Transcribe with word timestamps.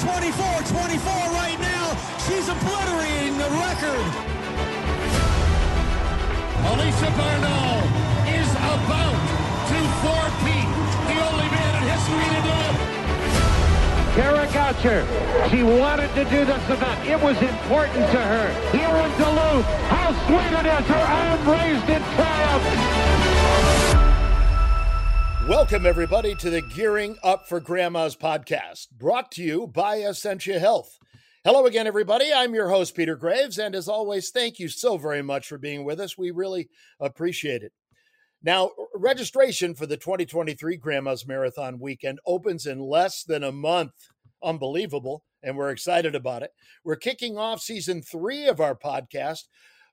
24-24 0.00 1.04
right 1.36 1.60
now. 1.60 1.92
She's 2.24 2.48
obliterating 2.48 3.36
the 3.36 3.50
record. 3.60 4.08
Alicia 6.72 7.12
Barnall 7.20 7.84
is 8.32 8.48
about 8.64 9.20
to 9.68 9.78
four-peat 10.00 10.68
the 11.04 11.16
only 11.20 11.48
man 11.52 11.72
in 11.76 11.84
history 11.92 12.28
to 12.32 12.40
do 12.48 12.56
it. 12.64 13.00
Kara 14.16 14.46
Goucher, 14.48 15.04
she 15.50 15.62
wanted 15.62 16.08
to 16.14 16.24
do 16.24 16.46
this 16.46 16.70
event. 16.70 17.06
It 17.06 17.20
was 17.20 17.36
important 17.36 18.10
to 18.10 18.20
her. 18.20 18.48
Here 18.72 18.88
in 18.88 19.10
Duluth, 19.20 19.66
how 19.92 20.12
sweet 20.26 20.52
it 20.60 20.66
is. 20.66 20.86
Her 20.88 21.04
arm 21.12 21.46
raised 21.46 21.88
in 21.90 22.02
triumph. 22.16 23.09
Welcome, 25.50 25.84
everybody, 25.84 26.36
to 26.36 26.48
the 26.48 26.62
Gearing 26.62 27.16
Up 27.24 27.48
for 27.48 27.58
Grandma's 27.58 28.14
podcast, 28.14 28.86
brought 28.92 29.32
to 29.32 29.42
you 29.42 29.66
by 29.66 30.00
Essentia 30.00 30.60
Health. 30.60 30.96
Hello 31.42 31.66
again, 31.66 31.88
everybody. 31.88 32.32
I'm 32.32 32.54
your 32.54 32.68
host, 32.68 32.94
Peter 32.94 33.16
Graves, 33.16 33.58
and 33.58 33.74
as 33.74 33.88
always, 33.88 34.30
thank 34.30 34.60
you 34.60 34.68
so 34.68 34.96
very 34.96 35.22
much 35.22 35.48
for 35.48 35.58
being 35.58 35.84
with 35.84 35.98
us. 35.98 36.16
We 36.16 36.30
really 36.30 36.68
appreciate 37.00 37.64
it. 37.64 37.72
Now, 38.44 38.70
registration 38.94 39.74
for 39.74 39.86
the 39.86 39.96
2023 39.96 40.76
Grandma's 40.76 41.26
Marathon 41.26 41.80
weekend 41.80 42.20
opens 42.24 42.66
in 42.66 42.78
less 42.78 43.24
than 43.24 43.42
a 43.42 43.50
month. 43.50 43.90
Unbelievable, 44.44 45.24
and 45.42 45.56
we're 45.56 45.70
excited 45.70 46.14
about 46.14 46.44
it. 46.44 46.52
We're 46.84 46.94
kicking 46.94 47.36
off 47.36 47.60
season 47.60 48.02
three 48.02 48.46
of 48.46 48.60
our 48.60 48.76
podcast 48.76 49.48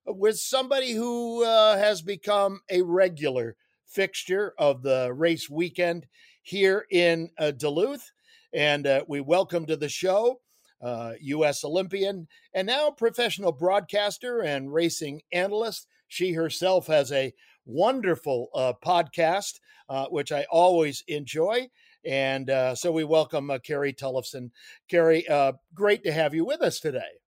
with 0.05 0.37
somebody 0.37 0.91
who 0.91 1.43
uh, 1.43 1.79
has 1.79 2.03
become 2.03 2.59
a 2.69 2.83
regular 2.83 3.55
fixture 3.97 4.53
of 4.59 4.83
the 4.83 5.11
race 5.11 5.49
weekend 5.49 6.05
here 6.43 6.85
in 6.91 7.31
uh, 7.39 7.49
Duluth. 7.49 8.11
And 8.53 8.85
uh, 8.85 9.03
we 9.07 9.21
welcome 9.21 9.65
to 9.65 9.75
the 9.75 9.89
show 9.89 10.39
uh, 10.83 11.13
U.S. 11.19 11.63
Olympian 11.63 12.27
and 12.53 12.67
now 12.67 12.91
professional 12.91 13.51
broadcaster 13.51 14.41
and 14.41 14.71
racing 14.71 15.23
analyst. 15.33 15.87
She 16.09 16.31
herself 16.31 16.85
has 16.85 17.11
a 17.11 17.33
wonderful 17.65 18.49
uh, 18.53 18.73
podcast, 18.85 19.53
uh, 19.89 20.05
which 20.09 20.31
I 20.31 20.45
always 20.51 21.03
enjoy. 21.07 21.67
And 22.05 22.51
uh, 22.51 22.75
so 22.75 22.91
we 22.91 23.03
welcome 23.03 23.51
Carrie 23.65 23.93
Tollefson. 23.93 24.51
Carrie, 24.91 25.25
great 25.73 26.03
to 26.03 26.11
have 26.11 26.35
you 26.35 26.45
with 26.45 26.61
us 26.61 26.79
today. 26.79 27.17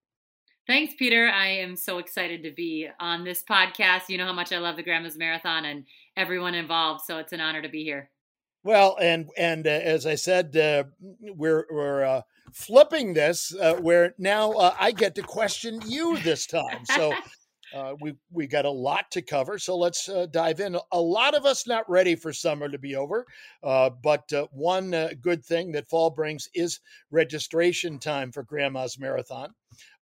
Thanks, 0.71 0.95
Peter. 0.97 1.29
I 1.29 1.49
am 1.49 1.75
so 1.75 1.99
excited 1.99 2.45
to 2.45 2.53
be 2.53 2.89
on 3.01 3.25
this 3.25 3.43
podcast. 3.43 4.03
You 4.09 4.19
know 4.19 4.27
how 4.27 4.33
much 4.33 4.53
I 4.53 4.59
love 4.59 4.77
the 4.77 4.85
Grandma's 4.85 5.19
Marathon 5.19 5.65
and 5.65 5.85
everyone 6.21 6.55
involved, 6.55 7.03
so 7.07 7.19
it's 7.19 7.33
an 7.33 7.41
honor 7.41 7.63
to 7.63 7.69
be 7.69 7.83
here. 7.83 8.11
Well, 8.63 8.99
and 9.01 9.31
and 9.39 9.67
uh, 9.67 9.71
as 9.71 10.05
I 10.05 10.17
said, 10.17 10.55
uh, 10.55 10.85
we're 11.01 11.67
we're 11.71 12.05
uh, 12.05 12.23
flipping 12.53 13.15
this 13.15 13.55
uh, 13.55 13.77
where 13.77 14.15
now 14.19 14.53
uh, 14.53 14.75
I 14.79 14.93
get 14.93 15.15
to 15.15 15.23
question 15.23 15.81
you 15.87 16.19
this 16.19 16.47
time. 16.47 16.85
So 16.85 17.15
uh, 17.75 17.95
we 18.03 18.17
we 18.31 18.47
got 18.47 18.67
a 18.67 18.71
lot 18.71 19.11
to 19.13 19.23
cover. 19.23 19.59
So 19.59 19.79
let's 19.79 20.11
dive 20.31 20.61
in. 20.61 20.77
A 20.93 21.01
lot 21.01 21.35
of 21.35 21.47
us 21.47 21.67
not 21.67 21.89
ready 21.89 22.15
for 22.15 22.35
summer 22.35 22.69
to 22.69 22.79
be 22.79 22.97
over, 22.97 23.27
but 23.63 24.31
one 24.51 24.91
good 25.23 25.43
thing 25.43 25.73
that 25.73 25.89
fall 25.89 26.11
brings 26.11 26.47
is 26.55 26.81
registration 27.11 27.99
time 27.99 28.31
for 28.31 28.43
Grandma's 28.43 28.99
Marathon 28.99 29.55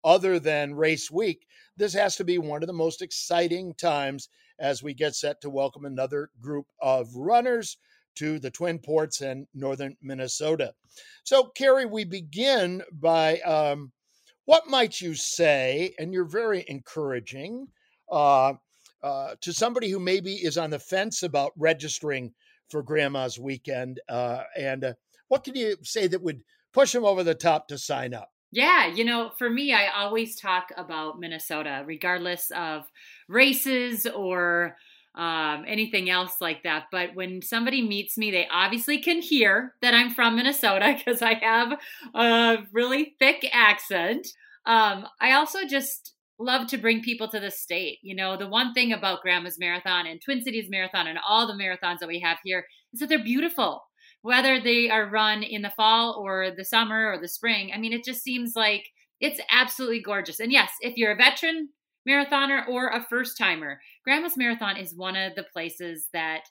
other 0.03 0.39
than 0.39 0.73
race 0.73 1.11
week, 1.11 1.45
this 1.75 1.93
has 1.93 2.15
to 2.15 2.23
be 2.23 2.37
one 2.37 2.63
of 2.63 2.67
the 2.67 2.73
most 2.73 3.01
exciting 3.01 3.73
times 3.73 4.29
as 4.59 4.83
we 4.83 4.93
get 4.93 5.15
set 5.15 5.41
to 5.41 5.49
welcome 5.49 5.85
another 5.85 6.29
group 6.39 6.67
of 6.81 7.13
runners 7.15 7.77
to 8.15 8.39
the 8.39 8.51
Twin 8.51 8.79
Ports 8.79 9.21
and 9.21 9.45
northern 9.53 9.95
Minnesota. 10.01 10.73
So, 11.23 11.51
Carrie, 11.55 11.85
we 11.85 12.03
begin 12.03 12.81
by 12.91 13.39
um, 13.41 13.91
what 14.45 14.67
might 14.67 14.99
you 14.99 15.13
say, 15.13 15.93
and 15.99 16.11
you're 16.11 16.25
very 16.25 16.65
encouraging 16.67 17.67
uh, 18.11 18.53
uh, 19.03 19.35
to 19.41 19.53
somebody 19.53 19.89
who 19.89 19.99
maybe 19.99 20.33
is 20.33 20.57
on 20.57 20.71
the 20.71 20.79
fence 20.79 21.23
about 21.23 21.51
registering 21.57 22.33
for 22.69 22.81
Grandma's 22.81 23.39
weekend, 23.39 23.99
uh, 24.09 24.43
and 24.57 24.83
uh, 24.83 24.93
what 25.27 25.43
can 25.43 25.55
you 25.55 25.77
say 25.83 26.07
that 26.07 26.21
would 26.21 26.41
push 26.73 26.91
them 26.91 27.05
over 27.05 27.23
the 27.23 27.35
top 27.35 27.67
to 27.67 27.77
sign 27.77 28.13
up? 28.13 28.29
Yeah, 28.51 28.87
you 28.87 29.03
know, 29.03 29.31
for 29.37 29.49
me, 29.49 29.73
I 29.73 29.87
always 29.87 30.35
talk 30.39 30.71
about 30.77 31.19
Minnesota, 31.19 31.83
regardless 31.85 32.49
of 32.51 32.85
races 33.27 34.05
or 34.05 34.77
um, 35.15 35.65
anything 35.67 36.09
else 36.09 36.39
like 36.39 36.63
that. 36.63 36.85
But 36.91 37.13
when 37.13 37.41
somebody 37.41 37.81
meets 37.85 38.17
me, 38.17 38.31
they 38.31 38.47
obviously 38.49 38.99
can 38.99 39.21
hear 39.21 39.73
that 39.81 39.93
I'm 39.93 40.11
from 40.11 40.35
Minnesota 40.37 40.95
because 40.97 41.21
I 41.21 41.33
have 41.35 41.77
a 42.15 42.57
really 42.71 43.15
thick 43.19 43.45
accent. 43.51 44.27
Um, 44.65 45.07
I 45.19 45.33
also 45.33 45.65
just 45.65 46.13
love 46.39 46.67
to 46.67 46.77
bring 46.77 47.01
people 47.01 47.27
to 47.29 47.39
the 47.39 47.51
state. 47.51 47.97
You 48.01 48.15
know, 48.15 48.37
the 48.37 48.47
one 48.47 48.73
thing 48.73 48.93
about 48.93 49.21
Grandma's 49.23 49.59
Marathon 49.59 50.05
and 50.07 50.21
Twin 50.21 50.41
Cities 50.43 50.69
Marathon 50.69 51.07
and 51.07 51.19
all 51.27 51.47
the 51.47 51.53
marathons 51.53 51.99
that 51.99 52.07
we 52.07 52.19
have 52.19 52.37
here 52.45 52.65
is 52.93 52.99
that 52.99 53.09
they're 53.09 53.23
beautiful 53.23 53.86
whether 54.27 54.59
they 54.59 54.89
are 54.89 55.09
run 55.09 55.41
in 55.41 55.61
the 55.61 55.69
fall 55.69 56.21
or 56.21 56.51
the 56.51 56.65
summer 56.65 57.13
or 57.13 57.17
the 57.17 57.29
spring. 57.29 57.71
I 57.73 57.77
mean, 57.77 57.93
it 57.93 58.03
just 58.03 58.21
seems 58.21 58.57
like 58.57 58.83
it's 59.21 59.39
absolutely 59.49 60.01
gorgeous. 60.01 60.41
And 60.41 60.51
yes, 60.51 60.69
if 60.81 60.97
you're 60.97 61.13
a 61.13 61.15
veteran 61.15 61.69
marathoner 62.05 62.67
or 62.67 62.89
a 62.89 63.05
first 63.09 63.37
timer, 63.37 63.79
Grandma's 64.03 64.35
Marathon 64.35 64.75
is 64.75 64.93
one 64.93 65.15
of 65.15 65.33
the 65.35 65.45
places 65.53 66.09
that 66.11 66.41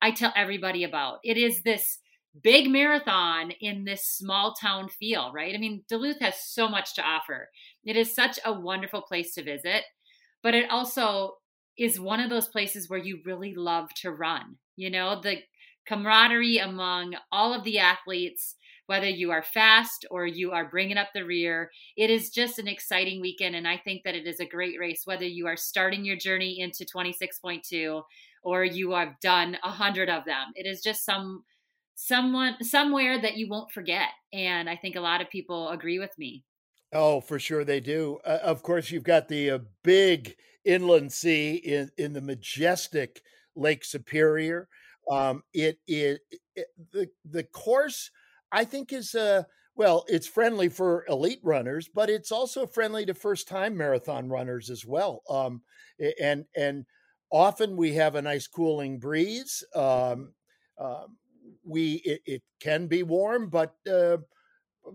I 0.00 0.12
tell 0.12 0.32
everybody 0.34 0.84
about. 0.84 1.18
It 1.24 1.36
is 1.36 1.60
this 1.62 1.98
big 2.42 2.70
marathon 2.70 3.50
in 3.60 3.84
this 3.84 4.06
small 4.06 4.54
town 4.54 4.88
feel, 4.88 5.30
right? 5.34 5.54
I 5.54 5.58
mean, 5.58 5.84
Duluth 5.90 6.20
has 6.20 6.36
so 6.42 6.70
much 6.70 6.94
to 6.94 7.02
offer. 7.02 7.50
It 7.84 7.98
is 7.98 8.14
such 8.14 8.38
a 8.46 8.58
wonderful 8.58 9.02
place 9.02 9.34
to 9.34 9.44
visit, 9.44 9.82
but 10.42 10.54
it 10.54 10.70
also 10.70 11.34
is 11.76 12.00
one 12.00 12.20
of 12.20 12.30
those 12.30 12.48
places 12.48 12.88
where 12.88 12.98
you 12.98 13.20
really 13.26 13.54
love 13.54 13.92
to 13.96 14.10
run. 14.10 14.56
You 14.76 14.88
know, 14.90 15.20
the 15.20 15.36
camaraderie 15.86 16.58
among 16.58 17.14
all 17.32 17.54
of 17.54 17.64
the 17.64 17.78
athletes, 17.78 18.56
whether 18.86 19.08
you 19.08 19.30
are 19.30 19.42
fast 19.42 20.06
or 20.10 20.26
you 20.26 20.52
are 20.52 20.68
bringing 20.68 20.96
up 20.96 21.08
the 21.14 21.24
rear. 21.24 21.70
It 21.96 22.10
is 22.10 22.30
just 22.30 22.58
an 22.58 22.68
exciting 22.68 23.20
weekend. 23.20 23.56
And 23.56 23.66
I 23.66 23.76
think 23.78 24.02
that 24.04 24.14
it 24.14 24.26
is 24.26 24.40
a 24.40 24.46
great 24.46 24.78
race, 24.78 25.02
whether 25.04 25.26
you 25.26 25.46
are 25.46 25.56
starting 25.56 26.04
your 26.04 26.16
journey 26.16 26.60
into 26.60 26.84
26.2 26.84 28.02
or 28.42 28.64
you 28.64 28.92
have 28.92 29.18
done 29.20 29.56
a 29.64 29.70
hundred 29.70 30.08
of 30.08 30.24
them. 30.24 30.52
It 30.54 30.66
is 30.66 30.82
just 30.82 31.04
some 31.04 31.44
someone 31.96 32.62
somewhere 32.62 33.20
that 33.20 33.38
you 33.38 33.48
won't 33.48 33.72
forget 33.72 34.10
and 34.30 34.68
i 34.68 34.76
think 34.76 34.96
a 34.96 35.00
lot 35.00 35.22
of 35.22 35.30
people 35.30 35.70
agree 35.70 35.98
with 35.98 36.10
me 36.18 36.44
oh 36.92 37.22
for 37.22 37.38
sure 37.38 37.64
they 37.64 37.80
do 37.80 38.18
uh, 38.26 38.38
of 38.42 38.62
course 38.62 38.90
you've 38.90 39.02
got 39.02 39.28
the 39.28 39.50
uh, 39.50 39.58
big 39.82 40.36
inland 40.66 41.10
sea 41.10 41.54
in, 41.54 41.90
in 41.96 42.12
the 42.12 42.20
majestic 42.20 43.22
lake 43.56 43.82
superior 43.82 44.68
um, 45.10 45.42
it 45.52 45.78
is 45.86 46.18
it, 46.54 46.66
the 46.92 47.08
the 47.24 47.44
course 47.44 48.10
I 48.52 48.64
think 48.64 48.92
is 48.92 49.14
uh 49.14 49.44
well, 49.76 50.06
it's 50.08 50.26
friendly 50.26 50.70
for 50.70 51.04
elite 51.06 51.40
runners, 51.42 51.88
but 51.94 52.08
it's 52.08 52.32
also 52.32 52.66
friendly 52.66 53.04
to 53.06 53.14
first 53.14 53.46
time 53.46 53.76
marathon 53.76 54.28
runners 54.30 54.70
as 54.70 54.86
well. 54.86 55.22
Um, 55.28 55.60
and 56.20 56.46
and 56.56 56.86
often 57.30 57.76
we 57.76 57.92
have 57.94 58.14
a 58.14 58.22
nice 58.22 58.46
cooling 58.46 58.98
breeze. 58.98 59.62
Um, 59.74 60.32
uh, 60.78 61.04
we 61.62 61.94
it, 62.04 62.20
it, 62.24 62.42
can 62.60 62.86
be 62.86 63.02
warm, 63.02 63.50
but 63.50 63.74
uh, 63.90 64.16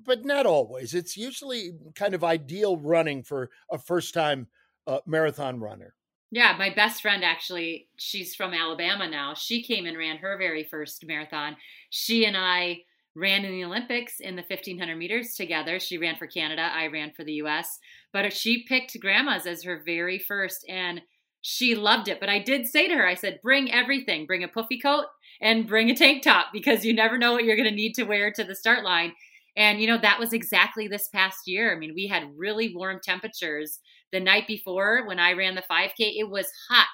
but 0.03 0.25
not 0.25 0.47
always. 0.47 0.93
It's 0.95 1.15
usually 1.15 1.71
kind 1.95 2.15
of 2.15 2.23
ideal 2.23 2.77
running 2.77 3.23
for 3.23 3.51
a 3.71 3.77
first 3.77 4.13
time 4.15 4.47
uh, 4.87 4.99
marathon 5.05 5.59
runner. 5.59 5.93
Yeah, 6.31 6.55
my 6.57 6.69
best 6.69 7.01
friend 7.01 7.23
actually, 7.25 7.87
she's 7.97 8.35
from 8.35 8.53
Alabama 8.53 9.07
now. 9.09 9.33
She 9.33 9.61
came 9.63 9.85
and 9.85 9.97
ran 9.97 10.17
her 10.17 10.37
very 10.37 10.63
first 10.63 11.05
marathon. 11.05 11.57
She 11.89 12.25
and 12.25 12.37
I 12.37 12.79
ran 13.15 13.43
in 13.43 13.51
the 13.51 13.65
Olympics 13.65 14.21
in 14.21 14.37
the 14.37 14.43
1500 14.43 14.95
meters 14.95 15.35
together. 15.35 15.77
She 15.79 15.97
ran 15.97 16.15
for 16.15 16.27
Canada, 16.27 16.69
I 16.73 16.87
ran 16.87 17.11
for 17.11 17.25
the 17.25 17.33
US. 17.43 17.79
But 18.13 18.31
she 18.31 18.63
picked 18.63 18.97
grandma's 19.01 19.45
as 19.45 19.63
her 19.63 19.81
very 19.85 20.17
first 20.17 20.65
and 20.69 21.01
she 21.41 21.75
loved 21.75 22.07
it. 22.07 22.21
But 22.21 22.29
I 22.29 22.39
did 22.39 22.65
say 22.67 22.87
to 22.87 22.93
her, 22.93 23.05
I 23.05 23.15
said, 23.15 23.41
bring 23.41 23.69
everything, 23.71 24.25
bring 24.25 24.43
a 24.43 24.47
puffy 24.47 24.79
coat 24.79 25.05
and 25.41 25.67
bring 25.67 25.89
a 25.89 25.95
tank 25.95 26.23
top 26.23 26.47
because 26.53 26.85
you 26.85 26.93
never 26.93 27.17
know 27.17 27.33
what 27.33 27.43
you're 27.43 27.57
going 27.57 27.67
to 27.67 27.75
need 27.75 27.95
to 27.95 28.03
wear 28.03 28.31
to 28.31 28.43
the 28.45 28.55
start 28.55 28.85
line. 28.85 29.13
And, 29.57 29.81
you 29.81 29.87
know, 29.87 29.97
that 29.97 30.19
was 30.19 30.31
exactly 30.31 30.87
this 30.87 31.09
past 31.09 31.39
year. 31.45 31.75
I 31.75 31.77
mean, 31.77 31.93
we 31.93 32.07
had 32.07 32.37
really 32.37 32.73
warm 32.73 33.01
temperatures 33.03 33.79
the 34.11 34.19
night 34.19 34.47
before 34.47 35.05
when 35.05 35.19
I 35.19 35.33
ran 35.33 35.55
the 35.55 35.63
5K, 35.69 35.93
it 36.17 36.29
was 36.29 36.47
hot. 36.69 36.87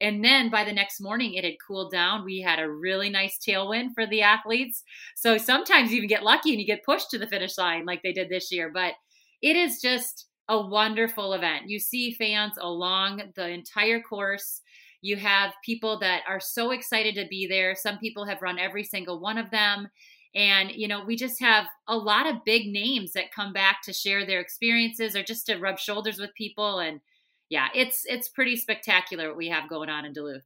And 0.00 0.22
then 0.22 0.50
by 0.50 0.64
the 0.64 0.72
next 0.72 1.00
morning, 1.00 1.34
it 1.34 1.44
had 1.44 1.54
cooled 1.66 1.90
down. 1.90 2.24
We 2.24 2.40
had 2.40 2.58
a 2.58 2.70
really 2.70 3.08
nice 3.08 3.38
tailwind 3.38 3.94
for 3.94 4.06
the 4.06 4.22
athletes. 4.22 4.82
So 5.14 5.38
sometimes 5.38 5.90
you 5.90 5.96
even 5.96 6.08
get 6.08 6.22
lucky 6.22 6.50
and 6.50 6.60
you 6.60 6.66
get 6.66 6.84
pushed 6.84 7.10
to 7.10 7.18
the 7.18 7.26
finish 7.26 7.56
line 7.56 7.86
like 7.86 8.02
they 8.02 8.12
did 8.12 8.28
this 8.28 8.52
year. 8.52 8.70
But 8.72 8.94
it 9.40 9.56
is 9.56 9.80
just 9.80 10.26
a 10.48 10.60
wonderful 10.60 11.32
event. 11.32 11.68
You 11.68 11.78
see 11.78 12.12
fans 12.12 12.54
along 12.60 13.22
the 13.34 13.48
entire 13.48 14.00
course. 14.00 14.60
You 15.00 15.16
have 15.16 15.52
people 15.64 15.98
that 16.00 16.22
are 16.28 16.40
so 16.40 16.72
excited 16.72 17.14
to 17.14 17.26
be 17.28 17.46
there. 17.46 17.74
Some 17.74 17.98
people 17.98 18.26
have 18.26 18.42
run 18.42 18.58
every 18.58 18.84
single 18.84 19.20
one 19.20 19.38
of 19.38 19.50
them. 19.50 19.88
And, 20.36 20.70
you 20.70 20.86
know, 20.86 21.02
we 21.02 21.16
just 21.16 21.40
have 21.40 21.64
a 21.88 21.96
lot 21.96 22.26
of 22.26 22.44
big 22.44 22.66
names 22.70 23.12
that 23.14 23.32
come 23.32 23.54
back 23.54 23.80
to 23.84 23.92
share 23.94 24.26
their 24.26 24.38
experiences 24.38 25.16
or 25.16 25.22
just 25.22 25.46
to 25.46 25.56
rub 25.56 25.78
shoulders 25.78 26.18
with 26.18 26.34
people. 26.34 26.78
And 26.78 27.00
yeah, 27.48 27.68
it's 27.74 28.04
it's 28.04 28.28
pretty 28.28 28.56
spectacular 28.56 29.28
what 29.28 29.36
we 29.38 29.48
have 29.48 29.70
going 29.70 29.88
on 29.88 30.04
in 30.04 30.12
Duluth. 30.12 30.42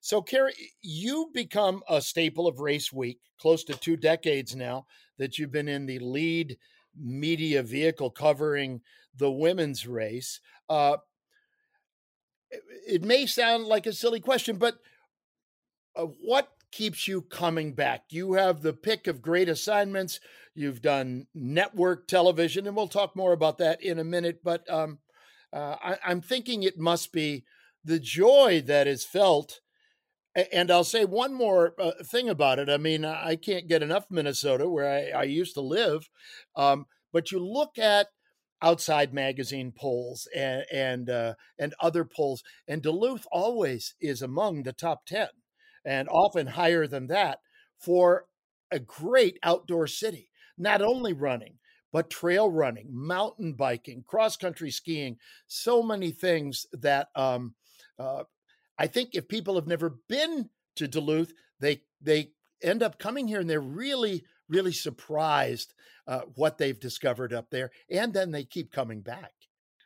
So, 0.00 0.22
Carrie, 0.22 0.54
you've 0.80 1.32
become 1.32 1.82
a 1.88 2.00
staple 2.00 2.46
of 2.46 2.60
Race 2.60 2.92
Week, 2.92 3.18
close 3.40 3.64
to 3.64 3.74
two 3.74 3.96
decades 3.96 4.54
now 4.54 4.86
that 5.18 5.38
you've 5.38 5.52
been 5.52 5.68
in 5.68 5.86
the 5.86 5.98
lead 5.98 6.56
media 6.96 7.62
vehicle 7.62 8.10
covering 8.10 8.80
the 9.16 9.30
women's 9.30 9.86
race. 9.86 10.40
Uh, 10.68 10.98
it 12.86 13.02
may 13.02 13.26
sound 13.26 13.64
like 13.64 13.86
a 13.86 13.92
silly 13.92 14.20
question, 14.20 14.56
but 14.56 14.78
uh, 15.96 16.06
what 16.22 16.48
keeps 16.72 17.06
you 17.06 17.22
coming 17.22 17.74
back? 17.74 18.04
You 18.10 18.32
have 18.32 18.62
the 18.62 18.72
pick 18.72 19.06
of 19.06 19.22
great 19.22 19.48
assignments. 19.48 20.18
You've 20.54 20.82
done 20.82 21.26
network 21.34 22.08
television, 22.08 22.66
and 22.66 22.74
we'll 22.74 22.88
talk 22.88 23.14
more 23.14 23.32
about 23.32 23.58
that 23.58 23.82
in 23.82 23.98
a 23.98 24.04
minute. 24.04 24.40
But 24.42 24.68
um, 24.68 24.98
uh, 25.52 25.76
I, 25.82 25.98
I'm 26.04 26.20
thinking 26.20 26.62
it 26.62 26.78
must 26.78 27.12
be 27.12 27.44
the 27.84 27.98
joy 27.98 28.62
that 28.66 28.86
is 28.86 29.04
felt. 29.04 29.60
And 30.52 30.70
I'll 30.70 30.84
say 30.84 31.04
one 31.04 31.34
more 31.34 31.74
uh, 31.78 31.92
thing 32.04 32.30
about 32.30 32.58
it. 32.58 32.70
I 32.70 32.78
mean, 32.78 33.04
I 33.04 33.36
can't 33.36 33.68
get 33.68 33.82
enough 33.82 34.06
Minnesota, 34.10 34.66
where 34.66 34.90
I, 34.90 35.20
I 35.20 35.22
used 35.24 35.54
to 35.54 35.60
live. 35.60 36.08
Um, 36.56 36.86
but 37.12 37.30
you 37.30 37.38
look 37.38 37.78
at 37.78 38.06
outside 38.62 39.12
magazine 39.12 39.72
polls 39.76 40.28
and 40.34 40.64
and 40.72 41.10
uh, 41.10 41.34
and 41.58 41.74
other 41.80 42.04
polls, 42.04 42.42
and 42.66 42.80
Duluth 42.80 43.26
always 43.30 43.94
is 44.00 44.22
among 44.22 44.62
the 44.62 44.72
top 44.72 45.04
ten, 45.04 45.28
and 45.84 46.08
often 46.08 46.46
higher 46.46 46.86
than 46.86 47.06
that 47.08 47.40
for 47.78 48.26
a 48.70 48.78
great 48.78 49.38
outdoor 49.42 49.86
city. 49.86 50.30
Not 50.58 50.82
only 50.82 51.12
running, 51.12 51.58
but 51.92 52.10
trail 52.10 52.50
running, 52.50 52.88
mountain 52.90 53.52
biking, 53.54 54.02
cross 54.06 54.36
country 54.36 54.70
skiing, 54.70 55.18
so 55.46 55.82
many 55.82 56.10
things 56.10 56.66
that 56.72 57.08
um, 57.14 57.54
uh, 57.98 58.24
I 58.78 58.86
think 58.86 59.10
if 59.12 59.28
people 59.28 59.54
have 59.56 59.66
never 59.66 59.98
been 60.08 60.50
to 60.76 60.88
Duluth, 60.88 61.32
they 61.60 61.82
they 62.00 62.32
end 62.62 62.82
up 62.82 62.98
coming 62.98 63.28
here 63.28 63.40
and 63.40 63.50
they're 63.50 63.60
really 63.60 64.24
really 64.48 64.72
surprised 64.72 65.74
uh, 66.06 66.22
what 66.34 66.58
they've 66.58 66.80
discovered 66.80 67.32
up 67.32 67.50
there, 67.50 67.70
and 67.90 68.12
then 68.12 68.30
they 68.30 68.44
keep 68.44 68.72
coming 68.72 69.00
back. 69.00 69.32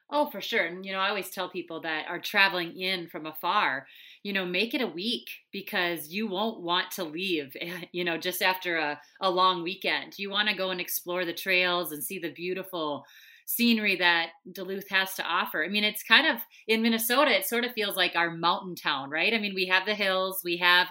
Oh, 0.08 0.30
for 0.30 0.40
sure. 0.40 0.64
And, 0.64 0.86
you 0.86 0.92
know, 0.92 1.00
I 1.00 1.08
always 1.08 1.30
tell 1.30 1.48
people 1.48 1.80
that 1.80 2.06
are 2.08 2.20
traveling 2.20 2.78
in 2.78 3.08
from 3.08 3.26
afar, 3.26 3.88
you 4.26 4.32
know, 4.32 4.44
make 4.44 4.74
it 4.74 4.80
a 4.80 4.88
week 4.88 5.28
because 5.52 6.08
you 6.08 6.26
won't 6.26 6.60
want 6.60 6.90
to 6.90 7.04
leave, 7.04 7.56
you 7.92 8.02
know, 8.02 8.18
just 8.18 8.42
after 8.42 8.76
a, 8.76 9.00
a 9.20 9.30
long 9.30 9.62
weekend. 9.62 10.18
You 10.18 10.30
want 10.30 10.48
to 10.48 10.56
go 10.56 10.70
and 10.70 10.80
explore 10.80 11.24
the 11.24 11.32
trails 11.32 11.92
and 11.92 12.02
see 12.02 12.18
the 12.18 12.32
beautiful 12.32 13.06
scenery 13.44 13.94
that 13.94 14.30
Duluth 14.50 14.88
has 14.88 15.14
to 15.14 15.22
offer. 15.22 15.64
I 15.64 15.68
mean, 15.68 15.84
it's 15.84 16.02
kind 16.02 16.26
of 16.26 16.42
in 16.66 16.82
Minnesota, 16.82 17.30
it 17.30 17.46
sort 17.46 17.64
of 17.64 17.70
feels 17.70 17.94
like 17.94 18.16
our 18.16 18.32
mountain 18.32 18.74
town, 18.74 19.10
right? 19.10 19.32
I 19.32 19.38
mean, 19.38 19.54
we 19.54 19.66
have 19.66 19.86
the 19.86 19.94
hills, 19.94 20.40
we 20.44 20.56
have 20.56 20.88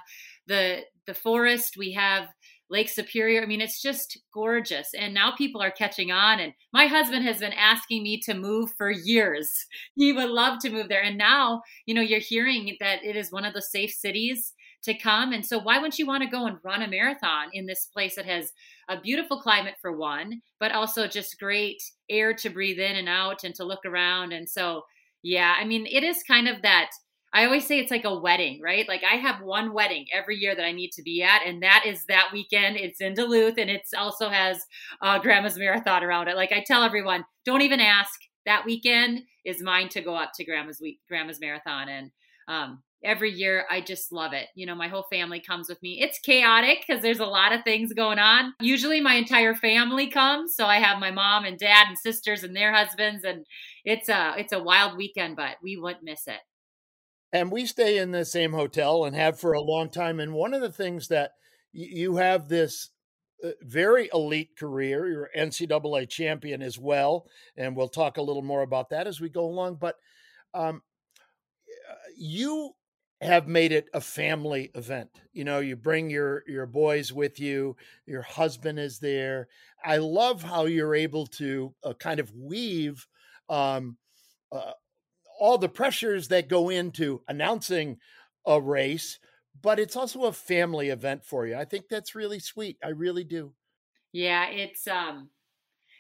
the 0.48 0.84
the 1.06 1.14
forest, 1.14 1.76
we 1.76 1.92
have 1.92 2.30
Lake 2.76 2.90
Superior. 2.90 3.42
I 3.42 3.46
mean, 3.46 3.62
it's 3.62 3.82
just 3.82 4.20
gorgeous. 4.34 4.90
And 4.94 5.14
now 5.14 5.34
people 5.38 5.62
are 5.62 5.72
catching 5.72 6.12
on. 6.12 6.42
And 6.42 6.52
my 6.74 6.88
husband 6.88 7.24
has 7.24 7.40
been 7.40 7.54
asking 7.54 8.04
me 8.04 8.20
to 8.26 8.34
move 8.34 8.70
for 8.78 8.92
years. 8.92 9.50
He 9.96 10.12
would 10.12 10.30
love 10.30 10.60
to 10.60 10.70
move 10.70 10.90
there. 10.90 11.02
And 11.02 11.18
now, 11.18 11.62
you 11.86 11.96
know, 11.96 12.02
you're 12.02 12.20
hearing 12.20 12.76
that 12.82 13.02
it 13.02 13.16
is 13.16 13.32
one 13.32 13.46
of 13.46 13.54
the 13.54 13.62
safe 13.62 13.92
cities 13.92 14.52
to 14.84 14.94
come. 14.94 15.32
And 15.32 15.46
so, 15.46 15.58
why 15.58 15.78
wouldn't 15.78 15.98
you 15.98 16.06
want 16.06 16.24
to 16.24 16.30
go 16.30 16.46
and 16.46 16.58
run 16.66 16.82
a 16.82 16.88
marathon 16.88 17.48
in 17.54 17.66
this 17.66 17.88
place 17.94 18.16
that 18.18 18.26
has 18.26 18.52
a 18.90 19.00
beautiful 19.00 19.42
climate 19.42 19.76
for 19.82 19.96
one, 19.96 20.42
but 20.60 20.74
also 20.74 21.08
just 21.08 21.40
great 21.40 21.82
air 22.10 22.34
to 22.34 22.50
breathe 22.50 22.80
in 22.80 22.98
and 22.98 23.08
out 23.08 23.46
and 23.46 23.56
to 23.56 23.64
look 23.64 23.86
around? 23.86 24.34
And 24.34 24.50
so, 24.50 24.84
yeah, 25.24 25.56
I 25.58 25.64
mean, 25.64 25.86
it 25.86 26.04
is 26.04 26.24
kind 26.24 26.50
of 26.50 26.62
that 26.64 26.90
I 27.36 27.44
always 27.44 27.68
say 27.68 27.80
it's 27.80 27.92
like 27.92 28.06
a 28.06 28.18
wedding, 28.18 28.62
right? 28.62 28.88
Like 28.88 29.04
I 29.04 29.16
have 29.18 29.42
one 29.42 29.74
wedding 29.74 30.06
every 30.14 30.38
year 30.38 30.56
that 30.56 30.64
I 30.64 30.72
need 30.72 30.94
to 30.94 31.04
be 31.04 31.22
at, 31.22 31.42
and 31.46 31.62
that 31.64 31.84
is 31.86 32.06
that 32.06 32.30
weekend. 32.32 32.78
It's 32.78 33.02
in 33.02 33.14
Duluth, 33.14 33.58
and 33.58 33.70
it 33.70 33.82
also 33.98 34.30
has 34.30 34.64
uh, 35.02 35.20
Grandma's 35.20 35.58
Marathon 35.58 36.02
around 36.02 36.30
it. 36.30 36.38
Like 36.38 36.54
I 36.54 36.64
tell 36.66 36.82
everyone, 36.82 37.26
don't 37.44 37.62
even 37.62 37.82
ask. 37.82 38.18
That 38.46 38.64
weekend 38.64 39.24
is 39.44 39.62
mine 39.62 39.90
to 39.90 40.02
go 40.02 40.16
up 40.16 40.32
to 40.36 40.46
Grandma's 40.46 40.80
week, 40.80 41.00
Grandma's 41.10 41.42
Marathon, 41.42 41.90
and 41.90 42.12
um, 42.48 42.84
every 43.04 43.32
year 43.32 43.66
I 43.70 43.82
just 43.82 44.14
love 44.14 44.32
it. 44.32 44.48
You 44.56 44.66
know, 44.66 44.76
my 44.76 44.88
whole 44.88 45.08
family 45.12 45.42
comes 45.42 45.68
with 45.68 45.82
me. 45.82 46.00
It's 46.02 46.20
chaotic 46.20 46.86
because 46.88 47.02
there's 47.02 47.20
a 47.20 47.26
lot 47.26 47.52
of 47.52 47.64
things 47.64 47.92
going 47.92 48.20
on. 48.20 48.54
Usually 48.62 49.02
my 49.02 49.16
entire 49.16 49.56
family 49.56 50.08
comes, 50.08 50.56
so 50.56 50.68
I 50.68 50.78
have 50.78 51.00
my 51.00 51.12
mom 51.12 51.44
and 51.44 51.58
dad 51.60 51.88
and 51.90 51.98
sisters 51.98 52.44
and 52.44 52.56
their 52.56 52.74
husbands 52.74 53.26
and 53.26 53.46
it's 53.84 54.08
a 54.08 54.36
it's 54.38 54.54
a 54.54 54.64
wild 54.64 54.96
weekend, 54.96 55.36
but 55.36 55.58
we 55.62 55.76
wouldn't 55.76 56.06
miss 56.06 56.28
it 56.28 56.40
and 57.34 57.52
we 57.52 57.66
stay 57.66 57.98
in 57.98 58.12
the 58.12 58.26
same 58.26 58.54
hotel 58.54 59.06
and 59.06 59.16
have 59.16 59.40
for 59.40 59.54
a 59.54 59.62
long 59.62 59.90
time. 59.90 60.20
And 60.20 60.34
one 60.34 60.54
of 60.54 60.62
the 60.62 60.72
things 60.72 61.08
that 61.10 61.32
you 61.74 62.16
have 62.16 62.48
this 62.48 62.90
uh, 63.44 63.50
very 63.62 64.10
elite 64.14 64.56
career, 64.58 65.08
you're 65.08 65.30
NCAA 65.38 66.08
champion 66.10 66.62
as 66.62 66.80
well, 66.80 67.28
and 67.58 67.76
we'll 67.76 67.90
talk 67.90 68.18
a 68.18 68.22
little 68.22 68.42
more 68.42 68.62
about 68.62 68.90
that 68.90 69.08
as 69.08 69.20
we 69.20 69.30
go 69.30 69.46
along. 69.46 69.76
But 69.76 69.96
um, 70.54 70.82
uh, 71.70 71.96
you 72.18 72.72
have 73.22 73.48
made 73.48 73.72
it 73.72 73.88
a 73.94 74.02
family 74.02 74.72
event. 74.76 75.10
You 75.34 75.44
know, 75.44 75.60
you 75.60 75.76
bring 75.76 76.10
your 76.10 76.44
your 76.48 76.66
boys 76.66 77.12
with 77.12 77.40
you. 77.40 77.76
Your 78.06 78.22
husband 78.22 78.80
is 78.80 79.00
there. 79.00 79.48
I 79.84 79.98
love 79.98 80.44
how 80.44 80.66
you're 80.66 80.96
able 80.96 81.28
to 81.28 81.74
uh, 81.84 81.94
kind 81.94 82.20
of 82.20 82.34
weave 82.34 83.06
um, 83.50 83.98
uh, 84.52 84.72
all 85.40 85.58
the 85.58 85.70
pressures 85.70 86.28
that 86.30 86.50
go 86.50 86.70
into 86.70 87.22
announcing 87.28 87.98
a 88.46 88.62
race, 88.62 89.20
but 89.62 89.80
it's 89.80 89.96
also 89.96 90.26
a 90.26 90.34
family 90.34 90.90
event 90.90 91.26
for 91.26 91.46
you. 91.46 91.56
I 91.56 91.66
think 91.66 91.86
that's 91.90 92.16
really 92.16 92.40
sweet. 92.40 92.78
I 92.84 92.90
really 92.90 93.24
do. 93.24 93.54
Yeah, 94.12 94.48
it's 94.48 94.88
um 94.88 95.30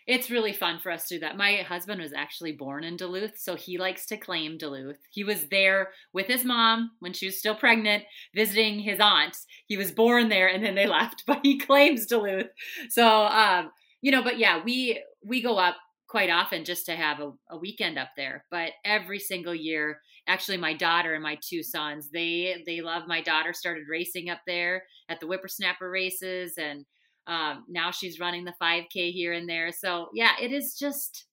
it's 0.07 0.29
really 0.29 0.53
fun 0.53 0.79
for 0.79 0.91
us 0.91 1.07
to 1.07 1.15
do 1.15 1.19
that. 1.21 1.35
My 1.35 1.57
husband 1.57 1.99
was 1.99 2.13
actually 2.13 2.51
born 2.51 2.83
in 2.83 2.95
Duluth, 2.95 3.39
so 3.39 3.55
he 3.55 3.79
likes 3.79 4.05
to 4.07 4.17
claim 4.17 4.57
Duluth. 4.57 4.99
He 5.09 5.23
was 5.23 5.47
there 5.47 5.93
with 6.13 6.27
his 6.27 6.45
mom 6.45 6.91
when 6.99 7.13
she 7.13 7.25
was 7.25 7.39
still 7.39 7.55
pregnant, 7.55 8.03
visiting 8.35 8.79
his 8.79 8.99
aunt. 8.99 9.35
He 9.65 9.77
was 9.77 9.91
born 9.91 10.29
there 10.29 10.47
and 10.47 10.63
then 10.63 10.75
they 10.75 10.85
left, 10.99 11.23
but 11.25 11.39
he 11.43 11.57
claims 11.57 12.05
Duluth. 12.05 12.47
So 12.89 13.07
um, 13.25 13.71
you 14.01 14.11
know, 14.11 14.23
but 14.23 14.37
yeah, 14.37 14.63
we 14.63 15.03
we 15.23 15.41
go 15.41 15.57
up 15.57 15.77
quite 16.15 16.29
often 16.29 16.63
just 16.63 16.85
to 16.85 16.95
have 16.95 17.19
a, 17.19 17.29
a, 17.49 17.57
weekend 17.57 17.99
up 17.99 18.07
there 18.15 18.45
but 18.49 18.71
every 18.85 19.19
single 19.19 19.53
year 19.53 19.99
actually 20.27 20.55
my 20.55 20.73
daughter 20.73 21.13
and 21.13 21.21
my 21.21 21.37
two 21.45 21.61
sons 21.61 22.09
they 22.09 22.63
they 22.65 22.79
love 22.79 23.03
my 23.05 23.19
daughter 23.19 23.51
started 23.51 23.83
racing 23.89 24.29
up 24.29 24.39
there 24.47 24.83
at 25.09 25.19
the 25.19 25.25
whippersnapper 25.25 25.91
races 25.91 26.53
and 26.57 26.85
um, 27.27 27.65
now 27.67 27.91
she's 27.91 28.17
running 28.17 28.45
the 28.45 28.53
5k 28.61 29.11
here 29.11 29.33
and 29.33 29.49
there 29.49 29.73
so 29.73 30.07
yeah 30.13 30.31
it 30.41 30.53
is 30.53 30.77
just 30.79 31.25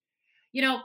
you 0.50 0.60
know 0.60 0.80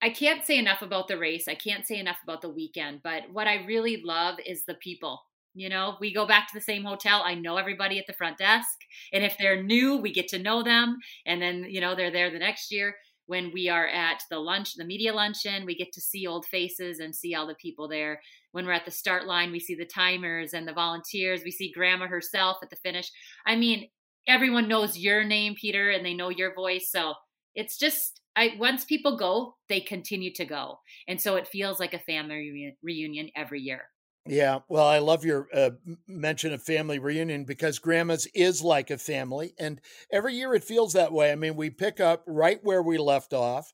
i 0.00 0.08
can't 0.08 0.46
say 0.46 0.58
enough 0.58 0.80
about 0.80 1.06
the 1.06 1.18
race 1.18 1.48
i 1.48 1.54
can't 1.54 1.86
say 1.86 1.98
enough 1.98 2.20
about 2.24 2.40
the 2.40 2.48
weekend 2.48 3.00
but 3.04 3.24
what 3.30 3.46
i 3.46 3.62
really 3.66 4.00
love 4.02 4.36
is 4.46 4.64
the 4.64 4.76
people 4.76 5.20
you 5.54 5.68
know, 5.68 5.96
we 6.00 6.14
go 6.14 6.24
back 6.24 6.46
to 6.46 6.54
the 6.54 6.60
same 6.60 6.84
hotel. 6.84 7.22
I 7.24 7.34
know 7.34 7.56
everybody 7.56 7.98
at 7.98 8.06
the 8.06 8.12
front 8.12 8.38
desk. 8.38 8.78
And 9.12 9.24
if 9.24 9.36
they're 9.38 9.60
new, 9.60 9.96
we 9.96 10.12
get 10.12 10.28
to 10.28 10.38
know 10.38 10.62
them. 10.62 10.98
And 11.26 11.42
then, 11.42 11.64
you 11.68 11.80
know, 11.80 11.96
they're 11.96 12.12
there 12.12 12.30
the 12.30 12.38
next 12.38 12.70
year 12.70 12.94
when 13.28 13.52
we 13.52 13.68
are 13.68 13.86
at 13.86 14.22
the 14.30 14.38
lunch, 14.38 14.74
the 14.74 14.84
media 14.84 15.12
luncheon, 15.12 15.66
we 15.66 15.76
get 15.76 15.92
to 15.92 16.00
see 16.00 16.26
old 16.26 16.46
faces 16.46 16.98
and 16.98 17.14
see 17.14 17.34
all 17.34 17.46
the 17.46 17.54
people 17.54 17.86
there. 17.86 18.22
When 18.52 18.64
we're 18.64 18.72
at 18.72 18.86
the 18.86 18.90
start 18.90 19.26
line, 19.26 19.52
we 19.52 19.60
see 19.60 19.74
the 19.74 19.84
timers 19.84 20.54
and 20.54 20.66
the 20.66 20.72
volunteers. 20.72 21.42
We 21.44 21.50
see 21.50 21.70
grandma 21.70 22.06
herself 22.06 22.56
at 22.62 22.70
the 22.70 22.76
finish. 22.76 23.10
I 23.46 23.54
mean, 23.54 23.90
everyone 24.26 24.66
knows 24.66 24.96
your 24.96 25.24
name, 25.24 25.54
Peter, 25.60 25.90
and 25.90 26.04
they 26.06 26.14
know 26.14 26.30
your 26.30 26.54
voice. 26.54 26.90
So 26.90 27.12
it's 27.54 27.76
just, 27.76 28.22
I, 28.34 28.54
once 28.58 28.86
people 28.86 29.18
go, 29.18 29.56
they 29.68 29.80
continue 29.80 30.32
to 30.32 30.46
go. 30.46 30.78
And 31.06 31.20
so 31.20 31.36
it 31.36 31.46
feels 31.46 31.78
like 31.78 31.92
a 31.92 31.98
family 31.98 32.74
reunion 32.82 33.28
every 33.36 33.60
year. 33.60 33.82
Yeah, 34.30 34.58
well, 34.68 34.86
I 34.86 34.98
love 34.98 35.24
your 35.24 35.48
uh, 35.54 35.70
mention 36.06 36.52
of 36.52 36.62
family 36.62 36.98
reunion 36.98 37.44
because 37.44 37.78
grandma's 37.78 38.26
is 38.34 38.62
like 38.62 38.90
a 38.90 38.98
family. 38.98 39.54
And 39.58 39.80
every 40.12 40.34
year 40.34 40.54
it 40.54 40.64
feels 40.64 40.92
that 40.92 41.12
way. 41.12 41.32
I 41.32 41.34
mean, 41.34 41.56
we 41.56 41.70
pick 41.70 41.98
up 41.98 42.24
right 42.26 42.58
where 42.62 42.82
we 42.82 42.98
left 42.98 43.32
off. 43.32 43.72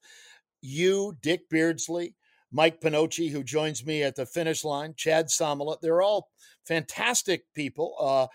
You, 0.62 1.16
Dick 1.22 1.48
Beardsley, 1.50 2.14
Mike 2.52 2.80
Pinocci, 2.80 3.30
who 3.32 3.42
joins 3.42 3.84
me 3.84 4.04
at 4.04 4.14
the 4.14 4.26
finish 4.26 4.62
line, 4.62 4.94
Chad 4.96 5.26
Sommerla, 5.26 5.80
they're 5.80 6.02
all 6.02 6.28
fantastic 6.64 7.46
people. 7.54 7.96
Uh, 8.00 8.28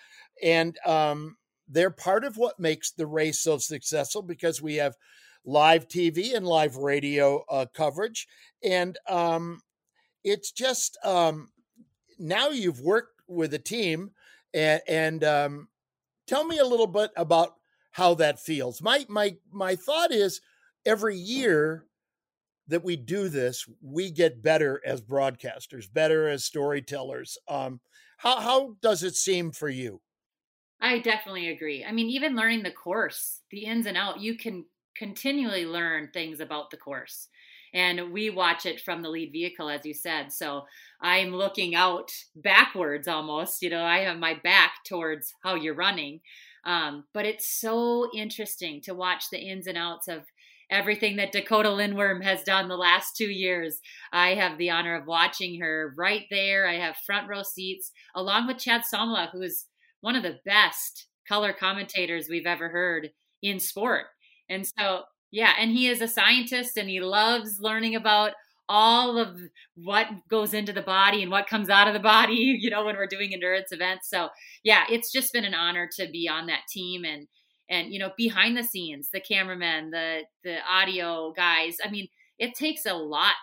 and 0.44 0.78
um, 0.86 1.38
they're 1.70 1.90
part 1.90 2.26
of 2.26 2.36
what 2.36 2.60
makes 2.60 2.92
the 2.92 3.08
race 3.08 3.40
so 3.40 3.58
successful 3.60 4.22
because 4.22 4.62
we 4.62 4.76
have 4.76 4.96
live 5.46 5.88
TV 5.88 6.34
and 6.34 6.46
live 6.46 6.76
radio 6.76 7.46
uh, 7.50 7.66
coverage. 7.74 8.28
And 8.62 8.98
um, 9.08 9.62
it's 10.24 10.52
just. 10.52 10.98
Um, 11.04 11.50
now 12.20 12.50
you've 12.50 12.82
worked 12.82 13.22
with 13.28 13.54
a 13.54 13.60
team, 13.60 14.12
and, 14.54 14.82
and 14.88 15.24
um, 15.24 15.70
tell 16.28 16.46
me 16.46 16.58
a 16.60 16.66
little 16.66 16.88
bit 16.88 17.12
about 17.16 17.56
how 17.92 18.14
that 18.16 18.40
feels. 18.40 18.82
My 18.82 19.06
my 19.10 19.38
my 19.52 19.76
thought 19.76 20.12
is 20.12 20.42
every 20.86 21.18
year 21.18 21.88
that 22.68 22.84
we 22.84 22.96
do 22.96 23.30
this, 23.30 23.68
we 23.82 24.12
get 24.12 24.44
better 24.44 24.82
as 24.86 25.02
broadcasters, 25.02 25.92
better 25.92 26.28
as 26.30 26.46
storytellers. 26.46 27.38
Um, 27.48 27.82
how 28.18 28.40
how 28.40 28.76
does 28.82 29.04
it 29.04 29.16
seem 29.16 29.52
for 29.52 29.70
you? 29.70 30.02
I 30.80 31.00
definitely 31.00 31.50
agree. 31.50 31.84
I 31.84 31.92
mean, 31.92 32.10
even 32.10 32.36
learning 32.36 32.64
the 32.64 32.72
course, 32.72 33.42
the 33.52 33.66
ins 33.66 33.86
and 33.86 33.98
out, 33.98 34.20
you 34.20 34.38
can 34.38 34.66
continually 34.96 35.66
learn 35.66 36.10
things 36.12 36.40
about 36.40 36.70
the 36.70 36.78
course. 36.78 37.28
And 37.74 38.12
we 38.12 38.30
watch 38.30 38.66
it 38.66 38.82
from 38.82 39.02
the 39.02 39.10
lead 39.10 39.32
vehicle, 39.32 39.70
as 39.70 39.86
you 39.86 39.94
said. 39.94 40.32
So 40.32 40.64
I'm 41.02 41.34
looking 41.34 41.76
out 41.76 42.12
backwards 42.36 43.08
almost. 43.08 43.62
You 43.62 43.70
know, 43.70 43.84
I 43.84 44.00
have 44.00 44.18
my 44.18 44.36
back 44.44 44.72
towards 44.88 45.34
how 45.44 45.56
you're 45.56 45.76
running. 45.76 46.22
Um, 46.66 47.06
but 47.14 47.26
it's 47.26 47.48
so 47.48 48.10
interesting 48.14 48.82
to 48.82 48.94
watch 48.94 49.26
the 49.32 49.40
ins 49.40 49.68
and 49.68 49.78
outs 49.78 50.08
of 50.08 50.26
everything 50.70 51.16
that 51.16 51.32
Dakota 51.32 51.70
Lindwurm 51.70 52.24
has 52.24 52.44
done 52.44 52.68
the 52.68 52.76
last 52.76 53.16
two 53.16 53.30
years. 53.30 53.80
I 54.12 54.36
have 54.36 54.58
the 54.58 54.70
honor 54.70 54.96
of 54.96 55.08
watching 55.08 55.60
her 55.62 55.94
right 55.98 56.26
there. 56.30 56.68
I 56.68 56.76
have 56.76 56.98
front 56.98 57.28
row 57.28 57.44
seats 57.44 57.92
along 58.16 58.48
with 58.48 58.60
Chad 58.60 58.82
Somla, 58.92 59.30
who 59.32 59.42
is 59.42 59.66
one 60.02 60.16
of 60.16 60.24
the 60.24 60.40
best 60.46 61.08
color 61.28 61.54
commentators 61.54 62.28
we've 62.30 62.46
ever 62.46 62.70
heard 62.70 63.10
in 63.42 63.60
sport. 63.60 64.06
And 64.50 64.66
so, 64.78 65.04
yeah, 65.32 65.54
and 65.60 65.72
he 65.72 65.88
is 65.88 66.02
a 66.02 66.08
scientist 66.08 66.78
and 66.78 66.90
he 66.90 67.02
loves 67.02 67.60
learning 67.60 67.96
about 67.96 68.34
all 68.68 69.18
of 69.18 69.40
what 69.76 70.08
goes 70.30 70.54
into 70.54 70.72
the 70.72 70.82
body 70.82 71.24
and 71.24 71.32
what 71.32 71.48
comes 71.48 71.70
out 71.70 71.88
of 71.88 71.94
the 71.94 72.00
body, 72.16 72.58
you 72.60 72.70
know, 72.70 72.86
when 72.86 72.96
we're 72.96 73.08
doing 73.08 73.34
endurance 73.34 73.72
events. 73.72 74.10
So, 74.10 74.30
yeah, 74.64 74.84
it's 74.90 75.12
just 75.12 75.34
been 75.34 75.46
an 75.46 75.56
honor 75.56 75.90
to 75.98 76.08
be 76.08 76.30
on 76.30 76.48
that 76.48 76.68
team 76.70 77.04
and 77.04 77.28
and 77.72 77.94
you 77.94 78.00
know, 78.00 78.10
behind 78.18 78.58
the 78.58 78.64
scenes, 78.64 79.10
the 79.14 79.20
cameramen, 79.20 79.92
the 79.92 80.22
the 80.44 80.58
audio 80.70 81.34
guys. 81.36 81.78
I 81.84 81.90
mean, 81.90 82.08
it 82.38 82.56
takes 82.56 82.86
a 82.86 82.94
lot 82.94 83.36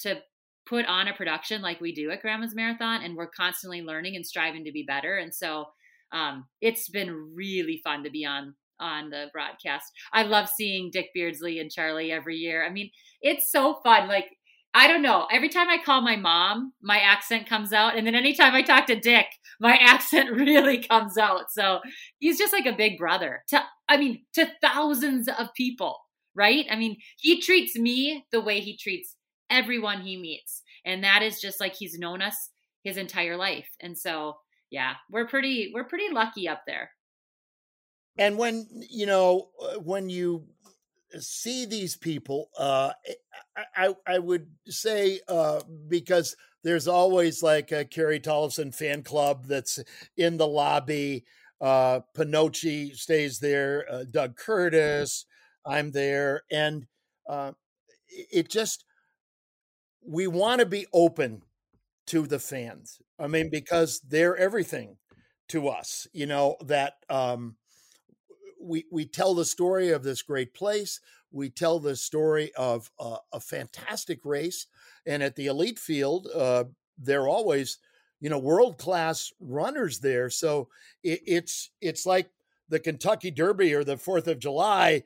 to 0.00 0.20
put 0.66 0.86
on 0.86 1.08
a 1.08 1.14
production 1.14 1.62
like 1.62 1.80
we 1.80 1.92
do 1.92 2.10
at 2.10 2.22
Grandma's 2.22 2.54
Marathon 2.54 3.02
and 3.02 3.16
we're 3.16 3.26
constantly 3.26 3.82
learning 3.82 4.14
and 4.14 4.24
striving 4.24 4.64
to 4.64 4.72
be 4.72 4.84
better. 4.84 5.16
And 5.16 5.34
so, 5.34 5.66
um, 6.12 6.46
it's 6.60 6.88
been 6.88 7.32
really 7.34 7.80
fun 7.82 8.04
to 8.04 8.10
be 8.10 8.24
on 8.24 8.54
on 8.82 9.10
the 9.10 9.26
broadcast. 9.32 9.86
I 10.12 10.24
love 10.24 10.48
seeing 10.48 10.90
Dick 10.90 11.10
Beardsley 11.14 11.60
and 11.60 11.70
Charlie 11.70 12.12
every 12.12 12.36
year. 12.36 12.66
I 12.66 12.70
mean, 12.70 12.90
it's 13.22 13.50
so 13.50 13.80
fun. 13.82 14.08
Like 14.08 14.26
I 14.74 14.88
don't 14.88 15.02
know. 15.02 15.26
Every 15.30 15.50
time 15.50 15.68
I 15.68 15.78
call 15.84 16.00
my 16.00 16.16
mom, 16.16 16.72
my 16.82 16.98
accent 16.98 17.46
comes 17.46 17.72
out. 17.72 17.96
And 17.96 18.06
then 18.06 18.14
anytime 18.14 18.54
I 18.54 18.62
talk 18.62 18.86
to 18.86 18.98
Dick, 18.98 19.26
my 19.60 19.76
accent 19.80 20.30
really 20.32 20.82
comes 20.82 21.18
out. 21.18 21.50
So 21.50 21.80
he's 22.18 22.38
just 22.38 22.52
like 22.52 22.66
a 22.66 22.76
big 22.76 22.96
brother 22.98 23.44
to, 23.48 23.62
I 23.88 23.98
mean, 23.98 24.24
to 24.34 24.48
thousands 24.62 25.28
of 25.28 25.52
people, 25.54 25.98
right? 26.34 26.64
I 26.70 26.76
mean, 26.76 26.96
he 27.18 27.40
treats 27.40 27.76
me 27.76 28.24
the 28.32 28.40
way 28.40 28.60
he 28.60 28.76
treats 28.76 29.16
everyone 29.50 30.00
he 30.00 30.16
meets. 30.16 30.62
And 30.86 31.04
that 31.04 31.22
is 31.22 31.40
just 31.40 31.60
like 31.60 31.74
he's 31.74 31.98
known 31.98 32.22
us 32.22 32.50
his 32.82 32.96
entire 32.96 33.36
life. 33.36 33.68
And 33.80 33.96
so, 33.96 34.36
yeah, 34.70 34.94
we're 35.10 35.28
pretty, 35.28 35.70
we're 35.74 35.84
pretty 35.84 36.10
lucky 36.10 36.48
up 36.48 36.62
there. 36.66 36.90
And 38.18 38.36
when, 38.38 38.66
you 38.90 39.06
know, 39.06 39.48
uh, 39.60 39.78
when 39.80 40.10
you 40.10 40.44
see 41.18 41.64
these 41.66 41.96
people, 41.96 42.48
uh, 42.58 42.92
eh, 43.06 43.14
I, 43.76 43.94
I 44.06 44.18
would 44.18 44.48
say 44.68 45.20
uh, 45.28 45.60
because 45.88 46.36
there's 46.64 46.88
always 46.88 47.42
like 47.42 47.72
a 47.72 47.84
Carrie 47.84 48.20
Tollefson 48.20 48.74
fan 48.74 49.02
club 49.02 49.46
that's 49.46 49.78
in 50.16 50.36
the 50.36 50.46
lobby. 50.46 51.24
Uh, 51.60 52.00
Pinocci 52.16 52.94
stays 52.96 53.38
there. 53.38 53.86
Uh, 53.90 54.04
Doug 54.10 54.36
Curtis, 54.36 55.26
I'm 55.66 55.92
there, 55.92 56.42
and 56.50 56.86
uh, 57.28 57.52
it 58.08 58.48
just 58.50 58.84
we 60.04 60.26
want 60.26 60.60
to 60.60 60.66
be 60.66 60.86
open 60.92 61.42
to 62.08 62.26
the 62.26 62.38
fans. 62.38 63.00
I 63.18 63.26
mean, 63.28 63.50
because 63.50 64.00
they're 64.08 64.36
everything 64.36 64.98
to 65.48 65.68
us. 65.68 66.06
You 66.12 66.26
know 66.26 66.56
that 66.66 66.94
um, 67.08 67.56
we 68.62 68.86
we 68.90 69.04
tell 69.04 69.34
the 69.34 69.44
story 69.44 69.90
of 69.90 70.02
this 70.02 70.22
great 70.22 70.54
place. 70.54 71.00
We 71.30 71.50
tell 71.50 71.78
the 71.78 71.96
story 71.96 72.52
of 72.56 72.90
uh, 72.98 73.16
a 73.32 73.40
fantastic 73.40 74.20
race, 74.24 74.66
and 75.06 75.22
at 75.22 75.36
the 75.36 75.46
elite 75.46 75.78
field, 75.78 76.28
uh, 76.34 76.64
they're 76.98 77.28
always, 77.28 77.78
you 78.20 78.30
know, 78.30 78.38
world 78.38 78.78
class 78.78 79.32
runners 79.40 80.00
there. 80.00 80.30
So 80.30 80.68
it, 81.02 81.20
it's 81.26 81.70
it's 81.80 82.06
like 82.06 82.30
the 82.68 82.80
Kentucky 82.80 83.30
Derby 83.30 83.74
or 83.74 83.84
the 83.84 83.96
Fourth 83.96 84.28
of 84.28 84.38
July, 84.38 85.02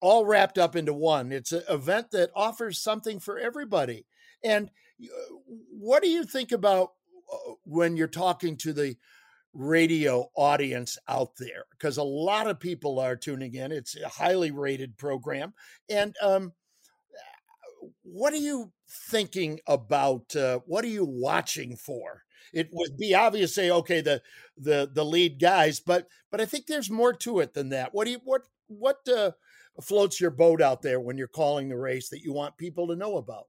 all 0.00 0.26
wrapped 0.26 0.58
up 0.58 0.76
into 0.76 0.92
one. 0.92 1.32
It's 1.32 1.52
an 1.52 1.62
event 1.68 2.10
that 2.12 2.30
offers 2.34 2.78
something 2.78 3.20
for 3.20 3.38
everybody. 3.38 4.06
And 4.42 4.70
uh, 5.02 5.34
what 5.70 6.02
do 6.02 6.08
you 6.08 6.24
think 6.24 6.52
about 6.52 6.92
uh, 7.32 7.54
when 7.64 7.96
you're 7.96 8.06
talking 8.06 8.56
to 8.58 8.72
the 8.72 8.96
radio 9.54 10.28
audience 10.36 10.98
out 11.08 11.36
there 11.38 11.64
because 11.70 11.96
a 11.96 12.02
lot 12.02 12.48
of 12.48 12.60
people 12.60 12.98
are 12.98 13.16
tuning 13.16 13.54
in. 13.54 13.72
It's 13.72 13.96
a 13.96 14.08
highly 14.08 14.50
rated 14.50 14.98
program. 14.98 15.54
And 15.88 16.14
um, 16.20 16.52
what 18.02 18.32
are 18.32 18.38
you 18.38 18.72
thinking 19.10 19.60
about? 19.66 20.34
Uh, 20.34 20.60
what 20.66 20.84
are 20.84 20.88
you 20.88 21.04
watching 21.04 21.76
for? 21.76 22.22
It 22.52 22.68
would 22.72 22.96
be 22.96 23.14
obvious 23.14 23.54
say, 23.54 23.70
okay, 23.70 24.00
the 24.00 24.22
the 24.56 24.90
the 24.92 25.04
lead 25.04 25.40
guys, 25.40 25.80
but 25.80 26.08
but 26.30 26.40
I 26.40 26.44
think 26.44 26.66
there's 26.66 26.90
more 26.90 27.12
to 27.14 27.40
it 27.40 27.54
than 27.54 27.70
that. 27.70 27.92
What 27.92 28.04
do 28.04 28.12
you 28.12 28.20
what 28.24 28.42
what 28.66 28.98
uh, 29.08 29.32
floats 29.80 30.20
your 30.20 30.30
boat 30.30 30.60
out 30.60 30.82
there 30.82 31.00
when 31.00 31.16
you're 31.16 31.28
calling 31.28 31.68
the 31.68 31.76
race 31.76 32.08
that 32.10 32.22
you 32.22 32.32
want 32.32 32.56
people 32.56 32.88
to 32.88 32.96
know 32.96 33.16
about? 33.16 33.46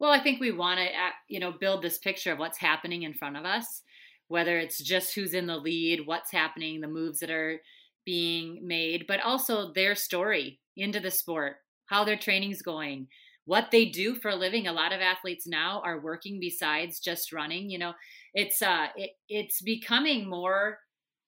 Well, 0.00 0.10
I 0.10 0.18
think 0.18 0.40
we 0.40 0.50
want 0.50 0.80
to, 0.80 0.88
you 1.28 1.38
know, 1.38 1.52
build 1.52 1.80
this 1.80 1.98
picture 1.98 2.32
of 2.32 2.38
what's 2.38 2.58
happening 2.58 3.04
in 3.04 3.14
front 3.14 3.36
of 3.36 3.44
us 3.44 3.82
whether 4.28 4.58
it's 4.58 4.78
just 4.78 5.14
who's 5.14 5.34
in 5.34 5.46
the 5.46 5.56
lead, 5.56 6.06
what's 6.06 6.32
happening, 6.32 6.80
the 6.80 6.88
moves 6.88 7.20
that 7.20 7.30
are 7.30 7.60
being 8.04 8.60
made, 8.66 9.06
but 9.06 9.20
also 9.20 9.72
their 9.72 9.94
story 9.94 10.60
into 10.76 11.00
the 11.00 11.10
sport, 11.10 11.56
how 11.86 12.04
their 12.04 12.16
training's 12.16 12.62
going, 12.62 13.08
what 13.46 13.70
they 13.70 13.84
do 13.86 14.14
for 14.14 14.30
a 14.30 14.36
living. 14.36 14.66
A 14.66 14.72
lot 14.72 14.92
of 14.92 15.00
athletes 15.00 15.46
now 15.46 15.82
are 15.84 16.00
working 16.00 16.40
besides 16.40 17.00
just 17.00 17.32
running. 17.32 17.70
You 17.70 17.78
know, 17.78 17.92
it's 18.32 18.62
uh 18.62 18.86
it, 18.96 19.10
it's 19.28 19.60
becoming 19.62 20.28
more 20.28 20.78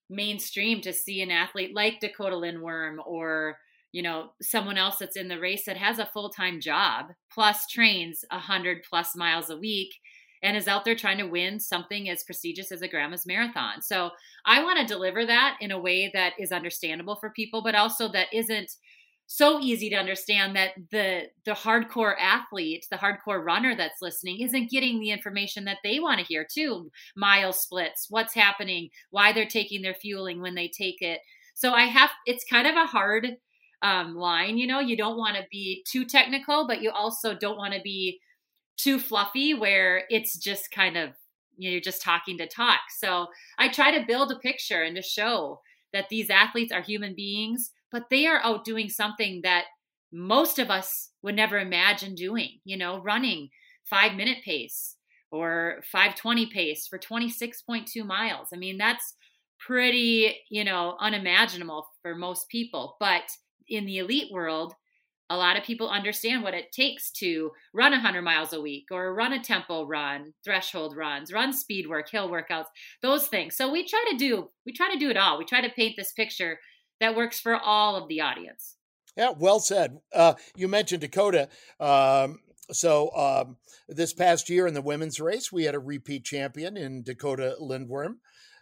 mainstream 0.08 0.80
to 0.80 0.92
see 0.92 1.20
an 1.20 1.30
athlete 1.30 1.74
like 1.74 2.00
Dakota 2.00 2.36
Lindwurm 2.36 2.96
or 3.04 3.58
you 3.92 4.02
know 4.02 4.30
someone 4.40 4.78
else 4.78 4.96
that's 4.98 5.16
in 5.16 5.28
the 5.28 5.40
race 5.40 5.64
that 5.66 5.76
has 5.76 5.98
a 5.98 6.06
full-time 6.06 6.60
job 6.60 7.06
plus 7.32 7.66
trains 7.66 8.24
100 8.30 8.84
plus 8.88 9.16
miles 9.16 9.50
a 9.50 9.56
week 9.56 9.94
and 10.46 10.56
is 10.56 10.68
out 10.68 10.84
there 10.84 10.94
trying 10.94 11.18
to 11.18 11.26
win 11.26 11.58
something 11.58 12.08
as 12.08 12.22
prestigious 12.22 12.70
as 12.70 12.80
a 12.80 12.86
grandma's 12.86 13.26
marathon. 13.26 13.82
So 13.82 14.10
I 14.44 14.62
want 14.62 14.78
to 14.78 14.86
deliver 14.86 15.26
that 15.26 15.56
in 15.60 15.72
a 15.72 15.80
way 15.80 16.08
that 16.14 16.34
is 16.38 16.52
understandable 16.52 17.16
for 17.16 17.30
people, 17.30 17.62
but 17.62 17.74
also 17.74 18.08
that 18.12 18.28
isn't 18.32 18.70
so 19.26 19.58
easy 19.58 19.90
to 19.90 19.96
understand 19.96 20.54
that 20.54 20.74
the 20.92 21.24
the 21.44 21.50
hardcore 21.50 22.14
athlete, 22.20 22.86
the 22.92 22.96
hardcore 22.96 23.44
runner 23.44 23.74
that's 23.74 24.00
listening 24.00 24.40
isn't 24.40 24.70
getting 24.70 25.00
the 25.00 25.10
information 25.10 25.64
that 25.64 25.78
they 25.82 25.98
want 25.98 26.20
to 26.20 26.24
hear 26.24 26.46
too. 26.48 26.92
Mile 27.16 27.52
splits, 27.52 28.06
what's 28.08 28.32
happening, 28.32 28.88
why 29.10 29.32
they're 29.32 29.46
taking 29.46 29.82
their 29.82 29.94
fueling 29.94 30.40
when 30.40 30.54
they 30.54 30.68
take 30.68 31.02
it. 31.02 31.18
So 31.54 31.72
I 31.72 31.86
have 31.86 32.10
it's 32.24 32.44
kind 32.44 32.68
of 32.68 32.76
a 32.76 32.86
hard 32.86 33.36
um, 33.82 34.14
line, 34.14 34.58
you 34.58 34.68
know, 34.68 34.78
you 34.78 34.96
don't 34.96 35.18
want 35.18 35.36
to 35.36 35.44
be 35.50 35.84
too 35.88 36.04
technical, 36.04 36.68
but 36.68 36.80
you 36.80 36.90
also 36.92 37.34
don't 37.34 37.58
want 37.58 37.74
to 37.74 37.80
be 37.82 38.20
too 38.76 38.98
fluffy 38.98 39.54
where 39.54 40.04
it's 40.10 40.36
just 40.36 40.70
kind 40.70 40.96
of 40.96 41.10
you 41.56 41.68
know, 41.68 41.72
you're 41.72 41.80
just 41.80 42.02
talking 42.02 42.38
to 42.38 42.46
talk. 42.46 42.80
So 42.98 43.28
I 43.58 43.68
try 43.68 43.90
to 43.96 44.06
build 44.06 44.30
a 44.30 44.38
picture 44.38 44.82
and 44.82 44.94
to 44.96 45.02
show 45.02 45.60
that 45.92 46.08
these 46.10 46.30
athletes 46.30 46.72
are 46.72 46.82
human 46.82 47.14
beings, 47.14 47.72
but 47.90 48.04
they 48.10 48.26
are 48.26 48.40
out 48.42 48.64
doing 48.64 48.88
something 48.88 49.40
that 49.42 49.64
most 50.12 50.58
of 50.58 50.70
us 50.70 51.10
would 51.22 51.34
never 51.34 51.58
imagine 51.58 52.14
doing, 52.14 52.60
you 52.64 52.76
know, 52.76 53.00
running 53.00 53.48
five 53.84 54.14
minute 54.14 54.38
pace 54.44 54.96
or 55.30 55.82
520 55.90 56.46
pace 56.46 56.86
for 56.86 56.98
26.2 56.98 58.04
miles. 58.04 58.48
I 58.52 58.56
mean, 58.56 58.78
that's 58.78 59.14
pretty, 59.58 60.36
you 60.50 60.64
know, 60.64 60.96
unimaginable 61.00 61.86
for 62.02 62.14
most 62.14 62.48
people. 62.48 62.96
But 63.00 63.22
in 63.68 63.86
the 63.86 63.98
elite 63.98 64.32
world, 64.32 64.74
a 65.28 65.36
lot 65.36 65.56
of 65.56 65.64
people 65.64 65.88
understand 65.88 66.42
what 66.42 66.54
it 66.54 66.72
takes 66.72 67.10
to 67.10 67.50
run 67.72 67.92
100 67.92 68.22
miles 68.22 68.52
a 68.52 68.60
week 68.60 68.86
or 68.90 69.14
run 69.14 69.32
a 69.32 69.42
tempo 69.42 69.84
run 69.84 70.32
threshold 70.44 70.96
runs 70.96 71.32
run 71.32 71.52
speed 71.52 71.88
work 71.88 72.08
hill 72.08 72.30
workouts 72.30 72.66
those 73.02 73.26
things. 73.26 73.56
So 73.56 73.70
we 73.70 73.86
try 73.86 74.04
to 74.10 74.16
do 74.16 74.50
we 74.64 74.72
try 74.72 74.92
to 74.92 74.98
do 74.98 75.10
it 75.10 75.16
all. 75.16 75.38
We 75.38 75.44
try 75.44 75.60
to 75.60 75.72
paint 75.74 75.94
this 75.96 76.12
picture 76.12 76.58
that 77.00 77.16
works 77.16 77.40
for 77.40 77.56
all 77.56 77.96
of 77.96 78.08
the 78.08 78.20
audience. 78.20 78.76
Yeah 79.16 79.32
well 79.36 79.60
said. 79.60 79.98
Uh, 80.14 80.34
you 80.54 80.68
mentioned 80.68 81.00
dakota. 81.00 81.48
Um, 81.80 82.40
so 82.72 83.10
um, 83.14 83.56
this 83.88 84.12
past 84.12 84.48
year 84.48 84.66
in 84.66 84.74
the 84.74 84.82
women's 84.82 85.20
race 85.20 85.50
we 85.50 85.64
had 85.64 85.74
a 85.74 85.80
repeat 85.80 86.24
champion 86.24 86.76
in 86.76 87.02
dakota 87.02 87.56
lindwurm. 87.60 88.16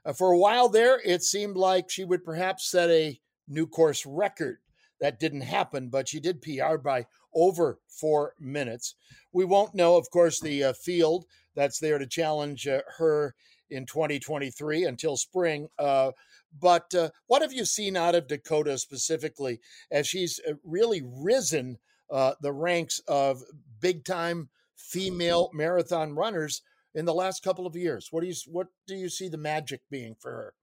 Uh, 0.06 0.12
for 0.12 0.32
a 0.32 0.38
while 0.38 0.68
there 0.68 1.00
it 1.04 1.22
seemed 1.22 1.56
like 1.56 1.90
she 1.90 2.04
would 2.04 2.24
perhaps 2.24 2.70
set 2.70 2.88
a 2.88 3.18
new 3.48 3.66
course 3.66 4.06
record. 4.06 4.58
That 5.04 5.20
didn't 5.20 5.42
happen, 5.42 5.90
but 5.90 6.08
she 6.08 6.18
did 6.18 6.40
PR 6.40 6.78
by 6.78 7.04
over 7.34 7.78
four 7.88 8.32
minutes. 8.40 8.94
We 9.34 9.44
won't 9.44 9.74
know, 9.74 9.98
of 9.98 10.08
course, 10.10 10.40
the 10.40 10.64
uh, 10.64 10.72
field 10.72 11.26
that's 11.54 11.78
there 11.78 11.98
to 11.98 12.06
challenge 12.06 12.66
uh, 12.66 12.80
her 12.96 13.34
in 13.68 13.84
2023 13.84 14.84
until 14.84 15.18
spring. 15.18 15.68
Uh, 15.78 16.12
but 16.58 16.94
uh, 16.94 17.10
what 17.26 17.42
have 17.42 17.52
you 17.52 17.66
seen 17.66 17.98
out 17.98 18.14
of 18.14 18.28
Dakota 18.28 18.78
specifically 18.78 19.60
as 19.90 20.08
she's 20.08 20.40
uh, 20.48 20.54
really 20.64 21.02
risen 21.04 21.76
uh, 22.10 22.32
the 22.40 22.54
ranks 22.54 22.98
of 23.06 23.42
big 23.80 24.06
time 24.06 24.48
female 24.74 25.50
marathon 25.52 26.14
runners 26.14 26.62
in 26.94 27.04
the 27.04 27.12
last 27.12 27.42
couple 27.42 27.66
of 27.66 27.76
years? 27.76 28.08
What 28.10 28.22
do 28.22 28.26
you 28.28 28.34
what 28.46 28.68
do 28.86 28.94
you 28.94 29.10
see 29.10 29.28
the 29.28 29.36
magic 29.36 29.82
being 29.90 30.16
for 30.18 30.30
her? 30.30 30.54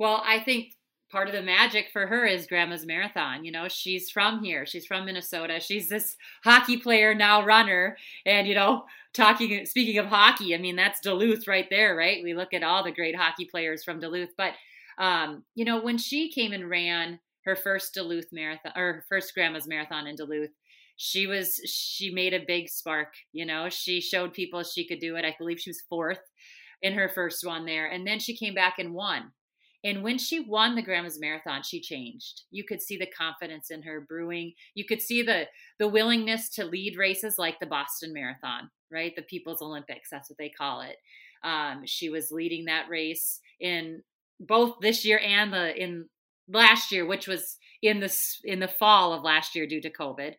Well, 0.00 0.20
I 0.26 0.40
think 0.40 0.72
part 1.14 1.28
of 1.28 1.32
the 1.32 1.42
magic 1.42 1.90
for 1.92 2.08
her 2.08 2.26
is 2.26 2.48
grandma's 2.48 2.84
marathon 2.84 3.44
you 3.44 3.52
know 3.52 3.68
she's 3.68 4.10
from 4.10 4.42
here 4.42 4.66
she's 4.66 4.84
from 4.84 5.04
minnesota 5.04 5.60
she's 5.60 5.88
this 5.88 6.16
hockey 6.42 6.76
player 6.76 7.14
now 7.14 7.44
runner 7.44 7.96
and 8.26 8.48
you 8.48 8.54
know 8.54 8.82
talking 9.12 9.64
speaking 9.64 9.96
of 9.96 10.06
hockey 10.06 10.56
i 10.56 10.58
mean 10.58 10.74
that's 10.74 10.98
duluth 10.98 11.46
right 11.46 11.68
there 11.70 11.94
right? 11.94 12.24
We 12.24 12.34
look 12.34 12.52
at 12.52 12.64
all 12.64 12.82
the 12.82 12.90
great 12.90 13.14
hockey 13.14 13.44
players 13.44 13.84
from 13.84 14.00
duluth 14.00 14.30
but 14.36 14.54
um, 14.98 15.44
you 15.54 15.64
know 15.64 15.80
when 15.80 15.98
she 15.98 16.32
came 16.32 16.52
and 16.52 16.68
ran 16.68 17.20
her 17.44 17.54
first 17.54 17.94
duluth 17.94 18.32
marathon 18.32 18.72
or 18.74 18.94
her 18.94 19.04
first 19.08 19.34
grandma's 19.34 19.68
marathon 19.68 20.08
in 20.08 20.16
duluth 20.16 20.50
she 20.96 21.28
was 21.28 21.60
she 21.64 22.10
made 22.10 22.34
a 22.34 22.44
big 22.44 22.68
spark 22.68 23.14
you 23.32 23.46
know 23.46 23.68
she 23.68 24.00
showed 24.00 24.32
people 24.32 24.64
she 24.64 24.84
could 24.84 24.98
do 24.98 25.14
it 25.14 25.24
i 25.24 25.32
believe 25.38 25.60
she 25.60 25.70
was 25.70 25.84
fourth 25.88 26.18
in 26.82 26.92
her 26.92 27.08
first 27.08 27.46
one 27.46 27.66
there 27.66 27.86
and 27.86 28.04
then 28.04 28.18
she 28.18 28.36
came 28.36 28.52
back 28.52 28.80
and 28.80 28.92
won 28.92 29.30
and 29.84 30.02
when 30.02 30.16
she 30.16 30.40
won 30.40 30.74
the 30.74 30.82
Grandma's 30.82 31.20
Marathon, 31.20 31.62
she 31.62 31.78
changed. 31.78 32.44
You 32.50 32.64
could 32.64 32.80
see 32.80 32.96
the 32.96 33.06
confidence 33.06 33.70
in 33.70 33.82
her 33.82 34.00
brewing. 34.00 34.54
You 34.74 34.86
could 34.86 35.02
see 35.02 35.22
the 35.22 35.46
the 35.78 35.88
willingness 35.88 36.48
to 36.50 36.64
lead 36.64 36.96
races 36.96 37.34
like 37.38 37.60
the 37.60 37.66
Boston 37.66 38.12
Marathon, 38.14 38.70
right? 38.90 39.14
The 39.14 39.22
People's 39.22 39.60
Olympics, 39.60 40.08
that's 40.10 40.30
what 40.30 40.38
they 40.38 40.48
call 40.48 40.80
it. 40.80 40.96
Um, 41.44 41.82
she 41.84 42.08
was 42.08 42.32
leading 42.32 42.64
that 42.64 42.88
race 42.88 43.40
in 43.60 44.02
both 44.40 44.76
this 44.80 45.04
year 45.04 45.20
and 45.22 45.52
the 45.52 45.76
in 45.76 46.08
last 46.48 46.90
year, 46.90 47.04
which 47.04 47.28
was 47.28 47.58
in 47.82 48.00
the 48.00 48.14
in 48.42 48.60
the 48.60 48.68
fall 48.68 49.12
of 49.12 49.22
last 49.22 49.54
year 49.54 49.66
due 49.66 49.82
to 49.82 49.90
COVID. 49.90 50.34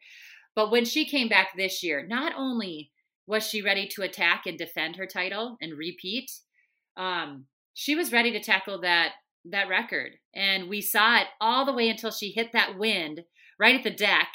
But 0.56 0.72
when 0.72 0.86
she 0.86 1.06
came 1.06 1.30
back 1.30 1.50
this 1.56 1.84
year, 1.84 2.06
not 2.08 2.34
only 2.36 2.92
was 3.28 3.48
she 3.48 3.62
ready 3.62 3.88
to 3.90 4.02
attack 4.02 4.44
and 4.48 4.58
defend 4.58 4.96
her 4.96 5.06
title 5.06 5.58
and 5.62 5.78
repeat, 5.78 6.32
um, 6.98 7.46
she 7.74 7.96
was 7.96 8.12
ready 8.12 8.32
to 8.32 8.40
tackle 8.40 8.82
that 8.82 9.12
that 9.52 9.70
record. 9.70 10.14
And 10.34 10.70
we 10.70 10.82
saw 10.82 11.18
it 11.18 11.28
all 11.40 11.66
the 11.66 11.74
way 11.74 11.90
until 11.90 12.12
she 12.12 12.32
hit 12.32 12.52
that 12.54 12.78
wind 12.78 13.24
right 13.60 13.76
at 13.76 13.84
the 13.84 13.92
deck 13.92 14.30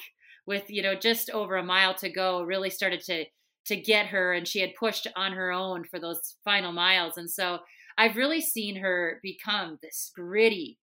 with, 0.47 0.71
you 0.71 0.83
know, 0.83 0.95
just 0.95 1.31
over 1.31 1.57
a 1.57 1.65
mile 1.65 1.95
to 1.95 2.09
go, 2.09 2.43
really 2.43 2.71
started 2.71 3.01
to 3.03 3.25
to 3.67 3.77
get 3.77 4.07
her 4.07 4.33
and 4.33 4.49
she 4.49 4.61
had 4.61 4.75
pushed 4.75 5.07
on 5.15 5.33
her 5.33 5.53
own 5.53 5.85
for 5.85 6.01
those 6.01 6.37
final 6.45 6.73
miles. 6.73 7.19
And 7.19 7.31
so 7.31 7.59
I've 7.99 8.17
really 8.17 8.41
seen 8.41 8.77
her 8.77 9.21
become 9.23 9.79
this 9.83 10.11
gritty, 10.15 10.79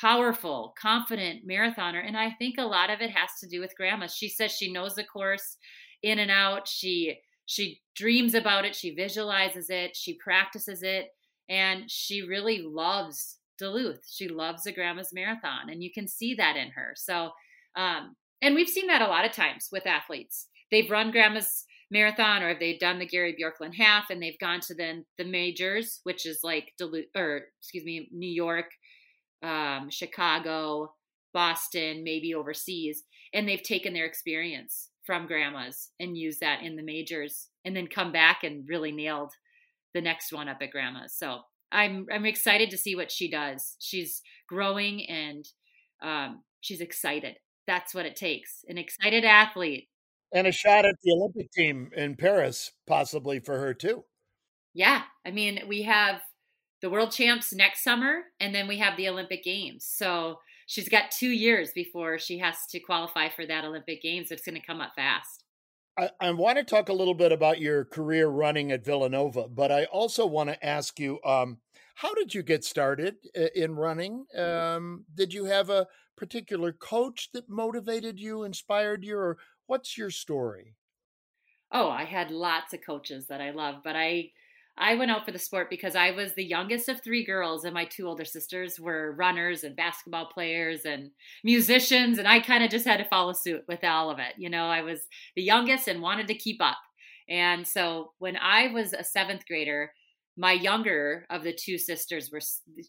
powerful, 0.00 0.74
confident 0.80 1.46
marathoner. 1.46 2.02
And 2.04 2.16
I 2.16 2.30
think 2.30 2.56
a 2.58 2.64
lot 2.64 2.90
of 2.90 3.00
it 3.00 3.10
has 3.10 3.30
to 3.40 3.46
do 3.46 3.60
with 3.60 3.76
grandma. 3.76 4.06
She 4.06 4.28
says 4.28 4.50
she 4.50 4.72
knows 4.72 4.94
the 4.94 5.04
course 5.04 5.58
in 6.02 6.18
and 6.18 6.30
out. 6.30 6.66
She 6.66 7.18
she 7.46 7.80
dreams 7.96 8.34
about 8.34 8.64
it, 8.64 8.76
she 8.76 8.94
visualizes 8.94 9.70
it, 9.70 9.96
she 9.96 10.14
practices 10.14 10.84
it, 10.84 11.08
and 11.48 11.90
she 11.90 12.22
really 12.22 12.62
loves 12.62 13.39
Duluth. 13.60 14.04
She 14.10 14.26
loves 14.28 14.64
the 14.64 14.72
Grandma's 14.72 15.12
Marathon, 15.12 15.70
and 15.70 15.82
you 15.82 15.90
can 15.92 16.08
see 16.08 16.34
that 16.34 16.56
in 16.56 16.70
her. 16.70 16.94
So, 16.96 17.30
um, 17.76 18.16
and 18.42 18.54
we've 18.54 18.68
seen 18.68 18.88
that 18.88 19.02
a 19.02 19.06
lot 19.06 19.24
of 19.24 19.32
times 19.32 19.68
with 19.70 19.86
athletes. 19.86 20.48
They've 20.70 20.90
run 20.90 21.12
Grandma's 21.12 21.64
Marathon, 21.90 22.42
or 22.42 22.58
they've 22.58 22.78
done 22.80 22.98
the 22.98 23.06
Gary 23.06 23.36
Bjorklund 23.38 23.74
Half, 23.76 24.10
and 24.10 24.22
they've 24.22 24.38
gone 24.38 24.60
to 24.60 24.74
then 24.74 25.04
the 25.18 25.24
majors, 25.24 26.00
which 26.04 26.24
is 26.26 26.40
like 26.42 26.72
Duluth, 26.78 27.06
or 27.14 27.42
excuse 27.60 27.84
me, 27.84 28.08
New 28.12 28.30
York, 28.30 28.70
um, 29.42 29.90
Chicago, 29.90 30.94
Boston, 31.34 32.02
maybe 32.02 32.34
overseas, 32.34 33.02
and 33.34 33.48
they've 33.48 33.62
taken 33.62 33.92
their 33.92 34.06
experience 34.06 34.88
from 35.04 35.26
grandmas 35.26 35.90
and 35.98 36.16
used 36.16 36.40
that 36.40 36.62
in 36.62 36.76
the 36.76 36.82
majors, 36.82 37.48
and 37.64 37.76
then 37.76 37.86
come 37.86 38.12
back 38.12 38.44
and 38.44 38.68
really 38.68 38.92
nailed 38.92 39.32
the 39.94 40.00
next 40.00 40.32
one 40.32 40.48
up 40.48 40.58
at 40.62 40.70
grandma's. 40.70 41.14
So 41.16 41.40
I'm 41.72 42.06
I'm 42.12 42.26
excited 42.26 42.70
to 42.70 42.78
see 42.78 42.96
what 42.96 43.10
she 43.10 43.30
does. 43.30 43.76
She's 43.78 44.22
growing 44.48 45.08
and 45.08 45.46
um, 46.02 46.42
she's 46.60 46.80
excited. 46.80 47.36
That's 47.66 47.94
what 47.94 48.06
it 48.06 48.16
takes. 48.16 48.64
An 48.68 48.78
excited 48.78 49.24
athlete. 49.24 49.88
And 50.32 50.46
a 50.46 50.52
shot 50.52 50.84
at 50.84 50.94
the 51.02 51.12
Olympic 51.12 51.50
team 51.52 51.90
in 51.96 52.16
Paris, 52.16 52.72
possibly 52.86 53.40
for 53.40 53.58
her 53.58 53.74
too. 53.74 54.04
Yeah. 54.74 55.02
I 55.26 55.30
mean, 55.30 55.60
we 55.66 55.82
have 55.82 56.20
the 56.82 56.90
world 56.90 57.12
champs 57.12 57.52
next 57.52 57.82
summer, 57.82 58.22
and 58.38 58.54
then 58.54 58.66
we 58.66 58.78
have 58.78 58.96
the 58.96 59.08
Olympic 59.08 59.44
Games. 59.44 59.84
So 59.84 60.38
she's 60.66 60.88
got 60.88 61.10
two 61.10 61.30
years 61.30 61.72
before 61.72 62.18
she 62.18 62.38
has 62.38 62.56
to 62.70 62.80
qualify 62.80 63.28
for 63.28 63.44
that 63.46 63.64
Olympic 63.64 64.02
Games. 64.02 64.30
It's 64.30 64.44
going 64.44 64.58
to 64.58 64.66
come 64.66 64.80
up 64.80 64.92
fast. 64.96 65.39
I, 65.98 66.10
I, 66.20 66.30
want 66.30 66.58
to 66.58 66.64
talk 66.64 66.88
a 66.88 66.94
little 66.94 67.14
bit 67.14 67.32
about 67.32 67.60
your 67.60 67.84
career 67.84 68.28
running 68.28 68.72
at 68.72 68.84
Villanova, 68.84 69.48
but 69.48 69.70
I 69.70 69.84
also 69.86 70.26
want 70.26 70.48
to 70.48 70.66
ask 70.66 70.98
you 70.98 71.20
um, 71.24 71.58
how 71.96 72.14
did 72.14 72.34
you 72.34 72.42
get 72.42 72.64
started 72.64 73.16
in 73.54 73.76
running? 73.76 74.24
Um, 74.36 75.04
did 75.14 75.34
you 75.34 75.44
have 75.44 75.68
a 75.68 75.86
particular 76.16 76.72
coach 76.72 77.30
that 77.34 77.48
motivated 77.48 78.18
you, 78.18 78.42
inspired 78.44 79.04
you, 79.04 79.16
or 79.16 79.38
what's 79.66 79.98
your 79.98 80.10
story? 80.10 80.76
Oh, 81.72 81.90
I 81.90 82.04
had 82.04 82.30
lots 82.30 82.72
of 82.72 82.80
coaches 82.84 83.26
that 83.28 83.40
I 83.40 83.50
love, 83.50 83.76
but 83.84 83.96
I 83.96 84.30
I 84.80 84.94
went 84.94 85.10
out 85.10 85.26
for 85.26 85.30
the 85.30 85.38
sport 85.38 85.68
because 85.68 85.94
I 85.94 86.10
was 86.12 86.34
the 86.34 86.44
youngest 86.44 86.88
of 86.88 87.02
three 87.02 87.24
girls, 87.24 87.64
and 87.64 87.74
my 87.74 87.84
two 87.84 88.06
older 88.06 88.24
sisters 88.24 88.80
were 88.80 89.12
runners 89.12 89.62
and 89.62 89.76
basketball 89.76 90.26
players 90.32 90.86
and 90.86 91.10
musicians, 91.44 92.18
and 92.18 92.26
I 92.26 92.40
kind 92.40 92.64
of 92.64 92.70
just 92.70 92.86
had 92.86 92.96
to 92.96 93.04
follow 93.04 93.34
suit 93.34 93.64
with 93.68 93.84
all 93.84 94.10
of 94.10 94.18
it. 94.18 94.34
You 94.38 94.48
know, 94.48 94.66
I 94.66 94.80
was 94.80 95.00
the 95.36 95.42
youngest 95.42 95.86
and 95.86 96.00
wanted 96.00 96.28
to 96.28 96.34
keep 96.34 96.62
up. 96.62 96.78
And 97.28 97.68
so 97.68 98.12
when 98.18 98.36
I 98.36 98.68
was 98.68 98.94
a 98.94 99.04
seventh 99.04 99.46
grader, 99.46 99.92
my 100.36 100.52
younger 100.52 101.26
of 101.28 101.42
the 101.42 101.52
two 101.52 101.76
sisters 101.76 102.30
were 102.32 102.40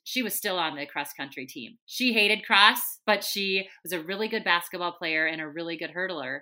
she 0.05 0.23
was 0.23 0.33
still 0.33 0.57
on 0.57 0.77
the 0.77 0.85
cross 0.85 1.11
country 1.11 1.45
team. 1.45 1.77
She 1.85 2.13
hated 2.13 2.45
cross, 2.45 2.79
but 3.05 3.23
she 3.25 3.67
was 3.83 3.91
a 3.91 4.01
really 4.01 4.29
good 4.29 4.45
basketball 4.45 4.93
player 4.93 5.25
and 5.25 5.41
a 5.41 5.47
really 5.47 5.77
good 5.77 5.91
hurdler. 5.93 6.41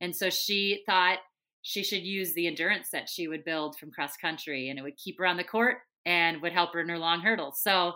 And 0.00 0.14
so 0.14 0.30
she 0.30 0.84
thought 0.86 1.18
she 1.64 1.82
should 1.82 2.02
use 2.02 2.34
the 2.34 2.46
endurance 2.46 2.90
that 2.92 3.08
she 3.08 3.26
would 3.26 3.42
build 3.42 3.76
from 3.78 3.90
cross 3.90 4.18
country 4.18 4.68
and 4.68 4.78
it 4.78 4.82
would 4.82 4.98
keep 4.98 5.18
her 5.18 5.26
on 5.26 5.38
the 5.38 5.42
court 5.42 5.78
and 6.04 6.42
would 6.42 6.52
help 6.52 6.74
her 6.74 6.80
in 6.80 6.90
her 6.90 6.98
long 6.98 7.22
hurdles. 7.22 7.58
So 7.62 7.94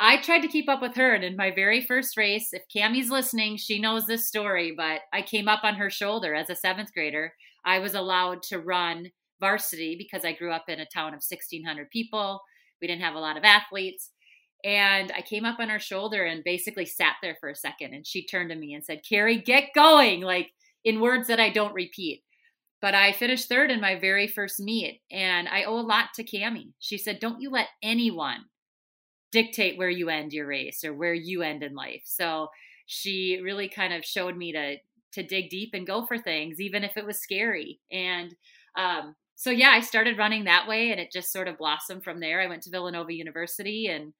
I 0.00 0.16
tried 0.16 0.40
to 0.40 0.48
keep 0.48 0.66
up 0.66 0.80
with 0.80 0.94
her. 0.96 1.14
And 1.14 1.22
in 1.22 1.36
my 1.36 1.50
very 1.50 1.82
first 1.82 2.16
race, 2.16 2.54
if 2.54 2.62
Cammie's 2.74 3.10
listening, 3.10 3.58
she 3.58 3.78
knows 3.78 4.06
this 4.06 4.26
story, 4.26 4.72
but 4.74 5.02
I 5.12 5.20
came 5.20 5.46
up 5.46 5.60
on 5.62 5.74
her 5.74 5.90
shoulder 5.90 6.34
as 6.34 6.48
a 6.48 6.56
seventh 6.56 6.92
grader. 6.94 7.34
I 7.66 7.80
was 7.80 7.92
allowed 7.94 8.42
to 8.44 8.60
run 8.60 9.10
varsity 9.40 9.94
because 9.98 10.24
I 10.24 10.32
grew 10.32 10.50
up 10.50 10.64
in 10.68 10.80
a 10.80 10.86
town 10.86 11.08
of 11.08 11.22
1,600 11.28 11.90
people. 11.90 12.40
We 12.80 12.88
didn't 12.88 13.02
have 13.02 13.14
a 13.14 13.20
lot 13.20 13.36
of 13.36 13.44
athletes. 13.44 14.10
And 14.64 15.12
I 15.14 15.20
came 15.20 15.44
up 15.44 15.60
on 15.60 15.68
her 15.68 15.78
shoulder 15.78 16.24
and 16.24 16.42
basically 16.42 16.86
sat 16.86 17.16
there 17.20 17.36
for 17.40 17.50
a 17.50 17.54
second. 17.54 17.92
And 17.92 18.06
she 18.06 18.24
turned 18.24 18.48
to 18.48 18.56
me 18.56 18.72
and 18.72 18.82
said, 18.82 19.02
Carrie, 19.06 19.38
get 19.38 19.74
going, 19.74 20.22
like 20.22 20.48
in 20.82 21.00
words 21.00 21.28
that 21.28 21.40
I 21.40 21.50
don't 21.50 21.74
repeat. 21.74 22.22
But 22.82 22.94
I 22.94 23.12
finished 23.12 23.48
third 23.48 23.70
in 23.70 23.80
my 23.80 23.98
very 23.98 24.26
first 24.26 24.60
meet, 24.60 25.00
and 25.10 25.48
I 25.48 25.64
owe 25.64 25.78
a 25.78 25.80
lot 25.80 26.08
to 26.14 26.24
Cami. 26.24 26.72
She 26.78 26.98
said, 26.98 27.20
Don't 27.20 27.40
you 27.40 27.50
let 27.50 27.68
anyone 27.82 28.44
dictate 29.32 29.76
where 29.76 29.90
you 29.90 30.08
end 30.08 30.32
your 30.32 30.46
race 30.46 30.84
or 30.84 30.94
where 30.94 31.14
you 31.14 31.42
end 31.42 31.62
in 31.62 31.74
life. 31.74 32.02
So 32.04 32.48
she 32.86 33.40
really 33.42 33.68
kind 33.68 33.92
of 33.92 34.04
showed 34.04 34.36
me 34.36 34.52
to 34.52 34.76
to 35.12 35.22
dig 35.22 35.48
deep 35.48 35.70
and 35.72 35.86
go 35.86 36.04
for 36.04 36.18
things, 36.18 36.60
even 36.60 36.84
if 36.84 36.96
it 36.96 37.06
was 37.06 37.18
scary. 37.20 37.80
And 37.90 38.34
um, 38.76 39.14
so 39.34 39.50
yeah, 39.50 39.70
I 39.70 39.80
started 39.80 40.18
running 40.18 40.44
that 40.44 40.68
way, 40.68 40.90
and 40.90 41.00
it 41.00 41.12
just 41.12 41.32
sort 41.32 41.48
of 41.48 41.58
blossomed 41.58 42.04
from 42.04 42.20
there. 42.20 42.40
I 42.40 42.48
went 42.48 42.62
to 42.62 42.70
Villanova 42.70 43.12
University 43.12 43.88
and 43.88 44.12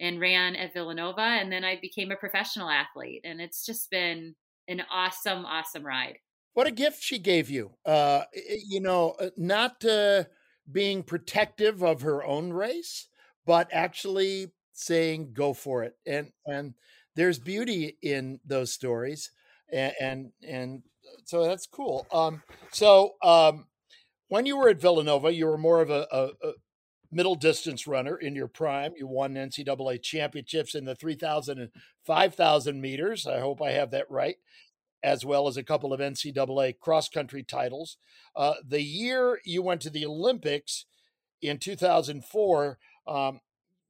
and 0.00 0.20
ran 0.20 0.56
at 0.56 0.72
Villanova, 0.74 1.20
and 1.20 1.52
then 1.52 1.64
I 1.64 1.78
became 1.80 2.10
a 2.10 2.16
professional 2.16 2.68
athlete, 2.68 3.22
and 3.24 3.40
it's 3.40 3.64
just 3.64 3.90
been 3.90 4.34
an 4.68 4.82
awesome, 4.90 5.44
awesome 5.44 5.84
ride. 5.84 6.18
What 6.54 6.66
a 6.66 6.70
gift 6.72 7.02
she 7.02 7.18
gave 7.18 7.48
you. 7.50 7.72
Uh, 7.84 8.24
you 8.66 8.80
know, 8.80 9.10
uh, 9.18 9.30
not 9.36 9.84
uh, 9.84 10.24
being 10.70 11.02
protective 11.02 11.82
of 11.82 12.02
her 12.02 12.22
own 12.24 12.52
race, 12.52 13.08
but 13.46 13.68
actually 13.72 14.52
saying, 14.72 15.32
"Go 15.32 15.54
for 15.54 15.82
it." 15.82 15.96
And 16.06 16.30
and 16.46 16.74
there's 17.16 17.38
beauty 17.38 17.96
in 18.02 18.40
those 18.44 18.72
stories, 18.72 19.30
and 19.72 19.94
and, 20.00 20.32
and 20.46 20.82
so 21.24 21.44
that's 21.44 21.66
cool. 21.66 22.06
Um, 22.12 22.42
so 22.70 23.14
um, 23.22 23.66
when 24.28 24.46
you 24.46 24.56
were 24.56 24.68
at 24.68 24.80
Villanova, 24.80 25.32
you 25.32 25.46
were 25.46 25.58
more 25.58 25.80
of 25.80 25.90
a, 25.90 26.06
a, 26.10 26.48
a 26.48 26.52
middle 27.10 27.34
distance 27.34 27.86
runner 27.86 28.16
in 28.16 28.34
your 28.34 28.48
prime. 28.48 28.92
You 28.96 29.06
won 29.06 29.34
NCAA 29.34 30.02
championships 30.02 30.74
in 30.74 30.84
the 30.84 30.94
3,000 30.94 31.58
and 31.58 31.70
5,000 32.04 32.80
meters. 32.80 33.26
I 33.26 33.40
hope 33.40 33.60
I 33.62 33.72
have 33.72 33.90
that 33.92 34.10
right, 34.10 34.36
as 35.02 35.24
well 35.24 35.48
as 35.48 35.56
a 35.56 35.62
couple 35.62 35.92
of 35.92 36.00
NCAA 36.00 36.78
cross 36.78 37.08
country 37.08 37.42
titles. 37.42 37.96
Uh, 38.36 38.54
the 38.66 38.82
year 38.82 39.40
you 39.44 39.62
went 39.62 39.80
to 39.82 39.90
the 39.90 40.06
Olympics 40.06 40.86
in 41.40 41.58
2004, 41.58 42.78
um, 43.06 43.40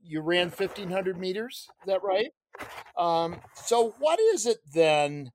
you 0.03 0.21
ran 0.21 0.49
1,500 0.49 1.19
meters. 1.19 1.69
Is 1.83 1.87
that 1.87 2.03
right? 2.03 2.31
Um, 2.99 3.41
so, 3.55 3.95
what 3.99 4.19
is 4.21 4.47
it 4.47 4.59
then 4.75 5.33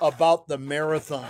about 0.00 0.48
the 0.48 0.58
marathon 0.58 1.28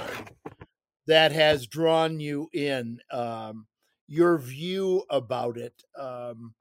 that 1.06 1.32
has 1.32 1.66
drawn 1.66 2.20
you 2.20 2.48
in? 2.52 3.00
Um, 3.10 3.66
your 4.06 4.38
view 4.38 5.04
about 5.10 5.58
it, 5.58 5.82
um, 5.98 6.54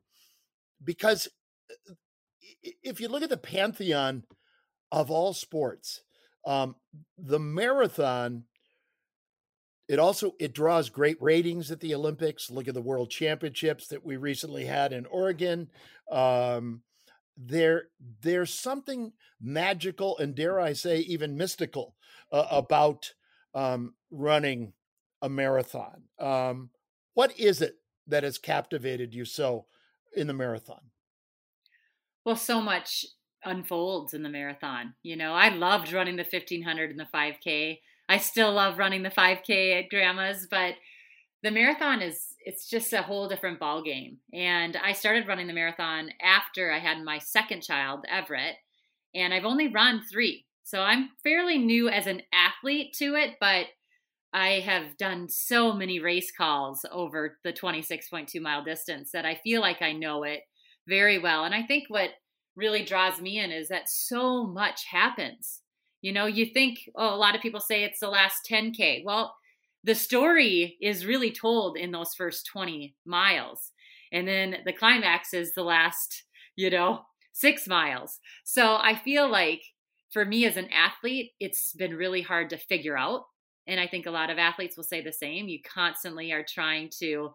because 0.84 1.30
if 2.84 3.00
you 3.00 3.08
look 3.08 3.24
at 3.24 3.30
the 3.30 3.38
pantheon 3.38 4.24
of 4.92 5.10
all 5.10 5.34
sports, 5.34 6.04
um, 6.48 6.76
the 7.18 7.40
marathon 7.40 8.46
it 9.88 10.00
also 10.00 10.34
it 10.40 10.54
draws 10.54 10.90
great 10.90 11.22
ratings 11.22 11.72
at 11.72 11.80
the 11.80 11.96
Olympics. 11.96 12.52
Look 12.52 12.68
at 12.68 12.74
the 12.74 12.82
World 12.82 13.10
Championships 13.10 13.88
that 13.88 14.06
we 14.06 14.18
recently 14.18 14.66
had 14.66 14.92
in 14.92 15.06
Oregon. 15.06 15.70
Um, 16.12 16.82
there, 17.38 17.84
there's 18.22 18.54
something 18.54 19.14
magical 19.40 20.18
and 20.18 20.36
dare 20.36 20.60
I 20.60 20.74
say 20.74 21.00
even 21.00 21.38
mystical 21.38 21.96
uh, 22.32 22.48
about 22.52 23.14
um, 23.54 23.94
running 24.12 24.74
a 25.22 25.30
marathon. 25.30 26.04
Um, 26.20 26.72
what 27.14 27.40
is 27.40 27.62
it 27.62 27.76
that 28.08 28.24
has 28.24 28.38
captivated 28.38 29.14
you 29.14 29.24
so 29.24 29.68
in 30.16 30.28
the 30.28 30.34
marathon? 30.34 30.82
Well, 32.26 32.36
so 32.36 32.60
much 32.60 33.06
unfolds 33.48 34.14
in 34.14 34.24
the 34.24 34.30
marathon. 34.30 34.94
You 35.04 35.16
know, 35.16 35.34
I 35.34 35.50
loved 35.50 35.92
running 35.92 36.16
the 36.16 36.24
1500 36.30 36.92
and 36.92 37.00
the 37.00 37.08
5K. 37.14 37.80
I 38.10 38.18
still 38.18 38.54
love 38.54 38.78
running 38.78 39.04
the 39.04 39.10
5K 39.10 39.80
at 39.80 39.90
grandma's, 39.90 40.48
but 40.50 40.76
the 41.44 41.52
marathon 41.52 42.02
is 42.02 42.36
it's 42.46 42.70
just 42.70 42.94
a 42.94 43.02
whole 43.02 43.28
different 43.28 43.60
ball 43.60 43.84
game. 43.84 44.18
And 44.34 44.78
I 44.78 44.94
started 44.94 45.28
running 45.28 45.48
the 45.48 45.54
marathon 45.54 46.10
after 46.22 46.72
I 46.72 46.80
had 46.80 47.04
my 47.04 47.20
second 47.20 47.62
child, 47.62 48.06
Everett, 48.10 48.56
and 49.14 49.34
I've 49.34 49.46
only 49.46 49.68
run 49.68 50.02
3. 50.10 50.46
So 50.64 50.82
I'm 50.82 51.10
fairly 51.24 51.58
new 51.58 51.90
as 51.90 52.08
an 52.08 52.22
athlete 52.34 52.94
to 53.00 53.16
it, 53.16 53.36
but 53.40 53.68
I 54.34 54.60
have 54.60 54.98
done 54.98 55.30
so 55.30 55.74
many 55.74 56.00
race 56.00 56.32
calls 56.32 56.86
over 56.92 57.38
the 57.44 57.54
26.2 57.54 58.42
mile 58.42 58.64
distance 58.64 59.12
that 59.12 59.26
I 59.26 59.36
feel 59.44 59.62
like 59.62 59.82
I 59.82 59.94
know 59.94 60.24
it 60.24 60.42
very 60.88 61.20
well. 61.20 61.44
And 61.44 61.56
I 61.56 61.64
think 61.64 61.86
what 61.88 62.10
really 62.58 62.84
draws 62.84 63.22
me 63.22 63.40
in 63.40 63.52
is 63.52 63.70
that 63.70 63.88
so 63.88 64.46
much 64.46 64.86
happens 64.92 65.62
you 66.02 66.12
know, 66.12 66.26
you 66.26 66.46
think, 66.46 66.90
oh, 66.96 67.14
a 67.14 67.18
lot 67.18 67.36
of 67.36 67.42
people 67.42 67.60
say 67.60 67.84
it's 67.84 68.00
the 68.00 68.10
last 68.10 68.48
10K. 68.50 69.04
Well, 69.04 69.36
the 69.84 69.96
story 69.96 70.78
is 70.82 71.06
really 71.06 71.32
told 71.32 71.78
in 71.78 71.92
those 71.92 72.14
first 72.14 72.46
20 72.52 72.96
miles. 73.06 73.72
And 74.12 74.28
then 74.28 74.58
the 74.66 74.74
climax 74.74 75.34
is 75.34 75.54
the 75.54 75.64
last, 75.64 76.24
you 76.56 76.70
know, 76.70 77.02
six 77.34 77.68
miles. 77.68 78.20
So 78.46 78.78
I 78.78 78.96
feel 78.96 79.30
like 79.30 79.62
for 80.12 80.24
me 80.24 80.46
as 80.46 80.56
an 80.56 80.70
athlete, 80.72 81.32
it's 81.40 81.74
been 81.74 81.96
really 81.96 82.22
hard 82.22 82.50
to 82.52 82.58
figure 82.58 82.98
out. 82.98 83.24
And 83.68 83.80
I 83.80 83.88
think 83.88 84.06
a 84.06 84.12
lot 84.12 84.30
of 84.30 84.38
athletes 84.38 84.78
will 84.78 84.84
say 84.84 85.02
the 85.02 85.12
same. 85.12 85.48
You 85.48 85.60
constantly 85.62 86.32
are 86.32 86.46
trying 86.48 86.90
to, 87.00 87.32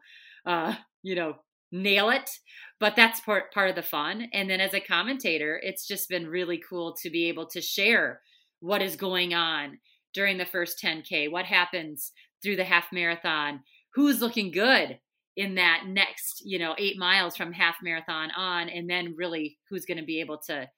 uh, 0.46 0.74
you 1.02 1.14
know, 1.14 1.34
nail 1.72 2.10
it, 2.10 2.30
but 2.78 2.94
that's 2.94 3.20
part 3.20 3.52
part 3.52 3.70
of 3.70 3.76
the 3.76 3.82
fun. 3.82 4.28
And 4.32 4.48
then 4.48 4.60
as 4.60 4.74
a 4.74 4.80
commentator, 4.80 5.60
it's 5.62 5.86
just 5.86 6.08
been 6.08 6.28
really 6.28 6.62
cool 6.68 6.94
to 7.02 7.10
be 7.10 7.28
able 7.28 7.46
to 7.46 7.60
share 7.60 8.20
what 8.60 8.82
is 8.82 8.94
going 8.96 9.34
on 9.34 9.78
during 10.14 10.38
the 10.38 10.44
first 10.44 10.80
10K, 10.82 11.30
what 11.30 11.46
happens 11.46 12.12
through 12.42 12.56
the 12.56 12.64
half 12.64 12.92
marathon, 12.92 13.60
who's 13.94 14.20
looking 14.20 14.50
good 14.50 14.98
in 15.36 15.54
that 15.54 15.84
next, 15.88 16.42
you 16.44 16.58
know, 16.58 16.74
eight 16.78 16.98
miles 16.98 17.36
from 17.36 17.52
half 17.52 17.76
marathon 17.82 18.30
on, 18.32 18.68
and 18.68 18.88
then 18.88 19.14
really 19.16 19.58
who's 19.70 19.86
going 19.86 19.98
to 19.98 20.04
be 20.04 20.20
able 20.20 20.38
to 20.38 20.68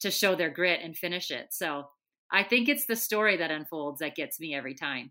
to 0.00 0.10
show 0.10 0.34
their 0.34 0.50
grit 0.50 0.80
and 0.82 0.96
finish 0.96 1.30
it. 1.30 1.48
So 1.50 1.84
I 2.30 2.42
think 2.42 2.68
it's 2.68 2.86
the 2.86 2.96
story 2.96 3.38
that 3.38 3.50
unfolds 3.50 4.00
that 4.00 4.14
gets 4.14 4.38
me 4.38 4.54
every 4.54 4.74
time. 4.74 5.10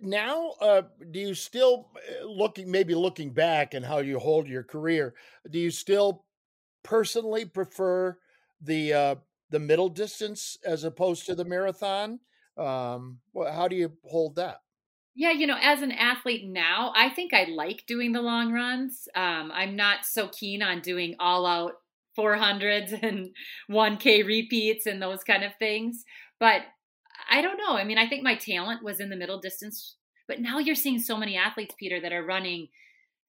Now, 0.00 0.50
uh, 0.60 0.82
do 1.10 1.18
you 1.18 1.34
still 1.34 1.90
uh, 1.96 2.24
looking 2.26 2.70
maybe 2.70 2.94
looking 2.94 3.32
back 3.32 3.74
and 3.74 3.84
how 3.84 3.98
you 3.98 4.18
hold 4.18 4.48
your 4.48 4.62
career? 4.64 5.14
Do 5.50 5.58
you 5.58 5.70
still 5.70 6.24
personally 6.82 7.44
prefer 7.44 8.18
the 8.60 8.92
uh, 8.92 9.14
the 9.50 9.58
middle 9.58 9.88
distance 9.88 10.56
as 10.64 10.84
opposed 10.84 11.26
to 11.26 11.34
the 11.34 11.44
marathon? 11.44 12.20
Um, 12.56 13.20
how 13.34 13.68
do 13.68 13.76
you 13.76 13.96
hold 14.04 14.36
that? 14.36 14.62
Yeah, 15.14 15.32
you 15.32 15.46
know, 15.46 15.58
as 15.60 15.82
an 15.82 15.90
athlete 15.92 16.48
now, 16.48 16.92
I 16.94 17.08
think 17.08 17.34
I 17.34 17.44
like 17.44 17.86
doing 17.86 18.12
the 18.12 18.22
long 18.22 18.52
runs. 18.52 19.08
Um, 19.16 19.50
I'm 19.52 19.74
not 19.74 20.04
so 20.04 20.28
keen 20.28 20.62
on 20.62 20.80
doing 20.80 21.16
all 21.18 21.44
out 21.44 21.72
400s 22.16 22.92
and 23.02 23.34
1K 23.68 24.24
repeats 24.24 24.86
and 24.86 25.02
those 25.02 25.24
kind 25.24 25.44
of 25.44 25.56
things. 25.56 26.04
But 26.38 26.62
I 27.28 27.42
don't 27.42 27.58
know. 27.58 27.76
I 27.76 27.84
mean, 27.84 27.98
I 27.98 28.08
think 28.08 28.22
my 28.22 28.36
talent 28.36 28.82
was 28.82 29.00
in 29.00 29.10
the 29.10 29.16
middle 29.16 29.40
distance. 29.40 29.96
But 30.26 30.40
now 30.40 30.58
you're 30.58 30.74
seeing 30.74 30.98
so 30.98 31.16
many 31.16 31.36
athletes, 31.36 31.74
Peter, 31.78 32.00
that 32.00 32.12
are 32.12 32.24
running 32.24 32.68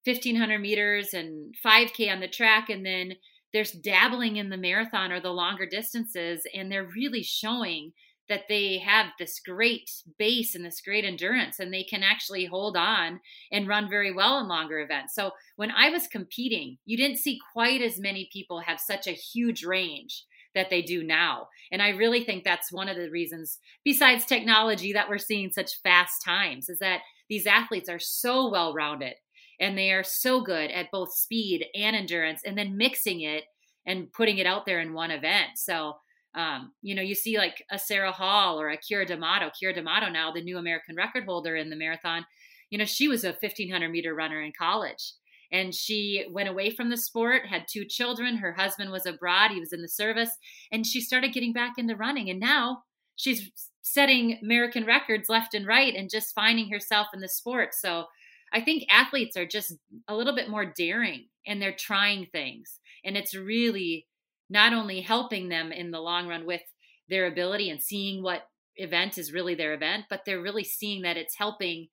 1500 0.06 0.60
meters 0.60 1.14
and 1.14 1.56
5K 1.66 2.12
on 2.12 2.20
the 2.20 2.28
track 2.28 2.70
and 2.70 2.86
then 2.86 3.14
there's 3.54 3.72
dabbling 3.72 4.38
in 4.38 4.50
the 4.50 4.58
marathon 4.58 5.12
or 5.12 5.20
the 5.20 5.32
longer 5.32 5.66
distances, 5.66 6.44
and 6.54 6.72
they're 6.72 6.90
really 6.96 7.24
showing 7.24 7.94
that 8.28 8.44
they 8.48 8.78
have 8.78 9.08
this 9.18 9.40
great 9.44 9.90
base 10.20 10.54
and 10.54 10.64
this 10.64 10.82
great 10.82 11.04
endurance 11.04 11.58
and 11.58 11.74
they 11.74 11.84
can 11.84 12.04
actually 12.04 12.46
hold 12.46 12.78
on 12.78 13.20
and 13.52 13.68
run 13.68 13.90
very 13.90 14.14
well 14.14 14.38
in 14.40 14.48
longer 14.48 14.80
events. 14.82 15.16
So 15.16 15.32
when 15.56 15.72
I 15.72 15.90
was 15.90 16.08
competing, 16.08 16.78
you 16.86 16.96
didn't 16.96 17.18
see 17.18 17.40
quite 17.54 17.82
as 17.82 18.00
many 18.00 18.30
people 18.32 18.60
have 18.60 18.80
such 18.80 19.08
a 19.08 19.12
huge 19.12 19.64
range 19.66 20.26
that 20.56 20.70
they 20.70 20.82
do 20.82 21.04
now. 21.04 21.48
And 21.72 21.82
I 21.82 21.90
really 21.90 22.24
think 22.24 22.44
that's 22.44 22.72
one 22.72 22.90
of 22.90 22.98
the 22.98 23.10
reasons 23.10 23.60
besides 23.84 24.26
technology 24.26 24.94
that 24.94 25.10
we're 25.10 25.18
seeing 25.18 25.52
such 25.52 25.82
fast 25.84 26.24
times 26.24 26.70
is 26.70 26.80
that 26.80 27.02
these 27.30 27.46
athletes 27.46 27.90
are 27.90 28.00
so 28.00 28.50
well 28.50 28.74
rounded 28.74 29.14
and 29.60 29.78
they 29.78 29.92
are 29.92 30.04
so 30.04 30.42
good 30.42 30.72
at 30.72 30.92
both 30.92 31.14
speed 31.14 31.66
and 31.76 31.96
endurance 31.96 32.42
and 32.46 32.58
then 32.58 32.78
mixing 32.78 33.22
it 33.22 33.44
and 33.86 34.12
putting 34.12 34.38
it 34.38 34.48
out 34.48 34.66
there 34.66 34.80
in 34.80 34.94
one 34.94 35.12
event. 35.12 35.50
So 35.56 35.98
um, 36.36 36.74
you 36.82 36.94
know 36.94 37.02
you 37.02 37.16
see 37.16 37.38
like 37.38 37.64
a 37.72 37.80
sarah 37.80 38.12
hall 38.12 38.60
or 38.62 38.70
a 38.70 38.78
Keira 38.78 39.08
D'Amato. 39.08 39.50
Keira 39.50 39.74
D'Amato 39.74 40.10
now 40.10 40.32
the 40.32 40.44
new 40.44 40.58
american 40.58 40.96
record 40.96 41.26
holder 41.26 41.56
in 41.56 41.70
the 41.70 41.76
marathon 41.76 42.26
you 42.70 42.78
know 42.78 42.86
she 42.86 43.08
was 43.08 43.24
a 43.24 43.30
1500 43.30 43.90
meter 43.90 44.14
runner 44.14 44.42
in 44.42 44.52
college 44.58 45.14
and 45.52 45.74
she 45.74 46.26
went 46.32 46.50
away 46.50 46.70
from 46.70 46.90
the 46.90 46.98
sport 46.98 47.48
had 47.48 47.66
two 47.68 47.86
children. 47.86 48.38
Her 48.38 48.54
husband 48.54 48.92
was 48.92 49.06
abroad. 49.06 49.52
He 49.52 49.60
was 49.60 49.74
in 49.74 49.82
the 49.82 49.88
service. 49.88 50.30
And 50.72 50.86
she 50.86 51.02
started 51.02 51.34
getting 51.34 51.54
back 51.54 51.74
into 51.78 51.96
running. 51.96 52.30
And 52.30 52.40
now 52.40 52.84
she's 53.16 53.52
setting 53.82 54.38
american 54.44 54.86
records 54.86 55.30
left 55.30 55.56
and 55.56 55.66
right 55.66 55.96
and 55.96 56.12
just 56.12 56.36
finding 56.36 56.70
herself 56.70 57.08
in 57.14 57.22
the 57.22 57.28
sport. 57.28 57.74
So 57.74 58.06
I 58.54 58.62
think 58.62 58.86
athletes 58.90 59.36
are 59.36 59.48
just 59.48 59.74
a 60.08 60.16
little 60.16 60.36
bit 60.36 60.50
more 60.50 60.66
daring 60.66 61.28
and 61.48 61.62
they're 61.62 61.76
trying 61.76 62.28
things. 62.28 62.80
And 63.04 63.18
it's 63.18 63.34
really 63.34 64.06
not 64.50 64.74
only 64.74 65.02
helping 65.02 65.50
them 65.50 65.72
in 65.72 65.92
the 65.92 66.00
long 66.00 66.28
run 66.28 66.46
with 66.46 66.62
their 67.10 67.28
ability 67.28 67.70
and 67.70 67.82
seeing 67.82 68.22
what 68.22 68.44
event 68.76 69.18
is 69.18 69.34
really 69.34 69.56
their 69.56 69.74
event, 69.74 70.06
but 70.10 70.22
they're 70.26 70.42
really 70.42 70.64
seeing 70.64 71.02
that 71.04 71.18
it's 71.18 71.36
helping 71.36 71.88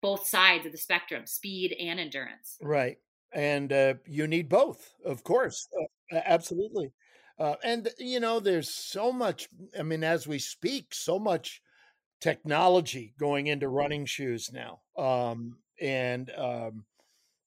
both 0.00 0.26
sides 0.26 0.66
of 0.66 0.72
the 0.72 0.78
spectrum, 0.78 1.26
speed 1.26 1.74
and 1.78 2.00
endurance. 2.00 2.56
Right. 2.60 2.98
And 3.32 3.72
uh, 3.72 3.94
you 4.06 4.26
need 4.26 4.48
both, 4.48 4.94
of 5.04 5.22
course. 5.22 5.68
Uh, 6.12 6.20
absolutely. 6.24 6.92
Uh, 7.38 7.54
and, 7.64 7.88
you 7.98 8.20
know, 8.20 8.40
there's 8.40 8.74
so 8.74 9.12
much, 9.12 9.48
I 9.78 9.82
mean, 9.82 10.04
as 10.04 10.26
we 10.26 10.38
speak, 10.38 10.92
so 10.92 11.18
much 11.18 11.62
technology 12.20 13.14
going 13.18 13.46
into 13.46 13.68
running 13.68 14.04
shoes 14.04 14.50
now. 14.52 14.80
Um, 14.96 15.58
and 15.80 16.30
um, 16.36 16.84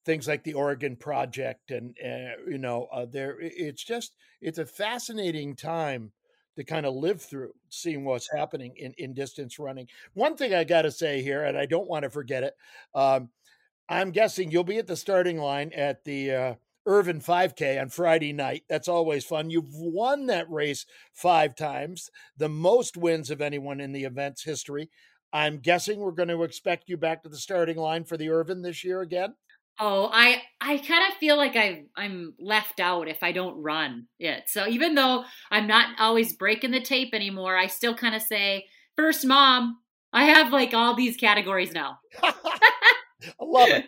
things 0.05 0.27
like 0.27 0.43
the 0.43 0.53
Oregon 0.53 0.95
Project, 0.95 1.71
and 1.71 1.95
uh, 2.03 2.41
you 2.47 2.57
know, 2.57 2.87
uh, 2.91 3.05
there 3.05 3.37
it's 3.39 3.83
just 3.83 4.15
it's 4.41 4.57
a 4.57 4.65
fascinating 4.65 5.55
time 5.55 6.11
to 6.55 6.63
kind 6.63 6.85
of 6.85 6.95
live 6.95 7.21
through 7.21 7.53
seeing 7.69 8.05
what's 8.05 8.29
happening 8.31 8.73
in, 8.77 8.93
in 8.97 9.13
distance 9.13 9.59
running. 9.59 9.87
One 10.13 10.35
thing 10.35 10.53
I 10.53 10.63
got 10.63 10.83
to 10.83 10.91
say 10.91 11.21
here, 11.21 11.43
and 11.45 11.57
I 11.57 11.65
don't 11.65 11.87
want 11.87 12.03
to 12.03 12.09
forget 12.09 12.43
it, 12.43 12.55
um, 12.93 13.29
I'm 13.89 14.11
guessing 14.11 14.51
you'll 14.51 14.63
be 14.63 14.77
at 14.77 14.87
the 14.87 14.95
starting 14.95 15.37
line 15.37 15.71
at 15.73 16.03
the 16.03 16.31
uh, 16.31 16.53
Irvin 16.85 17.19
5K 17.19 17.81
on 17.81 17.89
Friday 17.89 18.33
night. 18.33 18.63
That's 18.69 18.87
always 18.87 19.25
fun. 19.25 19.49
You've 19.49 19.73
won 19.73 20.27
that 20.27 20.49
race 20.49 20.85
five 21.13 21.55
times, 21.55 22.09
the 22.37 22.49
most 22.49 22.97
wins 22.97 23.29
of 23.29 23.41
anyone 23.41 23.79
in 23.79 23.91
the 23.91 24.05
event's 24.05 24.43
history. 24.43 24.89
I'm 25.31 25.57
guessing 25.57 25.99
we're 25.99 26.11
going 26.11 26.29
to 26.29 26.43
expect 26.43 26.89
you 26.89 26.97
back 26.97 27.23
to 27.23 27.29
the 27.29 27.37
starting 27.37 27.77
line 27.77 28.03
for 28.03 28.17
the 28.17 28.29
Irvin 28.29 28.61
this 28.61 28.83
year 28.83 29.01
again. 29.01 29.33
Oh, 29.79 30.09
I 30.11 30.41
I 30.61 30.77
kind 30.77 31.11
of 31.11 31.17
feel 31.19 31.35
like 31.35 31.55
I 31.55 31.85
I'm 31.95 32.35
left 32.39 32.79
out 32.79 33.07
if 33.07 33.23
I 33.23 33.31
don't 33.31 33.61
run 33.61 34.07
it. 34.19 34.43
So 34.47 34.67
even 34.67 34.95
though 34.95 35.23
I'm 35.49 35.67
not 35.67 35.99
always 35.99 36.35
breaking 36.35 36.71
the 36.71 36.81
tape 36.81 37.13
anymore, 37.13 37.57
I 37.57 37.67
still 37.67 37.95
kind 37.95 38.15
of 38.15 38.21
say 38.21 38.65
first 38.95 39.25
mom. 39.25 39.79
I 40.11 40.25
have 40.25 40.53
like 40.53 40.75
all 40.75 40.95
these 40.95 41.17
categories 41.17 41.73
now. 41.73 41.97
I 42.23 42.33
love 43.41 43.69
it. 43.69 43.85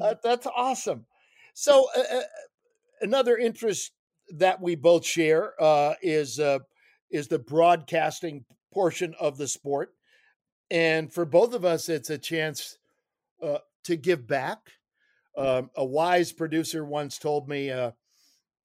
Uh, 0.00 0.14
that's 0.22 0.46
awesome. 0.46 1.06
So 1.54 1.86
uh, 1.96 2.16
uh, 2.18 2.22
another 3.00 3.36
interest 3.38 3.92
that 4.36 4.60
we 4.60 4.74
both 4.74 5.06
share 5.06 5.54
uh, 5.62 5.94
is 6.02 6.38
uh, 6.38 6.58
is 7.10 7.28
the 7.28 7.38
broadcasting 7.38 8.44
portion 8.72 9.14
of 9.20 9.38
the 9.38 9.48
sport, 9.48 9.94
and 10.70 11.12
for 11.12 11.24
both 11.24 11.54
of 11.54 11.64
us, 11.64 11.88
it's 11.88 12.10
a 12.10 12.18
chance 12.18 12.78
uh, 13.42 13.58
to 13.84 13.96
give 13.96 14.26
back. 14.26 14.58
Um, 15.36 15.70
a 15.76 15.84
wise 15.84 16.32
producer 16.32 16.84
once 16.84 17.18
told 17.18 17.48
me, 17.48 17.70
uh, 17.70 17.90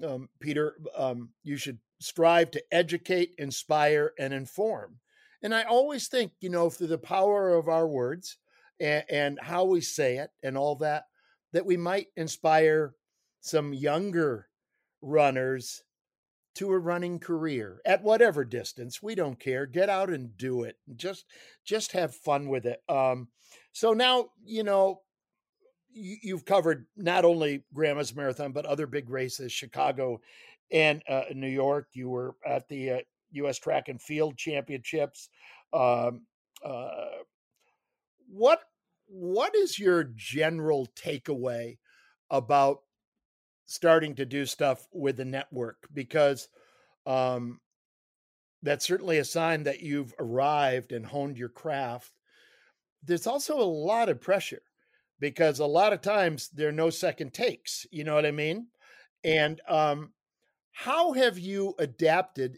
um, 0.06 0.30
Peter, 0.40 0.76
um, 0.96 1.30
you 1.44 1.58
should 1.58 1.80
strive 2.00 2.52
to 2.52 2.64
educate, 2.72 3.34
inspire, 3.38 4.14
and 4.18 4.34
inform. 4.34 5.00
And 5.42 5.54
I 5.54 5.64
always 5.64 6.08
think, 6.08 6.34
you 6.40 6.50
know, 6.50 6.70
through 6.70 6.88
the 6.88 6.98
power 6.98 7.50
of 7.54 7.68
our 7.68 7.88
words 7.88 8.38
and, 8.80 9.04
and 9.10 9.40
how 9.42 9.66
we 9.66 9.82
say 9.82 10.18
it 10.18 10.32
and 10.44 10.58
all 10.58 10.76
that, 10.78 11.06
that 11.54 11.66
we 11.66 11.78
might 11.78 12.08
inspire 12.16 12.94
some 13.42 13.74
younger 13.74 14.48
runners 15.02 15.84
to 16.56 16.72
a 16.72 16.78
running 16.78 17.20
career 17.20 17.82
at 17.86 18.04
whatever 18.04 18.44
distance. 18.44 19.02
We 19.02 19.16
don't 19.16 19.40
care. 19.40 19.66
Get 19.66 19.90
out 19.90 20.10
and 20.10 20.36
do 20.36 20.64
it. 20.64 20.76
Just 20.96 21.26
just 21.64 21.94
have 21.94 22.14
fun 22.14 22.50
with 22.50 22.66
it. 22.66 22.82
Um 22.90 23.30
so 23.72 23.94
now 23.94 24.30
you 24.44 24.64
know 24.64 25.02
you, 25.92 26.36
have 26.36 26.46
covered 26.46 26.86
not 26.96 27.26
only 27.26 27.64
grandma's 27.74 28.16
marathon 28.16 28.52
but 28.52 28.66
other 28.66 28.88
big 28.88 29.10
races 29.10 29.52
chicago 29.52 30.20
and 30.72 31.02
uh, 31.08 31.24
new 31.34 31.48
york. 31.48 31.88
You 31.94 32.10
were 32.10 32.36
at 32.46 32.68
the 32.68 32.92
uh, 32.92 33.00
us 33.34 33.58
track 33.60 33.90
and 33.90 34.02
field 34.02 34.38
championships. 34.38 35.30
Um, 35.74 36.26
uh, 36.64 37.24
what 38.28 38.62
what 39.08 39.56
is 39.56 39.80
your 39.80 40.04
general 40.16 40.88
takeaway 40.96 41.78
about 42.30 42.80
starting 43.66 44.16
to 44.16 44.26
do 44.26 44.46
stuff 44.46 44.88
with 44.92 45.18
the 45.18 45.26
network? 45.26 45.88
Because 45.94 46.48
um, 47.08 47.60
that's 48.62 48.86
certainly 48.86 49.18
a 49.18 49.26
sign 49.26 49.64
that 49.64 49.82
you've 49.82 50.14
arrived 50.20 50.92
and 50.92 51.06
honed 51.06 51.38
your 51.38 51.50
craft. 51.50 52.12
There's 53.04 53.26
also 53.28 53.60
a 53.60 53.64
lot 53.64 54.10
of 54.10 54.22
pressure 54.22 54.62
because 55.20 55.60
a 55.60 55.66
lot 55.66 55.94
of 55.94 56.02
times 56.02 56.50
there 56.50 56.70
are 56.70 56.74
no 56.74 56.90
second 56.90 57.34
takes. 57.34 57.86
You 57.92 58.04
know 58.04 58.16
what 58.16 58.26
I 58.26 58.32
mean? 58.32 58.68
And 59.24 59.62
um, 59.68 60.14
how 60.72 61.14
have 61.14 61.38
you 61.38 61.76
adapted 61.80 62.58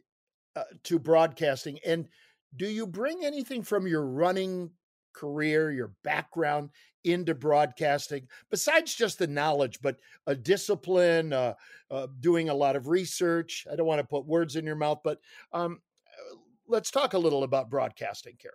uh, 0.56 0.63
to 0.84 1.00
broadcasting? 1.00 1.80
And 1.86 2.08
do 2.56 2.67
you 2.67 2.86
bring 2.86 3.24
anything 3.24 3.63
from 3.63 3.88
your 3.88 4.06
running 4.06 4.71
career, 5.13 5.71
your 5.71 5.93
background 6.04 6.69
into 7.04 7.34
broadcasting 7.34 8.28
besides 8.50 8.93
just 8.93 9.17
the 9.17 9.26
knowledge 9.26 9.80
but 9.82 9.97
a 10.28 10.36
discipline 10.36 11.34
uh, 11.34 11.54
uh, 11.89 12.08
doing 12.19 12.50
a 12.50 12.54
lot 12.54 12.76
of 12.76 12.88
research 12.88 13.65
i 13.71 13.76
don't 13.76 13.88
want 13.88 14.00
to 14.00 14.08
put 14.08 14.26
words 14.26 14.56
in 14.56 14.65
your 14.65 14.76
mouth 14.76 15.00
but 15.04 15.19
um, 15.52 15.82
uh, 16.08 16.36
let's 16.67 16.91
talk 16.91 17.13
a 17.13 17.17
little 17.17 17.43
about 17.43 17.71
broadcasting 17.71 18.36
carrie 18.39 18.54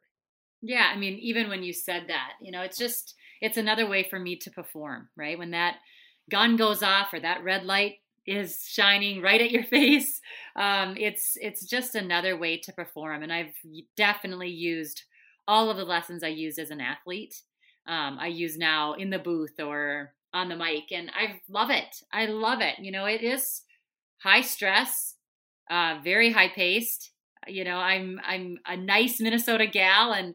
yeah 0.63 0.93
i 0.95 0.97
mean 0.97 1.19
even 1.19 1.49
when 1.49 1.63
you 1.63 1.73
said 1.73 2.05
that 2.07 2.35
you 2.41 2.53
know 2.53 2.63
it's 2.63 2.79
just 2.79 3.17
it's 3.41 3.57
another 3.57 3.87
way 3.87 4.03
for 4.03 4.19
me 4.19 4.37
to 4.37 4.51
perform 4.51 5.09
right 5.17 5.39
when 5.39 5.51
that 5.51 5.77
gun 6.31 6.57
goes 6.57 6.83
off 6.83 7.13
or 7.13 7.21
that 7.21 7.45
red 7.45 7.65
light 7.65 7.95
is 8.27 8.65
shining 8.67 9.23
right 9.23 9.41
at 9.41 9.51
your 9.51 9.65
face 9.77 10.21
um, 10.57 10.97
it's 10.99 11.37
it's 11.41 11.67
just 11.67 11.95
another 11.95 12.37
way 12.37 12.57
to 12.59 12.73
perform 12.73 13.23
and 13.23 13.33
i've 13.33 13.55
definitely 13.97 14.51
used 14.51 15.03
all 15.49 15.71
of 15.71 15.77
the 15.77 15.85
lessons 15.85 16.23
i 16.25 16.29
used 16.29 16.59
as 16.59 16.71
an 16.71 16.81
athlete 16.81 17.35
um, 17.87 18.19
I 18.21 18.27
use 18.27 18.59
now 18.59 18.95
in 18.95 19.11
the 19.11 19.19
booth 19.19 19.61
or 19.61 20.13
on 20.33 20.49
the 20.49 20.57
mic, 20.57 20.93
and 20.93 21.11
I 21.15 21.41
love 21.49 21.71
it. 21.71 21.97
I 22.13 22.27
love 22.27 22.61
it. 22.61 22.79
You 22.79 22.91
know, 22.91 23.07
it 23.07 23.23
is 23.23 23.63
high 24.19 24.41
stress, 24.41 25.15
uh, 25.71 25.99
very 26.03 26.33
high 26.33 26.49
paced. 26.49 27.13
You 27.47 27.65
know, 27.65 27.77
I'm 27.77 28.21
I'm 28.27 28.59
a 28.67 28.77
nice 28.77 29.21
Minnesota 29.21 29.67
gal, 29.67 30.13
and 30.13 30.35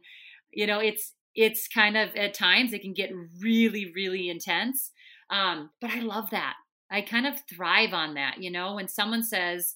you 0.53 0.65
know, 0.65 0.79
it's 0.79 1.13
it's 1.35 1.67
kind 1.67 1.97
of 1.97 2.15
at 2.15 2.33
times 2.33 2.73
it 2.73 2.81
can 2.81 2.93
get 2.93 3.11
really 3.41 3.91
really 3.95 4.29
intense. 4.29 4.91
Um, 5.29 5.69
but 5.79 5.91
I 5.91 5.99
love 5.99 6.29
that. 6.31 6.55
I 6.91 7.01
kind 7.01 7.25
of 7.25 7.39
thrive 7.49 7.93
on 7.93 8.15
that. 8.15 8.41
You 8.41 8.51
know, 8.51 8.75
when 8.75 8.87
someone 8.87 9.23
says, 9.23 9.75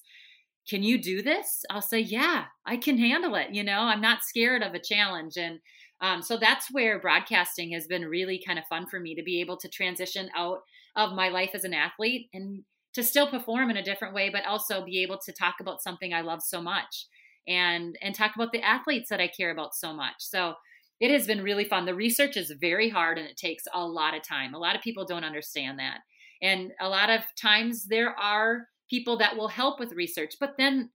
"Can 0.68 0.82
you 0.82 0.98
do 0.98 1.22
this?" 1.22 1.64
I'll 1.70 1.82
say, 1.82 2.00
"Yeah, 2.00 2.46
I 2.66 2.76
can 2.76 2.98
handle 2.98 3.34
it." 3.36 3.54
You 3.54 3.64
know, 3.64 3.80
I'm 3.80 4.00
not 4.00 4.24
scared 4.24 4.62
of 4.62 4.74
a 4.74 4.80
challenge, 4.80 5.36
and 5.36 5.60
um, 6.00 6.22
so 6.22 6.36
that's 6.36 6.70
where 6.70 6.98
broadcasting 7.00 7.72
has 7.72 7.86
been 7.86 8.04
really 8.04 8.42
kind 8.44 8.58
of 8.58 8.66
fun 8.66 8.86
for 8.86 9.00
me 9.00 9.14
to 9.14 9.22
be 9.22 9.40
able 9.40 9.56
to 9.58 9.68
transition 9.68 10.30
out 10.36 10.58
of 10.96 11.12
my 11.14 11.28
life 11.28 11.50
as 11.54 11.64
an 11.64 11.74
athlete 11.74 12.28
and 12.34 12.64
to 12.94 13.02
still 13.02 13.28
perform 13.28 13.70
in 13.70 13.76
a 13.76 13.82
different 13.82 14.14
way, 14.14 14.28
but 14.30 14.44
also 14.46 14.84
be 14.84 15.02
able 15.02 15.18
to 15.18 15.32
talk 15.32 15.56
about 15.60 15.82
something 15.82 16.12
I 16.12 16.22
love 16.22 16.42
so 16.42 16.60
much 16.60 17.06
and 17.46 17.96
and 18.02 18.14
talk 18.14 18.34
about 18.34 18.52
the 18.52 18.62
athletes 18.62 19.08
that 19.10 19.20
I 19.20 19.28
care 19.28 19.50
about 19.50 19.74
so 19.74 19.92
much. 19.92 20.16
So 20.18 20.54
it 21.00 21.10
has 21.10 21.26
been 21.26 21.42
really 21.42 21.64
fun. 21.64 21.84
The 21.84 21.94
research 21.94 22.36
is 22.36 22.52
very 22.60 22.88
hard 22.88 23.18
and 23.18 23.26
it 23.26 23.36
takes 23.36 23.64
a 23.72 23.84
lot 23.84 24.14
of 24.14 24.22
time. 24.22 24.54
A 24.54 24.58
lot 24.58 24.76
of 24.76 24.82
people 24.82 25.04
don't 25.04 25.24
understand 25.24 25.78
that. 25.78 25.98
And 26.42 26.72
a 26.80 26.88
lot 26.88 27.10
of 27.10 27.22
times 27.40 27.84
there 27.86 28.18
are 28.18 28.66
people 28.88 29.16
that 29.18 29.36
will 29.36 29.48
help 29.48 29.78
with 29.80 29.92
research, 29.92 30.34
but 30.40 30.54
then 30.56 30.90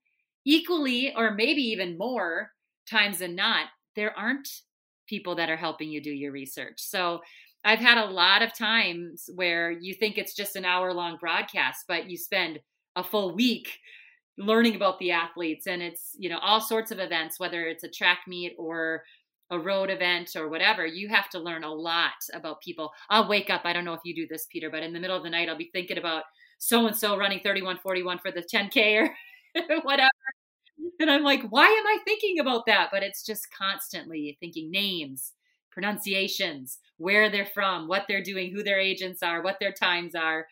equally 0.45 1.13
or 1.15 1.31
maybe 1.31 1.61
even 1.61 1.97
more 1.97 2.51
times 2.89 3.19
than 3.19 3.35
not, 3.35 3.67
there 3.95 4.17
aren't 4.17 4.49
people 5.07 5.35
that 5.35 5.49
are 5.49 5.57
helping 5.57 5.89
you 5.89 6.01
do 6.01 6.11
your 6.11 6.31
research. 6.31 6.75
So 6.77 7.21
I've 7.63 7.79
had 7.79 7.97
a 7.97 8.09
lot 8.09 8.41
of 8.41 8.57
times 8.57 9.29
where 9.35 9.71
you 9.71 9.93
think 9.93 10.17
it's 10.17 10.33
just 10.33 10.55
an 10.55 10.65
hour 10.65 10.93
long 10.93 11.17
broadcast, 11.19 11.85
but 11.87 12.09
you 12.09 12.17
spend 12.17 12.59
a 12.95 13.03
full 13.03 13.35
week 13.35 13.77
learning 14.37 14.75
about 14.75 14.97
the 14.99 15.11
athletes 15.11 15.67
and 15.67 15.81
it's, 15.81 16.15
you 16.17 16.29
know, 16.29 16.39
all 16.39 16.61
sorts 16.61 16.91
of 16.91 16.99
events, 16.99 17.39
whether 17.39 17.67
it's 17.67 17.83
a 17.83 17.89
track 17.89 18.21
meet 18.27 18.55
or 18.57 19.03
a 19.51 19.59
road 19.59 19.89
event 19.89 20.35
or 20.35 20.49
whatever, 20.49 20.85
you 20.85 21.07
have 21.09 21.29
to 21.29 21.39
learn 21.39 21.63
a 21.63 21.73
lot 21.73 22.13
about 22.33 22.61
people. 22.61 22.91
I'll 23.09 23.29
wake 23.29 23.49
up, 23.49 23.61
I 23.65 23.73
don't 23.73 23.85
know 23.85 23.93
if 23.93 24.01
you 24.03 24.15
do 24.15 24.27
this, 24.27 24.47
Peter, 24.51 24.69
but 24.69 24.83
in 24.83 24.93
the 24.93 24.99
middle 24.99 25.17
of 25.17 25.23
the 25.23 25.29
night, 25.29 25.49
I'll 25.49 25.57
be 25.57 25.69
thinking 25.73 25.97
about 25.97 26.23
so 26.57 26.87
and 26.87 26.95
so 26.95 27.17
running 27.17 27.39
3141 27.39 28.19
for 28.19 28.31
the 28.31 28.43
10K 28.43 29.01
or 29.01 29.81
whatever 29.83 30.09
and 30.99 31.09
I'm 31.09 31.23
like, 31.23 31.43
why 31.49 31.65
am 31.65 31.87
I 31.87 31.97
thinking 32.05 32.39
about 32.39 32.65
that? 32.67 32.89
But 32.91 33.03
it's 33.03 33.25
just 33.25 33.51
constantly 33.51 34.37
thinking 34.39 34.71
names, 34.71 35.33
pronunciations, 35.71 36.79
where 36.97 37.29
they're 37.29 37.45
from, 37.45 37.87
what 37.87 38.05
they're 38.07 38.23
doing, 38.23 38.51
who 38.51 38.63
their 38.63 38.79
agents 38.79 39.23
are, 39.23 39.41
what 39.41 39.57
their 39.59 39.71
times 39.71 40.15
are. 40.15 40.47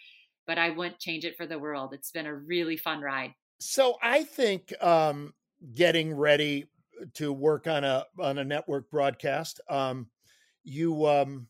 But 0.48 0.58
I 0.58 0.72
wouldn't 0.72 1.00
change 1.00 1.26
it 1.26 1.38
for 1.38 1.46
the 1.46 1.60
world. 1.60 1.94
It's 1.94 2.12
been 2.12 2.26
a 2.26 2.34
really 2.34 2.78
fun 2.78 3.02
ride. 3.02 3.34
So 3.60 3.98
I 4.02 4.24
think 4.24 4.74
um, 4.82 5.34
getting 5.76 6.16
ready 6.16 6.66
to 7.16 7.34
work 7.34 7.68
on 7.68 7.84
a 7.84 8.06
on 8.20 8.38
a 8.38 8.44
network 8.44 8.90
broadcast, 8.90 9.62
um, 9.70 10.08
you 10.64 11.06
um, 11.06 11.48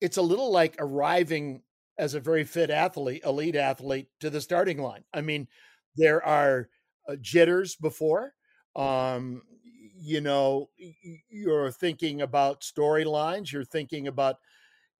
it's 0.00 0.16
a 0.16 0.22
little 0.22 0.50
like 0.50 0.76
arriving 0.78 1.62
as 1.98 2.14
a 2.14 2.20
very 2.20 2.44
fit 2.44 2.70
athlete, 2.70 3.22
elite 3.24 3.56
athlete, 3.56 4.08
to 4.20 4.30
the 4.30 4.40
starting 4.40 4.80
line. 4.82 5.04
I 5.12 5.20
mean, 5.20 5.46
there 5.96 6.24
are 6.24 6.68
uh, 7.08 7.16
jitters 7.20 7.76
before. 7.76 8.34
Um, 8.74 9.42
you 9.94 10.20
know, 10.20 10.68
you're 11.30 11.70
thinking 11.70 12.22
about 12.22 12.62
storylines, 12.62 13.52
you're 13.52 13.64
thinking 13.64 14.08
about 14.08 14.36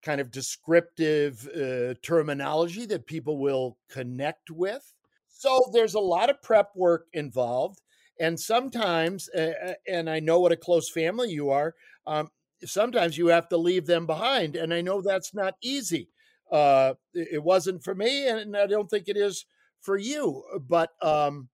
kind 0.03 0.21
of 0.21 0.31
descriptive 0.31 1.49
uh, 1.49 1.95
terminology 2.03 2.87
that 2.87 3.07
people 3.07 3.39
will 3.39 3.79
connect 3.91 4.51
with. 4.51 4.93
So 5.29 5.71
there's 5.73 5.95
a 5.95 6.01
lot 6.01 6.31
of 6.31 6.43
prep 6.43 6.71
work 6.77 7.07
involved. 7.13 7.81
And 8.21 8.39
sometimes, 8.39 9.29
uh, 9.31 9.75
and 9.87 10.09
I 10.09 10.21
know 10.21 10.41
what 10.41 10.53
a 10.53 10.57
close 10.57 10.91
family 10.91 11.31
you 11.31 11.51
are, 11.51 11.75
um, 12.07 12.31
sometimes 12.65 13.19
you 13.19 13.29
have 13.29 13.49
to 13.49 13.57
leave 13.57 13.87
them 13.87 14.07
behind. 14.07 14.57
And 14.57 14.73
I 14.73 14.81
know 14.81 15.01
that's 15.01 15.35
not 15.35 15.55
easy. 15.63 16.11
Uh, 16.51 16.95
it 17.15 17.43
wasn't 17.43 17.83
for 17.83 17.95
me, 17.95 18.29
and 18.29 18.57
I 18.57 18.67
don't 18.67 18.89
think 18.91 19.09
it 19.09 19.17
is 19.17 19.47
for 19.81 19.97
you. 19.97 20.45
But 20.61 20.91
um, 21.03 21.49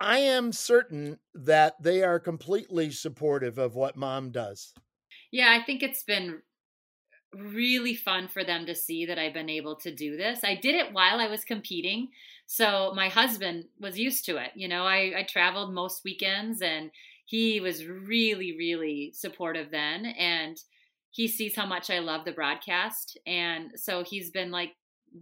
I 0.00 0.18
am 0.18 0.52
certain 0.52 1.18
that 1.34 1.82
they 1.82 2.02
are 2.02 2.20
completely 2.20 2.90
supportive 2.90 3.58
of 3.58 3.74
what 3.74 3.96
mom 3.96 4.32
does. 4.32 4.74
Yeah, 5.30 5.50
I 5.50 5.64
think 5.64 5.82
it's 5.82 6.02
been 6.02 6.42
really 7.34 7.94
fun 7.94 8.28
for 8.28 8.44
them 8.44 8.66
to 8.66 8.74
see 8.74 9.06
that 9.06 9.18
I've 9.18 9.34
been 9.34 9.50
able 9.50 9.76
to 9.76 9.94
do 9.94 10.16
this. 10.16 10.44
I 10.44 10.54
did 10.54 10.74
it 10.74 10.92
while 10.92 11.20
I 11.20 11.26
was 11.26 11.44
competing. 11.44 12.08
So 12.46 12.92
my 12.94 13.08
husband 13.08 13.64
was 13.80 13.98
used 13.98 14.24
to 14.26 14.36
it. 14.36 14.50
You 14.54 14.68
know, 14.68 14.84
I, 14.84 15.12
I 15.18 15.26
traveled 15.28 15.72
most 15.72 16.02
weekends 16.04 16.62
and 16.62 16.90
he 17.26 17.60
was 17.60 17.86
really, 17.86 18.54
really 18.56 19.12
supportive 19.14 19.70
then. 19.70 20.06
And 20.06 20.56
he 21.10 21.28
sees 21.28 21.56
how 21.56 21.66
much 21.66 21.90
I 21.90 22.00
love 22.00 22.24
the 22.24 22.32
broadcast. 22.32 23.18
And 23.26 23.70
so 23.76 24.04
he's 24.04 24.30
been 24.30 24.50
like 24.50 24.72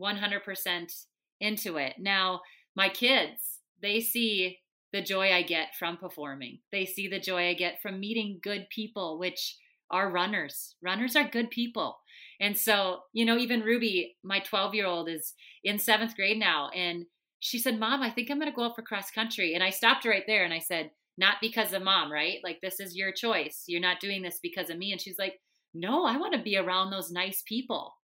100% 0.00 1.04
into 1.40 1.76
it. 1.76 1.94
Now, 1.98 2.40
my 2.74 2.88
kids, 2.88 3.60
they 3.82 4.00
see 4.00 4.58
the 4.92 5.02
joy 5.02 5.32
I 5.32 5.42
get 5.42 5.74
from 5.78 5.96
performing. 5.96 6.58
They 6.70 6.84
see 6.86 7.08
the 7.08 7.20
joy 7.20 7.48
I 7.48 7.54
get 7.54 7.80
from 7.80 8.00
meeting 8.00 8.40
good 8.42 8.66
people, 8.70 9.18
which 9.18 9.56
are 9.92 10.10
runners. 10.10 10.74
Runners 10.82 11.14
are 11.14 11.28
good 11.28 11.50
people. 11.50 11.98
And 12.40 12.58
so, 12.58 13.00
you 13.12 13.24
know, 13.24 13.36
even 13.36 13.60
Ruby, 13.60 14.16
my 14.24 14.40
12 14.40 14.74
year 14.74 14.86
old, 14.86 15.08
is 15.08 15.34
in 15.62 15.78
seventh 15.78 16.16
grade 16.16 16.38
now. 16.38 16.70
And 16.70 17.04
she 17.40 17.58
said, 17.58 17.78
Mom, 17.78 18.02
I 18.02 18.10
think 18.10 18.30
I'm 18.30 18.38
going 18.38 18.50
to 18.50 18.56
go 18.56 18.64
out 18.64 18.74
for 18.74 18.82
cross 18.82 19.10
country. 19.10 19.54
And 19.54 19.62
I 19.62 19.70
stopped 19.70 20.04
right 20.04 20.24
there 20.26 20.44
and 20.44 20.52
I 20.54 20.58
said, 20.58 20.90
Not 21.18 21.36
because 21.40 21.72
of 21.72 21.82
mom, 21.82 22.10
right? 22.10 22.38
Like, 22.42 22.58
this 22.62 22.80
is 22.80 22.96
your 22.96 23.12
choice. 23.12 23.64
You're 23.66 23.80
not 23.80 24.00
doing 24.00 24.22
this 24.22 24.38
because 24.42 24.70
of 24.70 24.78
me. 24.78 24.92
And 24.92 25.00
she's 25.00 25.18
like, 25.18 25.34
No, 25.74 26.04
I 26.04 26.16
want 26.16 26.32
to 26.34 26.42
be 26.42 26.56
around 26.56 26.90
those 26.90 27.10
nice 27.10 27.42
people. 27.46 27.94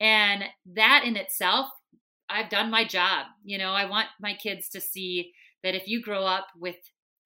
And 0.00 0.44
that 0.74 1.04
in 1.04 1.16
itself, 1.16 1.68
I've 2.28 2.50
done 2.50 2.70
my 2.70 2.86
job. 2.86 3.26
You 3.44 3.58
know, 3.58 3.72
I 3.72 3.88
want 3.88 4.08
my 4.20 4.34
kids 4.34 4.68
to 4.70 4.80
see 4.80 5.32
that 5.62 5.74
if 5.74 5.86
you 5.86 6.02
grow 6.02 6.24
up 6.24 6.46
with 6.58 6.76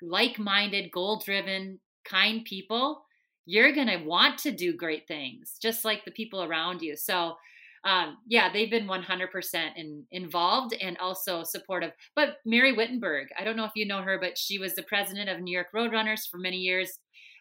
like 0.03 0.38
minded, 0.38 0.90
goal 0.92 1.23
driven, 1.25 1.81
kind 2.05 2.44
people, 2.44 3.05
you're 3.49 3.73
going 3.73 3.87
to 3.87 4.05
want 4.05 4.37
to 4.37 4.51
do 4.51 4.77
great 4.77 5.09
things, 5.09 5.57
just 5.61 5.83
like 5.83 6.05
the 6.05 6.11
people 6.11 6.43
around 6.43 6.83
you. 6.83 6.95
So, 6.95 7.37
um, 7.83 8.19
yeah, 8.27 8.53
they've 8.53 8.71
been 8.71 8.87
100% 8.87 9.71
in, 9.75 10.05
involved 10.11 10.75
and 10.79 10.99
also 10.99 11.45
supportive. 11.45 11.93
But 12.15 12.37
Mary 12.45 12.75
Wittenberg, 12.75 13.29
I 13.39 13.45
don't 13.45 13.57
know 13.57 13.65
if 13.65 13.73
you 13.75 13.87
know 13.87 14.03
her, 14.03 14.19
but 14.21 14.37
she 14.37 14.59
was 14.59 14.75
the 14.75 14.83
president 14.83 15.31
of 15.31 15.41
New 15.41 15.51
York 15.51 15.69
Roadrunners 15.75 16.29
for 16.31 16.37
many 16.37 16.59
years. 16.59 16.99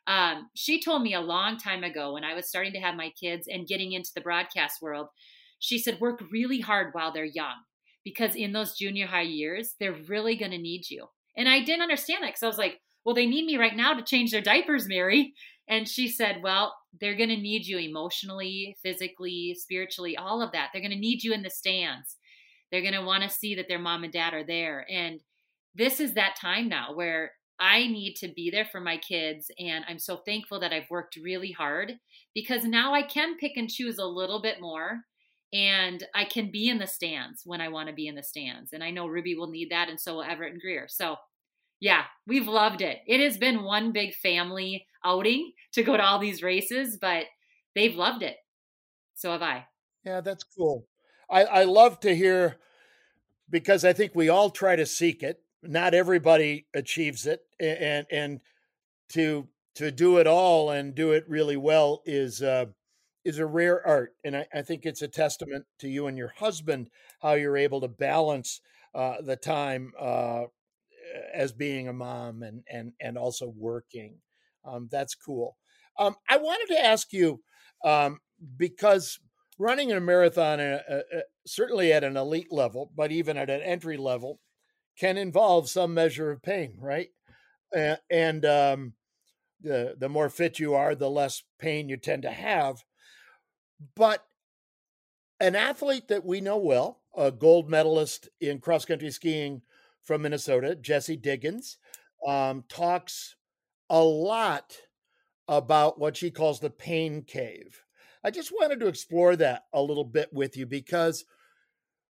Um, 0.07 0.49
she 0.55 0.81
told 0.81 1.01
me 1.01 1.13
a 1.13 1.19
long 1.19 1.57
time 1.57 1.83
ago 1.83 2.13
when 2.13 2.23
I 2.23 2.35
was 2.35 2.47
starting 2.47 2.71
to 2.71 2.79
have 2.79 2.95
my 2.95 3.09
kids 3.19 3.49
and 3.51 3.67
getting 3.67 3.91
into 3.91 4.11
the 4.15 4.21
broadcast 4.21 4.81
world, 4.81 5.07
she 5.59 5.77
said, 5.77 5.99
work 5.99 6.23
really 6.31 6.61
hard 6.61 6.93
while 6.93 7.11
they're 7.11 7.25
young 7.25 7.55
because 8.05 8.33
in 8.33 8.53
those 8.53 8.77
junior 8.77 9.07
high 9.07 9.23
years, 9.23 9.73
they're 9.77 9.97
really 10.07 10.37
going 10.37 10.51
to 10.51 10.57
need 10.57 10.89
you. 10.89 11.07
And 11.35 11.49
I 11.49 11.65
didn't 11.65 11.81
understand 11.81 12.23
that 12.23 12.27
because 12.27 12.43
I 12.43 12.47
was 12.47 12.57
like, 12.57 12.79
well, 13.03 13.15
they 13.15 13.25
need 13.25 13.45
me 13.45 13.55
right 13.57 13.75
now 13.75 13.93
to 13.93 14.03
change 14.03 14.31
their 14.31 14.41
diapers, 14.41 14.87
Mary. 14.87 15.33
And 15.69 15.87
she 15.87 16.07
said, 16.07 16.41
well, 16.41 16.75
they're 16.99 17.17
going 17.17 17.29
to 17.29 17.37
need 17.37 17.65
you 17.65 17.77
emotionally, 17.77 18.77
physically, 18.81 19.55
spiritually, 19.59 20.15
all 20.15 20.41
of 20.41 20.51
that. 20.53 20.69
They're 20.71 20.81
going 20.81 20.91
to 20.91 20.97
need 20.97 21.23
you 21.23 21.33
in 21.33 21.43
the 21.43 21.49
stands. 21.49 22.15
They're 22.71 22.81
going 22.81 22.93
to 22.93 23.03
want 23.03 23.23
to 23.23 23.29
see 23.29 23.55
that 23.55 23.67
their 23.67 23.79
mom 23.79 24.03
and 24.03 24.13
dad 24.13 24.33
are 24.33 24.45
there. 24.45 24.85
And 24.89 25.21
this 25.75 25.99
is 25.99 26.13
that 26.13 26.37
time 26.39 26.69
now 26.69 26.93
where 26.93 27.31
I 27.59 27.87
need 27.87 28.15
to 28.17 28.27
be 28.27 28.49
there 28.49 28.65
for 28.65 28.79
my 28.79 28.97
kids. 28.97 29.51
And 29.59 29.83
I'm 29.87 29.99
so 29.99 30.17
thankful 30.17 30.59
that 30.59 30.73
I've 30.73 30.89
worked 30.89 31.17
really 31.17 31.51
hard 31.51 31.93
because 32.33 32.63
now 32.63 32.93
I 32.93 33.01
can 33.01 33.37
pick 33.37 33.53
and 33.57 33.69
choose 33.69 33.97
a 33.97 34.05
little 34.05 34.41
bit 34.41 34.61
more 34.61 35.01
and 35.53 36.03
I 36.13 36.25
can 36.25 36.51
be 36.51 36.69
in 36.69 36.77
the 36.77 36.87
stands 36.87 37.41
when 37.45 37.61
I 37.61 37.69
want 37.69 37.87
to 37.87 37.95
be 37.95 38.07
in 38.07 38.15
the 38.15 38.23
stands. 38.23 38.73
And 38.73 38.83
I 38.83 38.91
know 38.91 39.07
Ruby 39.07 39.35
will 39.35 39.49
need 39.49 39.71
that, 39.71 39.89
and 39.89 39.99
so 39.99 40.15
will 40.15 40.23
Everett 40.23 40.51
and 40.51 40.61
Greer. 40.61 40.87
So, 40.89 41.15
yeah, 41.79 42.03
we've 42.25 42.47
loved 42.47 42.81
it. 42.81 42.99
It 43.07 43.19
has 43.19 43.37
been 43.37 43.63
one 43.63 43.91
big 43.91 44.13
family 44.15 44.85
outing 45.03 45.53
to 45.73 45.83
go 45.83 45.95
to 45.95 46.03
all 46.03 46.19
these 46.19 46.43
races, 46.43 46.97
but 46.99 47.25
they've 47.75 47.95
loved 47.95 48.23
it. 48.23 48.37
So 49.15 49.31
have 49.31 49.41
I. 49.41 49.65
Yeah, 50.03 50.21
that's 50.21 50.43
cool. 50.43 50.85
I, 51.29 51.43
I 51.43 51.63
love 51.63 51.99
to 52.01 52.15
hear 52.15 52.57
because 53.49 53.83
I 53.83 53.93
think 53.93 54.13
we 54.15 54.29
all 54.29 54.49
try 54.49 54.75
to 54.75 54.85
seek 54.85 55.23
it. 55.23 55.41
Not 55.63 55.93
everybody 55.93 56.67
achieves 56.73 57.25
it, 57.25 57.41
and 57.59 58.05
and 58.11 58.39
to 59.09 59.47
to 59.75 59.91
do 59.91 60.17
it 60.17 60.27
all 60.27 60.69
and 60.69 60.95
do 60.95 61.11
it 61.11 61.25
really 61.27 61.57
well 61.57 62.01
is 62.05 62.41
uh, 62.41 62.65
is 63.25 63.39
a 63.39 63.45
rare 63.45 63.85
art. 63.85 64.13
And 64.23 64.37
I, 64.37 64.47
I, 64.53 64.61
think 64.61 64.85
it's 64.85 65.01
a 65.01 65.07
testament 65.07 65.65
to 65.79 65.89
you 65.89 66.07
and 66.07 66.17
your 66.17 66.33
husband 66.37 66.89
how 67.21 67.33
you're 67.33 67.57
able 67.57 67.81
to 67.81 67.87
balance 67.87 68.61
uh, 68.95 69.15
the 69.21 69.35
time 69.35 69.91
uh, 69.99 70.45
as 71.33 71.51
being 71.51 71.87
a 71.87 71.93
mom 71.93 72.43
and 72.43 72.63
and 72.69 72.93
and 72.99 73.17
also 73.17 73.53
working. 73.55 74.17
Um, 74.65 74.89
that's 74.91 75.15
cool. 75.15 75.57
Um, 75.97 76.15
I 76.29 76.37
wanted 76.37 76.73
to 76.73 76.85
ask 76.85 77.13
you 77.13 77.41
um, 77.83 78.19
because 78.57 79.19
running 79.57 79.91
a 79.91 79.99
marathon, 79.99 80.59
uh, 80.59 80.81
uh, 80.89 81.17
uh, 81.17 81.21
certainly 81.45 81.91
at 81.93 82.03
an 82.03 82.17
elite 82.17 82.51
level, 82.51 82.91
but 82.95 83.11
even 83.11 83.37
at 83.37 83.49
an 83.49 83.61
entry 83.61 83.97
level, 83.97 84.39
can 84.99 85.17
involve 85.17 85.69
some 85.69 85.93
measure 85.93 86.31
of 86.31 86.41
pain, 86.41 86.75
right? 86.79 87.09
and 88.09 88.45
um, 88.45 88.93
the 89.61 89.95
the 89.97 90.09
more 90.09 90.29
fit 90.29 90.59
you 90.59 90.73
are, 90.73 90.95
the 90.95 91.09
less 91.09 91.43
pain 91.59 91.89
you 91.89 91.97
tend 91.97 92.23
to 92.23 92.31
have. 92.31 92.83
But 93.95 94.25
an 95.39 95.55
athlete 95.55 96.07
that 96.07 96.25
we 96.25 96.41
know 96.41 96.57
well, 96.57 97.01
a 97.15 97.31
gold 97.31 97.69
medalist 97.69 98.29
in 98.39 98.59
cross 98.59 98.85
country 98.85 99.11
skiing 99.11 99.61
from 100.07 100.21
Minnesota, 100.21 100.73
Jessie 100.73 101.17
Diggins, 101.17 101.77
um, 102.25 102.63
talks 102.69 103.35
a 103.89 104.01
lot 104.01 104.75
about 105.49 105.99
what 105.99 106.15
she 106.15 106.31
calls 106.31 106.59
the 106.59 106.69
pain 106.69 107.23
cave. 107.23 107.83
I 108.23 108.31
just 108.31 108.51
wanted 108.51 108.79
to 108.79 108.87
explore 108.87 109.35
that 109.35 109.65
a 109.73 109.81
little 109.81 110.05
bit 110.05 110.33
with 110.33 110.55
you 110.55 110.65
because 110.65 111.25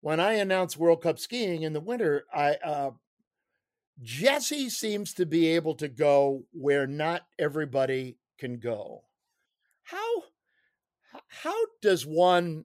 when 0.00 0.20
I 0.20 0.34
announce 0.34 0.76
World 0.76 1.02
Cup 1.02 1.18
skiing 1.18 1.62
in 1.62 1.72
the 1.72 1.80
winter, 1.80 2.24
I 2.32 2.54
uh, 2.64 2.90
Jessie 4.00 4.70
seems 4.70 5.12
to 5.14 5.26
be 5.26 5.48
able 5.48 5.74
to 5.74 5.88
go 5.88 6.44
where 6.52 6.86
not 6.86 7.26
everybody 7.38 8.16
can 8.38 8.58
go. 8.58 9.02
How 9.82 10.22
how 11.28 11.56
does 11.82 12.06
one 12.06 12.64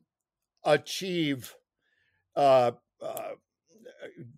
achieve 0.64 1.54
uh, 2.36 2.72
uh, 3.02 3.32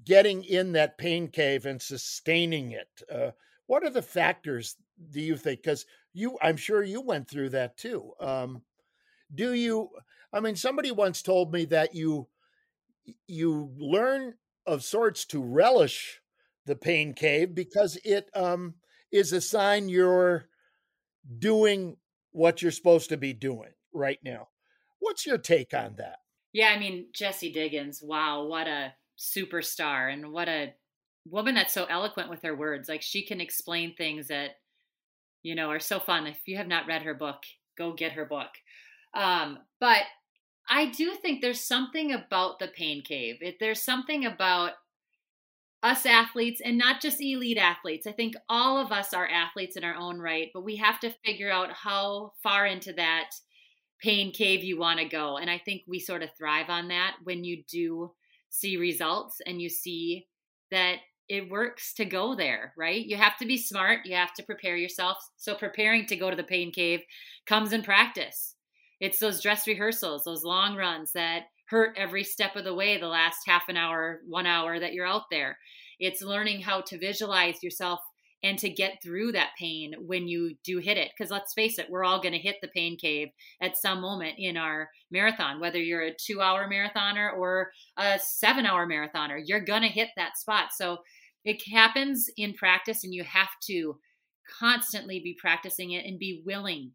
getting 0.06 0.44
in 0.44 0.74
that 0.74 0.98
pain 0.98 1.28
cave 1.28 1.66
and 1.66 1.82
sustaining 1.82 2.72
it? 2.72 2.90
Uh, 3.12 3.32
what 3.68 3.84
are 3.84 3.90
the 3.90 4.02
factors 4.02 4.76
do 5.12 5.22
you 5.22 5.38
think? 5.38 5.62
Because 5.62 5.86
you, 6.14 6.38
I'm 6.42 6.58
sure 6.58 6.84
you 6.84 7.02
went 7.02 7.28
through 7.28 7.50
that 7.50 7.78
too. 7.78 8.12
Um, 8.20 8.62
do 9.34 9.54
you? 9.54 9.90
I 10.34 10.40
mean, 10.40 10.56
somebody 10.56 10.92
once 10.92 11.22
told 11.22 11.52
me 11.52 11.66
that 11.66 11.94
you 11.94 12.28
you 13.28 13.72
learn 13.78 14.34
of 14.66 14.84
sorts 14.84 15.26
to 15.26 15.42
relish 15.42 16.22
the 16.66 16.76
pain 16.76 17.14
cave 17.14 17.56
because 17.56 17.98
it 18.04 18.30
um, 18.34 18.76
is 19.12 19.32
a 19.32 19.42
sign 19.42 19.90
you're 19.90 20.50
doing 21.40 21.98
what 22.32 22.62
you're 22.62 22.72
supposed 22.72 23.10
to 23.10 23.18
be 23.18 23.34
doing 23.34 23.72
right 23.94 24.20
now. 24.24 24.50
What's 25.00 25.26
your 25.26 25.38
take 25.38 25.74
on 25.74 25.96
that? 25.98 26.20
Yeah, 26.54 26.70
I 26.70 26.80
mean, 26.80 27.08
Jessie 27.14 27.52
Diggins, 27.52 28.02
wow, 28.02 28.46
what 28.46 28.68
a 28.68 28.94
superstar 29.18 30.12
and 30.12 30.32
what 30.32 30.48
a 30.48 30.74
woman 31.26 31.56
that's 31.56 31.74
so 31.74 31.86
eloquent 31.86 32.30
with 32.30 32.42
her 32.44 32.56
words. 32.56 32.88
Like 32.88 33.02
she 33.02 33.26
can 33.26 33.42
explain 33.42 33.96
things 33.96 34.28
that, 34.28 34.52
you 35.44 35.56
know, 35.56 35.70
are 35.70 35.80
so 35.80 36.00
fun. 36.00 36.28
If 36.28 36.40
you 36.46 36.58
have 36.58 36.68
not 36.68 36.88
read 36.88 37.04
her 37.04 37.14
book, 37.14 37.44
go 37.78 37.94
get 37.94 38.14
her 38.14 38.26
book. 38.26 38.50
Um, 39.14 39.60
but 39.80 40.04
I 40.70 40.88
do 40.88 41.14
think 41.16 41.42
there's 41.42 41.62
something 41.62 42.12
about 42.12 42.60
the 42.60 42.68
pain 42.68 43.02
cave. 43.04 43.38
It, 43.42 43.58
there's 43.60 43.82
something 43.82 44.26
about 44.26 44.72
us 45.84 46.06
athletes 46.06 46.62
and 46.64 46.78
not 46.78 47.02
just 47.02 47.22
elite 47.22 47.58
athletes. 47.58 48.08
I 48.08 48.12
think 48.12 48.36
all 48.50 48.78
of 48.78 48.92
us 48.92 49.14
are 49.14 49.28
athletes 49.28 49.78
in 49.78 49.84
our 49.84 49.96
own 49.96 50.20
right, 50.20 50.50
but 50.54 50.64
we 50.64 50.76
have 50.78 51.00
to 51.02 51.14
figure 51.24 51.52
out 51.52 51.72
how 51.72 52.34
far 52.44 52.66
into 52.66 52.94
that 52.94 53.32
pain 54.02 54.32
cave 54.32 54.64
you 54.64 54.78
want 54.78 55.00
to 55.00 55.06
go. 55.06 55.38
And 55.38 55.50
I 55.50 55.60
think 55.60 55.84
we 55.88 56.00
sort 56.00 56.24
of 56.24 56.30
thrive 56.38 56.70
on 56.70 56.90
that 56.90 57.16
when 57.24 57.44
you 57.44 57.64
do 57.70 58.12
see 58.50 58.78
results 58.78 59.42
and 59.46 59.62
you 59.62 59.70
see 59.70 60.28
that 60.72 60.98
it 61.30 61.50
works 61.50 61.94
to 61.96 62.06
go 62.06 62.36
there, 62.36 62.74
right? 62.78 63.06
You 63.06 63.18
have 63.18 63.38
to 63.38 63.46
be 63.46 63.58
smart, 63.58 64.06
you 64.06 64.16
have 64.16 64.34
to 64.36 64.44
prepare 64.44 64.78
yourself. 64.78 65.18
So 65.36 65.56
preparing 65.56 66.06
to 66.08 66.16
go 66.16 66.30
to 66.30 66.36
the 66.36 66.44
pain 66.44 66.72
cave 66.72 67.02
comes 67.46 67.74
in 67.74 67.84
practice. 67.84 68.56
It's 69.00 69.20
those 69.20 69.42
dress 69.42 69.68
rehearsals, 69.68 70.24
those 70.24 70.44
long 70.44 70.76
runs 70.76 71.12
that 71.12 71.44
hurt 71.68 71.98
every 71.98 72.24
step 72.24 72.56
of 72.56 72.64
the 72.64 72.74
way 72.74 72.98
the 72.98 73.08
last 73.08 73.40
half 73.46 73.68
an 73.68 73.78
hour, 73.78 74.22
1 74.28 74.46
hour 74.46 74.80
that 74.80 74.94
you're 74.94 75.06
out 75.06 75.30
there. 75.30 75.58
It's 76.00 76.22
learning 76.22 76.62
how 76.62 76.82
to 76.82 76.98
visualize 76.98 77.62
yourself 77.62 78.00
and 78.44 78.60
to 78.60 78.70
get 78.70 79.02
through 79.02 79.32
that 79.32 79.52
pain 79.58 79.94
when 80.06 80.28
you 80.28 80.56
do 80.64 80.78
hit 80.78 80.98
it. 80.98 81.10
Because 81.18 81.32
let's 81.32 81.54
face 81.54 81.80
it, 81.80 81.90
we're 81.90 82.04
all 82.04 82.22
going 82.22 82.34
to 82.34 82.40
hit 82.40 82.58
the 82.62 82.68
pain 82.68 82.98
cave 82.98 83.30
at 83.62 83.78
some 83.78 84.02
moment 84.02 84.36
in 84.38 84.58
our 84.58 84.90
marathon, 85.12 85.60
whether 85.60 85.80
you're 85.80 86.04
a 86.04 86.16
two 86.16 86.42
hour 86.42 86.70
marathoner 86.70 87.34
or 87.34 87.72
a 87.98 88.20
seven 88.20 88.66
hour 88.66 88.88
marathoner, 88.88 89.42
you're 89.44 89.60
going 89.60 89.82
to 89.82 89.88
hit 89.88 90.10
that 90.16 90.38
spot. 90.38 90.70
So 90.76 91.00
it 91.44 91.62
happens 91.72 92.30
in 92.36 92.54
practice, 92.54 93.04
and 93.04 93.14
you 93.14 93.24
have 93.24 93.50
to 93.68 93.98
constantly 94.60 95.20
be 95.20 95.38
practicing 95.40 95.92
it 95.92 96.06
and 96.06 96.20
be 96.20 96.42
willing 96.46 96.92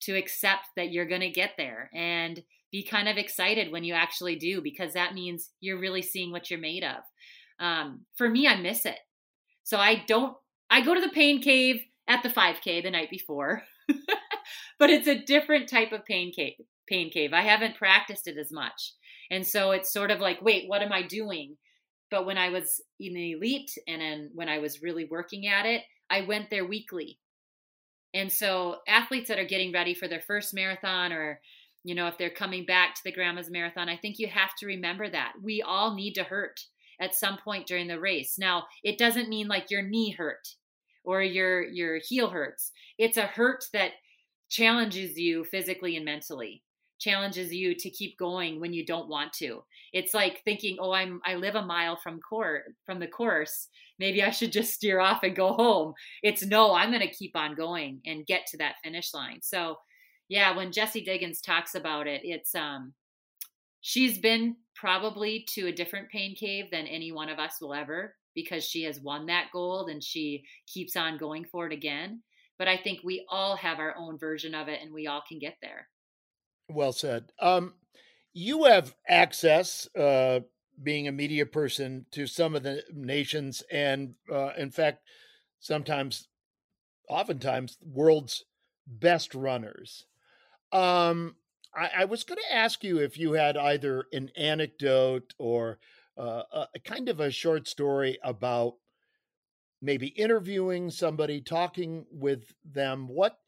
to 0.00 0.16
accept 0.16 0.66
that 0.76 0.90
you're 0.90 1.08
going 1.08 1.20
to 1.20 1.30
get 1.30 1.52
there 1.56 1.90
and 1.94 2.42
be 2.70 2.84
kind 2.84 3.08
of 3.08 3.16
excited 3.16 3.72
when 3.72 3.84
you 3.84 3.94
actually 3.94 4.36
do 4.36 4.60
because 4.60 4.92
that 4.92 5.14
means 5.14 5.50
you're 5.60 5.80
really 5.80 6.02
seeing 6.02 6.30
what 6.30 6.50
you're 6.50 6.60
made 6.60 6.84
of. 6.84 6.96
Um, 7.60 8.02
for 8.16 8.28
me, 8.28 8.46
I 8.46 8.60
miss 8.60 8.84
it. 8.84 8.98
So 9.64 9.78
I 9.78 10.04
don't 10.06 10.36
I 10.70 10.80
go 10.82 10.94
to 10.94 11.00
the 11.00 11.08
pain 11.08 11.42
cave 11.42 11.82
at 12.06 12.22
the 12.22 12.28
5K 12.28 12.82
the 12.82 12.90
night 12.90 13.10
before. 13.10 13.62
but 14.78 14.90
it's 14.90 15.08
a 15.08 15.18
different 15.18 15.68
type 15.68 15.92
of 15.92 16.04
pain 16.04 16.32
cave. 16.34 16.54
Pain 16.88 17.10
cave. 17.10 17.32
I 17.32 17.42
haven't 17.42 17.76
practiced 17.76 18.26
it 18.26 18.38
as 18.38 18.50
much, 18.50 18.94
and 19.30 19.46
so 19.46 19.72
it's 19.72 19.92
sort 19.92 20.10
of 20.10 20.20
like, 20.20 20.40
wait, 20.40 20.68
what 20.68 20.82
am 20.82 20.92
I 20.92 21.02
doing? 21.02 21.56
But 22.10 22.24
when 22.24 22.38
I 22.38 22.48
was 22.48 22.80
in 22.98 23.12
the 23.12 23.32
elite, 23.32 23.70
and 23.86 24.00
then 24.00 24.30
when 24.34 24.48
I 24.48 24.58
was 24.58 24.82
really 24.82 25.04
working 25.04 25.46
at 25.46 25.66
it, 25.66 25.82
I 26.08 26.22
went 26.22 26.48
there 26.48 26.66
weekly. 26.66 27.18
And 28.14 28.32
so 28.32 28.76
athletes 28.88 29.28
that 29.28 29.38
are 29.38 29.44
getting 29.44 29.70
ready 29.70 29.92
for 29.92 30.08
their 30.08 30.22
first 30.22 30.54
marathon 30.54 31.12
or 31.12 31.40
you 31.84 31.94
know, 31.94 32.06
if 32.08 32.18
they're 32.18 32.28
coming 32.28 32.66
back 32.66 32.94
to 32.94 33.00
the 33.04 33.12
grandma's 33.12 33.50
marathon, 33.50 33.88
I 33.88 33.96
think 33.96 34.18
you 34.18 34.26
have 34.26 34.54
to 34.58 34.66
remember 34.66 35.08
that. 35.08 35.32
We 35.42 35.62
all 35.62 35.94
need 35.94 36.14
to 36.14 36.24
hurt 36.24 36.60
at 37.00 37.14
some 37.14 37.38
point 37.42 37.66
during 37.66 37.86
the 37.86 38.00
race. 38.00 38.36
Now, 38.38 38.64
it 38.82 38.98
doesn't 38.98 39.28
mean 39.28 39.48
like 39.48 39.70
your 39.70 39.82
knee 39.82 40.10
hurt 40.10 40.48
or 41.08 41.22
your 41.22 41.64
your 41.64 41.98
heel 42.06 42.28
hurts. 42.28 42.70
It's 42.98 43.16
a 43.16 43.22
hurt 43.22 43.64
that 43.72 43.92
challenges 44.50 45.16
you 45.18 45.42
physically 45.44 45.96
and 45.96 46.04
mentally. 46.04 46.62
Challenges 47.00 47.50
you 47.54 47.74
to 47.76 47.88
keep 47.90 48.18
going 48.18 48.60
when 48.60 48.74
you 48.74 48.84
don't 48.84 49.08
want 49.08 49.32
to. 49.34 49.64
It's 49.94 50.12
like 50.12 50.42
thinking, 50.44 50.76
"Oh, 50.78 50.92
I'm 50.92 51.20
I 51.24 51.36
live 51.36 51.54
a 51.54 51.64
mile 51.64 51.96
from 51.96 52.20
court 52.20 52.64
from 52.84 52.98
the 53.00 53.06
course. 53.06 53.68
Maybe 53.98 54.22
I 54.22 54.30
should 54.30 54.52
just 54.52 54.74
steer 54.74 55.00
off 55.00 55.22
and 55.22 55.34
go 55.34 55.54
home." 55.54 55.94
It's 56.22 56.44
no, 56.44 56.74
I'm 56.74 56.90
going 56.90 57.00
to 57.08 57.14
keep 57.14 57.34
on 57.34 57.54
going 57.54 58.02
and 58.04 58.26
get 58.26 58.44
to 58.48 58.58
that 58.58 58.76
finish 58.84 59.14
line. 59.14 59.38
So, 59.42 59.76
yeah, 60.28 60.54
when 60.54 60.72
Jessie 60.72 61.04
Diggins 61.04 61.40
talks 61.40 61.74
about 61.74 62.06
it, 62.06 62.20
it's 62.24 62.54
um 62.54 62.92
she's 63.80 64.18
been 64.18 64.56
probably 64.74 65.46
to 65.54 65.68
a 65.68 65.72
different 65.72 66.10
pain 66.10 66.36
cave 66.36 66.66
than 66.70 66.86
any 66.86 67.12
one 67.12 67.30
of 67.30 67.38
us 67.38 67.60
will 67.62 67.72
ever 67.74 68.14
because 68.38 68.64
she 68.64 68.84
has 68.84 69.00
won 69.00 69.26
that 69.26 69.48
gold 69.52 69.90
and 69.90 70.02
she 70.02 70.44
keeps 70.68 70.96
on 70.96 71.18
going 71.18 71.44
for 71.44 71.66
it 71.66 71.72
again. 71.72 72.22
But 72.56 72.68
I 72.68 72.76
think 72.76 73.00
we 73.02 73.26
all 73.28 73.56
have 73.56 73.80
our 73.80 73.96
own 73.98 74.16
version 74.16 74.54
of 74.54 74.68
it 74.68 74.78
and 74.80 74.94
we 74.94 75.08
all 75.08 75.24
can 75.26 75.40
get 75.40 75.56
there. 75.60 75.88
Well 76.68 76.92
said. 76.92 77.32
Um, 77.40 77.74
you 78.32 78.64
have 78.64 78.94
access, 79.08 79.88
uh, 79.96 80.40
being 80.80 81.08
a 81.08 81.12
media 81.12 81.46
person, 81.46 82.06
to 82.12 82.28
some 82.28 82.54
of 82.54 82.62
the 82.62 82.84
nations 82.94 83.64
and, 83.72 84.14
uh, 84.32 84.50
in 84.56 84.70
fact, 84.70 85.02
sometimes, 85.58 86.28
oftentimes, 87.08 87.76
world's 87.82 88.44
best 88.86 89.34
runners. 89.34 90.06
Um, 90.70 91.34
I, 91.74 91.90
I 91.98 92.04
was 92.04 92.22
going 92.22 92.38
to 92.38 92.56
ask 92.56 92.84
you 92.84 92.98
if 92.98 93.18
you 93.18 93.32
had 93.32 93.56
either 93.56 94.04
an 94.12 94.30
anecdote 94.36 95.34
or 95.38 95.80
uh, 96.18 96.66
a, 96.74 96.78
kind 96.80 97.08
of 97.08 97.20
a 97.20 97.30
short 97.30 97.68
story 97.68 98.18
about 98.22 98.74
maybe 99.80 100.08
interviewing 100.08 100.90
somebody, 100.90 101.40
talking 101.40 102.06
with 102.10 102.54
them. 102.64 103.08
What 103.08 103.38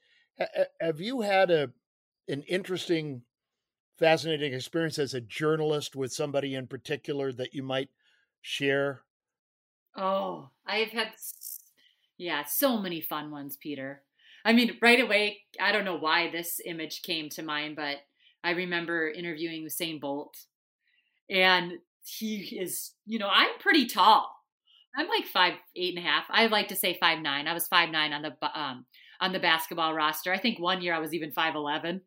have 0.80 1.00
you 1.00 1.20
had 1.20 1.50
a 1.50 1.72
an 2.28 2.42
interesting, 2.42 3.22
fascinating 3.98 4.54
experience 4.54 4.98
as 4.98 5.14
a 5.14 5.20
journalist 5.20 5.96
with 5.96 6.12
somebody 6.12 6.54
in 6.54 6.66
particular 6.66 7.32
that 7.32 7.54
you 7.54 7.62
might 7.62 7.88
share? 8.40 9.02
Oh, 9.96 10.50
I've 10.64 10.90
had 10.90 11.08
yeah, 12.16 12.44
so 12.44 12.78
many 12.78 13.00
fun 13.00 13.30
ones, 13.30 13.56
Peter. 13.56 14.02
I 14.44 14.52
mean, 14.52 14.78
right 14.80 15.00
away, 15.00 15.40
I 15.58 15.72
don't 15.72 15.84
know 15.84 15.98
why 15.98 16.30
this 16.30 16.60
image 16.64 17.02
came 17.02 17.28
to 17.30 17.42
mind, 17.42 17.76
but 17.76 17.96
I 18.44 18.50
remember 18.50 19.10
interviewing 19.10 19.64
Usain 19.64 20.00
Bolt, 20.00 20.36
and 21.28 21.72
he 22.04 22.58
is, 22.58 22.92
you 23.06 23.18
know, 23.18 23.28
I'm 23.30 23.58
pretty 23.58 23.86
tall. 23.86 24.30
I'm 24.96 25.08
like 25.08 25.26
five 25.26 25.54
eight 25.76 25.96
and 25.96 26.04
a 26.04 26.08
half. 26.08 26.24
I 26.30 26.46
like 26.46 26.68
to 26.68 26.76
say 26.76 26.96
five 26.98 27.20
nine. 27.20 27.46
I 27.46 27.54
was 27.54 27.68
five 27.68 27.90
nine 27.90 28.12
on 28.12 28.22
the 28.22 28.60
um 28.60 28.86
on 29.20 29.32
the 29.32 29.38
basketball 29.38 29.94
roster. 29.94 30.32
I 30.32 30.38
think 30.38 30.58
one 30.58 30.82
year 30.82 30.94
I 30.94 30.98
was 30.98 31.14
even 31.14 31.30
five 31.30 31.54
eleven. 31.54 32.00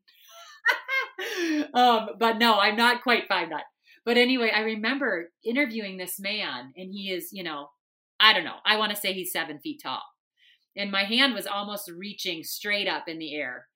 um, 1.74 2.10
but 2.20 2.38
no, 2.38 2.60
I'm 2.60 2.76
not 2.76 3.04
quite 3.04 3.28
five 3.28 3.50
nine. 3.50 3.62
But 4.06 4.18
anyway, 4.18 4.52
I 4.54 4.62
remember 4.62 5.30
interviewing 5.46 5.98
this 5.98 6.20
man, 6.20 6.74
and 6.76 6.92
he 6.92 7.10
is, 7.10 7.30
you 7.32 7.44
know, 7.44 7.70
I 8.20 8.34
don't 8.34 8.44
know. 8.44 8.58
I 8.66 8.76
want 8.78 8.92
to 8.92 9.00
say 9.00 9.14
he's 9.14 9.32
seven 9.32 9.60
feet 9.60 9.80
tall 9.82 10.02
and 10.76 10.92
my 10.92 11.04
hand 11.04 11.34
was 11.34 11.48
almost 11.48 11.90
reaching 11.90 12.44
straight 12.44 12.88
up 12.88 13.08
in 13.08 13.20
the 13.20 13.36
air 13.36 13.68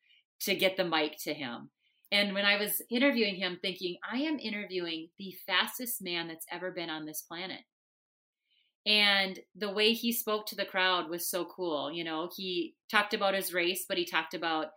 to 0.42 0.56
get 0.56 0.78
the 0.78 0.86
mic 0.86 1.18
to 1.24 1.34
him. 1.34 1.70
And 2.12 2.34
when 2.34 2.46
I 2.46 2.58
was 2.58 2.82
interviewing 2.90 3.36
him, 3.36 3.60
thinking, 3.62 3.98
I 4.10 4.20
am 4.20 4.40
interviewing 4.40 5.10
the 5.18 5.36
fastest 5.46 6.02
man 6.02 6.28
that's 6.28 6.46
ever 6.52 6.72
been 6.72 6.90
on 6.90 7.06
this 7.06 7.22
planet. 7.22 7.62
And 8.86 9.38
the 9.56 9.72
way 9.72 9.92
he 9.92 10.14
spoke 10.14 10.46
to 10.48 10.56
the 10.56 10.64
crowd 10.64 11.10
was 11.10 11.30
so 11.30 11.44
cool. 11.44 11.92
You 11.92 12.06
know, 12.06 12.30
he 12.36 12.76
talked 12.90 13.14
about 13.14 13.34
his 13.34 13.54
race, 13.54 13.86
but 13.88 13.98
he 13.98 14.06
talked 14.06 14.34
about, 14.34 14.68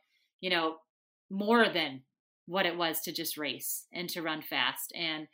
you 0.40 0.50
know, 0.50 0.78
more 1.30 1.68
than 1.68 2.02
what 2.46 2.66
it 2.66 2.76
was 2.76 3.00
to 3.02 3.12
just 3.12 3.38
race 3.38 3.86
and 3.92 4.08
to 4.08 4.22
run 4.22 4.42
fast. 4.42 4.92
And 4.96 5.28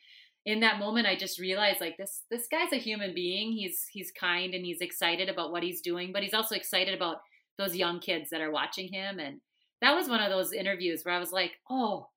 in 0.46 0.60
that 0.60 0.78
moment 0.78 1.06
i 1.06 1.14
just 1.14 1.38
realized 1.38 1.80
like 1.80 1.96
this 1.98 2.22
this 2.30 2.46
guy's 2.50 2.72
a 2.72 2.76
human 2.76 3.12
being 3.12 3.52
he's 3.52 3.84
he's 3.90 4.12
kind 4.12 4.54
and 4.54 4.64
he's 4.64 4.80
excited 4.80 5.28
about 5.28 5.50
what 5.50 5.62
he's 5.62 5.80
doing 5.80 6.12
but 6.12 6.22
he's 6.22 6.34
also 6.34 6.54
excited 6.54 6.94
about 6.94 7.16
those 7.58 7.76
young 7.76 7.98
kids 7.98 8.30
that 8.30 8.40
are 8.40 8.50
watching 8.50 8.90
him 8.90 9.18
and 9.18 9.40
that 9.80 9.94
was 9.94 10.08
one 10.08 10.20
of 10.20 10.30
those 10.30 10.52
interviews 10.52 11.02
where 11.04 11.14
i 11.14 11.18
was 11.18 11.32
like 11.32 11.52
oh 11.70 12.08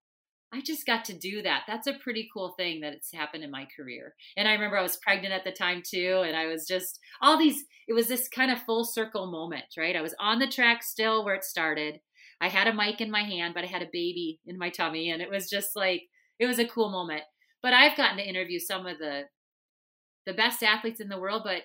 i 0.52 0.62
just 0.62 0.86
got 0.86 1.06
to 1.06 1.14
do 1.14 1.44
that. 1.44 1.62
That's 1.68 1.86
a 1.86 1.94
pretty 1.94 2.28
cool 2.34 2.56
thing 2.58 2.82
that 2.82 2.94
it's 2.94 3.14
happened 3.14 3.44
in 3.44 3.52
my 3.52 3.68
career. 3.76 4.16
And 4.36 4.48
i 4.48 4.54
remember 4.54 4.78
i 4.78 4.82
was 4.82 4.98
pregnant 4.98 5.34
at 5.34 5.44
the 5.44 5.52
time 5.52 5.84
too 5.86 6.24
and 6.26 6.36
i 6.36 6.48
was 6.48 6.68
just 6.68 7.00
all 7.22 7.38
these 7.38 7.64
it 7.88 7.94
was 7.94 8.08
this 8.08 8.28
kind 8.28 8.52
of 8.52 8.62
full 8.64 8.84
circle 8.84 9.32
moment 9.32 9.66
right? 9.78 9.96
I 9.96 10.02
was 10.02 10.16
on 10.20 10.40
the 10.40 10.48
track 10.48 10.84
still 10.84 11.24
where 11.24 11.36
it 11.36 11.44
started. 11.44 12.00
I 12.42 12.48
had 12.48 12.68
a 12.68 12.74
mic 12.74 13.02
in 13.02 13.12
my 13.12 13.24
hand 13.24 13.54
but 13.54 13.64
i 13.64 13.68
had 13.68 13.84
a 13.84 13.90
baby 13.92 14.40
in 14.46 14.58
my 14.58 14.70
tummy 14.70 15.12
and 15.12 15.22
it 15.22 15.30
was 15.30 15.50
just 15.50 15.76
like 15.76 16.04
it 16.40 16.48
was 16.48 16.60
a 16.60 16.66
cool 16.66 16.90
moment. 16.90 17.24
But 17.62 17.74
I've 17.74 17.98
gotten 17.98 18.18
to 18.18 18.28
interview 18.28 18.60
some 18.60 18.88
of 18.88 18.98
the 18.98 19.24
the 20.26 20.34
best 20.34 20.64
athletes 20.64 21.00
in 21.00 21.10
the 21.10 21.20
world, 21.20 21.42
but 21.44 21.64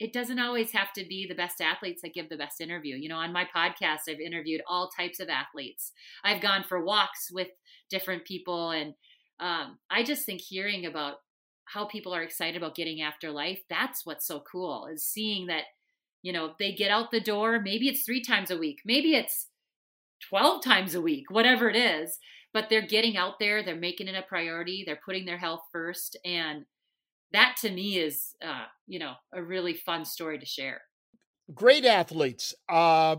it 0.00 0.12
doesn't 0.12 0.40
always 0.40 0.72
have 0.72 0.92
to 0.94 1.04
be 1.06 1.26
the 1.26 1.34
best 1.34 1.60
athletes 1.60 2.02
that 2.02 2.14
give 2.14 2.28
the 2.28 2.36
best 2.36 2.60
interview. 2.60 2.96
You 2.96 3.08
know, 3.08 3.16
on 3.16 3.32
my 3.32 3.44
podcast, 3.44 4.08
I've 4.08 4.20
interviewed 4.20 4.60
all 4.68 4.90
types 4.90 5.20
of 5.20 5.28
athletes. 5.28 5.92
I've 6.24 6.42
gone 6.42 6.64
for 6.68 6.84
walks 6.84 7.30
with 7.30 7.48
different 7.90 8.24
people, 8.24 8.70
and 8.70 8.94
um, 9.40 9.78
I 9.90 10.02
just 10.02 10.26
think 10.26 10.40
hearing 10.40 10.86
about 10.86 11.16
how 11.66 11.84
people 11.86 12.14
are 12.14 12.22
excited 12.22 12.56
about 12.56 12.74
getting 12.74 13.00
after 13.00 13.30
life 13.30 13.60
that's 13.68 14.04
what's 14.04 14.26
so 14.26 14.42
cool 14.50 14.86
is 14.92 15.06
seeing 15.06 15.46
that 15.46 15.64
you 16.22 16.32
know 16.32 16.52
they 16.58 16.72
get 16.72 16.90
out 16.90 17.10
the 17.10 17.20
door 17.20 17.60
maybe 17.60 17.88
it's 17.88 18.04
three 18.04 18.22
times 18.22 18.50
a 18.50 18.58
week 18.58 18.80
maybe 18.84 19.14
it's 19.14 19.48
12 20.28 20.62
times 20.62 20.94
a 20.94 21.00
week 21.00 21.30
whatever 21.30 21.68
it 21.68 21.76
is 21.76 22.18
but 22.52 22.68
they're 22.68 22.86
getting 22.86 23.16
out 23.16 23.38
there 23.38 23.62
they're 23.62 23.74
making 23.74 24.08
it 24.08 24.14
a 24.14 24.22
priority 24.22 24.84
they're 24.86 25.00
putting 25.04 25.24
their 25.24 25.38
health 25.38 25.62
first 25.72 26.16
and 26.24 26.64
that 27.34 27.56
to 27.60 27.70
me 27.70 27.98
is 27.98 28.34
uh, 28.42 28.64
you 28.86 28.98
know 28.98 29.14
a 29.32 29.42
really 29.42 29.74
fun 29.74 30.04
story 30.04 30.38
to 30.38 30.46
share. 30.46 30.82
Great 31.54 31.84
athletes. 31.84 32.54
Uh, 32.68 33.16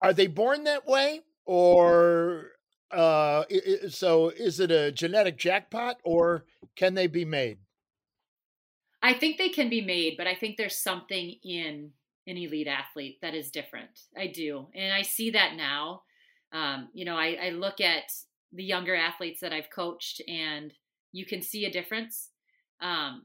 are 0.00 0.12
they 0.12 0.26
born 0.26 0.64
that 0.64 0.86
way? 0.86 1.20
Or 1.44 2.52
uh, 2.90 3.44
so 3.88 4.28
is 4.30 4.60
it 4.60 4.70
a 4.70 4.92
genetic 4.92 5.38
jackpot 5.38 5.98
or 6.04 6.44
can 6.76 6.94
they 6.94 7.06
be 7.06 7.24
made? 7.24 7.58
I 9.02 9.14
think 9.14 9.38
they 9.38 9.48
can 9.48 9.68
be 9.68 9.80
made 9.80 10.16
but 10.16 10.28
i 10.28 10.34
think 10.34 10.56
there's 10.56 10.78
something 10.78 11.34
in 11.42 11.90
an 12.28 12.36
elite 12.36 12.68
athlete 12.68 13.18
that 13.20 13.34
is 13.34 13.50
different. 13.50 13.90
I 14.16 14.28
do 14.28 14.68
and 14.74 14.92
i 14.92 15.02
see 15.02 15.30
that 15.30 15.56
now. 15.56 16.02
Um, 16.52 16.88
you 16.92 17.04
know 17.04 17.16
I, 17.16 17.38
I 17.42 17.50
look 17.50 17.80
at 17.80 18.12
the 18.52 18.62
younger 18.62 18.94
athletes 18.94 19.40
that 19.40 19.52
I've 19.52 19.70
coached, 19.70 20.20
and 20.28 20.72
you 21.12 21.24
can 21.24 21.42
see 21.42 21.64
a 21.64 21.72
difference. 21.72 22.28
Um, 22.82 23.22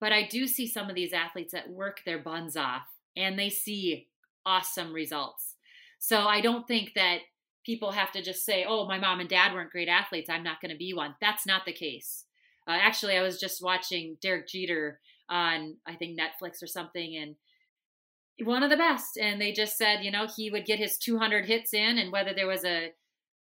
but 0.00 0.12
I 0.12 0.26
do 0.26 0.46
see 0.46 0.66
some 0.66 0.88
of 0.88 0.94
these 0.94 1.12
athletes 1.12 1.52
that 1.52 1.70
work 1.70 2.02
their 2.04 2.18
buns 2.18 2.56
off 2.56 2.86
and 3.16 3.38
they 3.38 3.50
see 3.50 4.08
awesome 4.46 4.92
results. 4.92 5.56
So 5.98 6.26
I 6.26 6.40
don't 6.40 6.66
think 6.66 6.92
that 6.94 7.18
people 7.64 7.92
have 7.92 8.12
to 8.12 8.22
just 8.22 8.44
say, 8.44 8.64
oh, 8.66 8.86
my 8.86 8.98
mom 8.98 9.20
and 9.20 9.28
dad 9.28 9.52
weren't 9.52 9.70
great 9.70 9.88
athletes. 9.88 10.30
I'm 10.30 10.42
not 10.42 10.60
going 10.60 10.72
to 10.72 10.78
be 10.78 10.94
one. 10.94 11.14
That's 11.20 11.46
not 11.46 11.66
the 11.66 11.72
case. 11.72 12.24
Uh, 12.66 12.78
actually, 12.80 13.16
I 13.16 13.22
was 13.22 13.38
just 13.38 13.62
watching 13.62 14.16
Derek 14.22 14.48
Jeter 14.48 15.00
on, 15.28 15.76
I 15.86 15.94
think, 15.94 16.18
Netflix 16.18 16.62
or 16.62 16.66
something, 16.66 17.16
and 17.16 17.36
one 18.46 18.62
of 18.62 18.70
the 18.70 18.76
best. 18.76 19.18
And 19.20 19.40
they 19.40 19.52
just 19.52 19.76
said, 19.76 20.02
you 20.02 20.10
know, 20.10 20.26
he 20.34 20.50
would 20.50 20.64
get 20.64 20.78
his 20.78 20.96
200 20.98 21.46
hits 21.46 21.74
in, 21.74 21.98
and 21.98 22.12
whether 22.12 22.32
there 22.32 22.46
was 22.46 22.64
a 22.64 22.92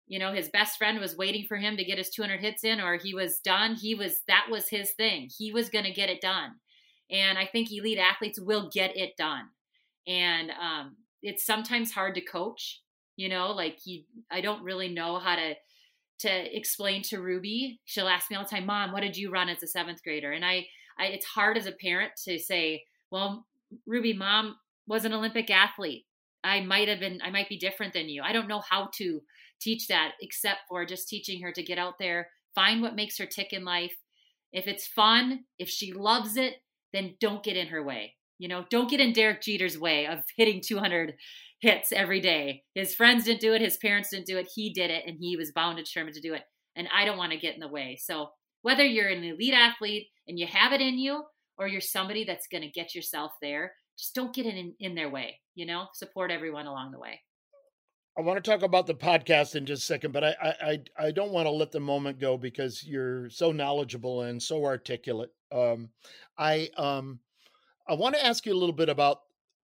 you 0.08 0.18
know 0.18 0.32
his 0.32 0.48
best 0.48 0.78
friend 0.78 0.98
was 0.98 1.16
waiting 1.16 1.44
for 1.46 1.56
him 1.56 1.76
to 1.76 1.84
get 1.84 1.98
his 1.98 2.10
200 2.10 2.40
hits 2.40 2.64
in 2.64 2.80
or 2.80 2.96
he 2.96 3.14
was 3.14 3.38
done. 3.38 3.74
He 3.74 3.94
was 3.94 4.20
that 4.26 4.46
was 4.50 4.68
his 4.68 4.90
thing. 4.92 5.28
He 5.36 5.52
was 5.52 5.68
going 5.68 5.84
to 5.84 5.92
get 5.92 6.10
it 6.10 6.20
done. 6.20 6.56
And 7.10 7.38
i 7.38 7.46
think 7.46 7.70
elite 7.70 7.98
athletes 7.98 8.40
will 8.40 8.70
get 8.72 8.96
it 8.96 9.16
done. 9.16 9.48
And 10.06 10.50
um, 10.50 10.96
it's 11.22 11.44
sometimes 11.44 11.92
hard 11.92 12.14
to 12.14 12.20
coach 12.20 12.82
you 13.16 13.28
know 13.28 13.50
like 13.50 13.78
he 13.82 14.06
i 14.30 14.40
don't 14.40 14.62
really 14.62 14.88
know 14.88 15.18
how 15.18 15.36
to 15.36 15.54
to 16.20 16.56
explain 16.56 17.00
to 17.02 17.20
ruby. 17.20 17.80
She'll 17.84 18.08
ask 18.08 18.28
me 18.28 18.36
all 18.36 18.42
the 18.42 18.50
time 18.50 18.66
mom 18.66 18.92
what 18.92 19.02
did 19.02 19.16
you 19.16 19.30
run 19.30 19.48
as 19.48 19.62
a 19.62 19.66
seventh 19.66 20.02
grader? 20.02 20.32
And 20.32 20.44
i, 20.44 20.66
I 20.98 21.06
it's 21.06 21.26
hard 21.26 21.56
as 21.56 21.66
a 21.66 21.72
parent 21.72 22.12
to 22.24 22.38
say 22.38 22.84
well 23.10 23.46
ruby 23.86 24.12
mom 24.12 24.56
was 24.86 25.04
an 25.04 25.12
olympic 25.12 25.50
athlete. 25.50 26.06
I 26.44 26.60
might 26.60 26.88
have 26.88 27.00
been, 27.00 27.20
I 27.22 27.30
might 27.30 27.48
be 27.48 27.58
different 27.58 27.92
than 27.92 28.08
you. 28.08 28.22
I 28.22 28.32
don't 28.32 28.48
know 28.48 28.62
how 28.68 28.90
to 28.94 29.20
teach 29.60 29.88
that 29.88 30.12
except 30.20 30.60
for 30.68 30.84
just 30.84 31.08
teaching 31.08 31.42
her 31.42 31.52
to 31.52 31.62
get 31.62 31.78
out 31.78 31.94
there, 31.98 32.28
find 32.54 32.82
what 32.82 32.96
makes 32.96 33.18
her 33.18 33.26
tick 33.26 33.52
in 33.52 33.64
life. 33.64 33.94
If 34.52 34.66
it's 34.66 34.86
fun, 34.86 35.44
if 35.58 35.68
she 35.68 35.92
loves 35.92 36.36
it, 36.36 36.54
then 36.92 37.16
don't 37.20 37.42
get 37.42 37.56
in 37.56 37.68
her 37.68 37.82
way. 37.82 38.14
You 38.38 38.48
know, 38.48 38.64
don't 38.70 38.90
get 38.90 39.00
in 39.00 39.12
Derek 39.12 39.42
Jeter's 39.42 39.78
way 39.78 40.06
of 40.06 40.20
hitting 40.36 40.62
200 40.64 41.14
hits 41.60 41.92
every 41.92 42.20
day. 42.20 42.62
His 42.74 42.94
friends 42.94 43.24
didn't 43.24 43.40
do 43.40 43.52
it, 43.52 43.60
his 43.60 43.76
parents 43.76 44.10
didn't 44.10 44.26
do 44.26 44.38
it. 44.38 44.50
He 44.54 44.72
did 44.72 44.90
it, 44.90 45.04
and 45.06 45.16
he 45.20 45.36
was 45.36 45.52
bound 45.52 45.78
and 45.78 45.86
determined 45.86 46.14
to 46.14 46.20
do 46.20 46.34
it. 46.34 46.42
And 46.76 46.88
I 46.94 47.04
don't 47.04 47.18
want 47.18 47.32
to 47.32 47.38
get 47.38 47.54
in 47.54 47.60
the 47.60 47.68
way. 47.68 47.98
So, 48.00 48.28
whether 48.62 48.84
you're 48.84 49.08
an 49.08 49.24
elite 49.24 49.54
athlete 49.54 50.08
and 50.26 50.38
you 50.38 50.46
have 50.46 50.72
it 50.72 50.80
in 50.80 50.98
you, 50.98 51.24
or 51.58 51.68
you're 51.68 51.80
somebody 51.80 52.24
that's 52.24 52.46
going 52.46 52.62
to 52.62 52.70
get 52.70 52.94
yourself 52.94 53.32
there, 53.42 53.72
just 53.98 54.14
don't 54.14 54.34
get 54.34 54.46
in, 54.46 54.74
in 54.78 54.94
their 54.94 55.10
way. 55.10 55.40
You 55.54 55.66
know, 55.66 55.86
support 55.94 56.30
everyone 56.30 56.66
along 56.66 56.92
the 56.92 57.00
way. 57.00 57.20
I 58.18 58.20
want 58.22 58.42
to 58.42 58.50
talk 58.50 58.62
about 58.62 58.88
the 58.88 58.96
podcast 58.96 59.54
in 59.54 59.64
just 59.64 59.84
a 59.84 59.86
second, 59.86 60.10
but 60.10 60.24
I 60.24 60.34
I 60.60 60.80
I 60.98 61.10
don't 61.12 61.30
want 61.30 61.46
to 61.46 61.52
let 61.52 61.70
the 61.70 61.78
moment 61.78 62.18
go 62.18 62.36
because 62.36 62.82
you're 62.84 63.30
so 63.30 63.52
knowledgeable 63.52 64.22
and 64.22 64.42
so 64.42 64.64
articulate. 64.64 65.30
Um, 65.52 65.90
I 66.36 66.68
um 66.76 67.20
I 67.88 67.94
want 67.94 68.16
to 68.16 68.26
ask 68.26 68.44
you 68.44 68.52
a 68.52 68.58
little 68.58 68.74
bit 68.74 68.88
about 68.88 69.18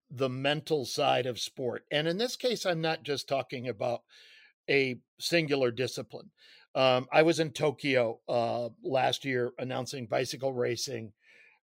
the 0.08 0.28
mental 0.28 0.84
side 0.84 1.26
of 1.26 1.40
sport, 1.40 1.84
and 1.90 2.06
in 2.06 2.16
this 2.16 2.36
case, 2.36 2.64
I'm 2.64 2.80
not 2.80 3.02
just 3.02 3.26
talking 3.26 3.66
about 3.66 4.02
a 4.70 5.00
singular 5.18 5.72
discipline. 5.72 6.30
Um, 6.76 7.08
I 7.12 7.22
was 7.22 7.40
in 7.40 7.50
Tokyo 7.50 8.20
uh, 8.28 8.68
last 8.84 9.24
year 9.24 9.52
announcing 9.58 10.06
bicycle 10.06 10.52
racing, 10.52 11.12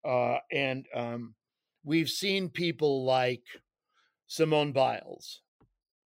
uh, 0.03 0.37
and 0.51 0.87
um, 0.95 1.35
we've 1.83 2.09
seen 2.09 2.49
people 2.49 3.05
like 3.05 3.43
Simone 4.25 4.71
Biles, 4.71 5.41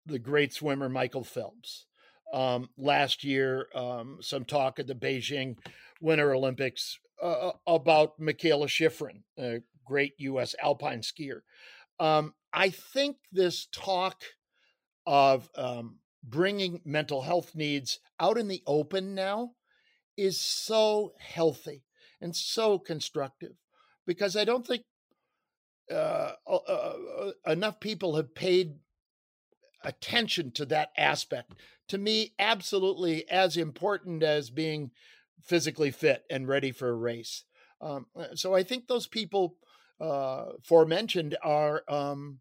the 0.05 0.19
great 0.19 0.53
swimmer 0.53 0.89
Michael 0.89 1.23
Phelps. 1.23 1.85
Um, 2.33 2.69
last 2.77 3.23
year, 3.23 3.67
um, 3.75 4.17
some 4.21 4.43
talk 4.43 4.79
at 4.79 4.87
the 4.87 4.95
Beijing 4.95 5.57
Winter 6.01 6.33
Olympics 6.33 6.99
uh, 7.21 7.51
about 7.67 8.19
Mikaela 8.19 8.67
Shiffrin, 8.67 9.21
a 9.37 9.61
great 9.85 10.13
U.S. 10.17 10.55
alpine 10.61 11.01
skier. 11.01 11.41
Um, 11.99 12.33
I 12.51 12.69
think 12.69 13.17
this 13.31 13.67
talk 13.71 14.23
of 15.05 15.49
um, 15.55 15.99
bringing 16.23 16.81
mental 16.85 17.21
health 17.21 17.55
needs 17.55 17.99
out 18.19 18.37
in 18.37 18.47
the 18.47 18.63
open 18.65 19.13
now 19.13 19.51
is 20.17 20.39
so 20.39 21.13
healthy 21.19 21.83
and 22.21 22.35
so 22.35 22.79
constructive 22.79 23.53
because 24.05 24.35
I 24.35 24.45
don't 24.45 24.65
think 24.65 24.83
uh, 25.91 26.31
uh, 26.47 26.93
enough 27.45 27.79
people 27.79 28.15
have 28.15 28.33
paid 28.33 28.75
attention 29.83 30.51
to 30.51 30.65
that 30.67 30.91
aspect. 30.97 31.53
To 31.89 31.97
me, 31.97 32.33
absolutely 32.39 33.29
as 33.29 33.57
important 33.57 34.23
as 34.23 34.49
being 34.49 34.91
physically 35.41 35.91
fit 35.91 36.23
and 36.29 36.47
ready 36.47 36.71
for 36.71 36.89
a 36.89 36.95
race. 36.95 37.43
Um, 37.81 38.07
uh, 38.15 38.35
so 38.35 38.55
I 38.55 38.63
think 38.63 38.87
those 38.87 39.07
people 39.07 39.57
uh, 39.99 40.45
forementioned 40.63 41.37
are 41.43 41.83
um, 41.87 42.39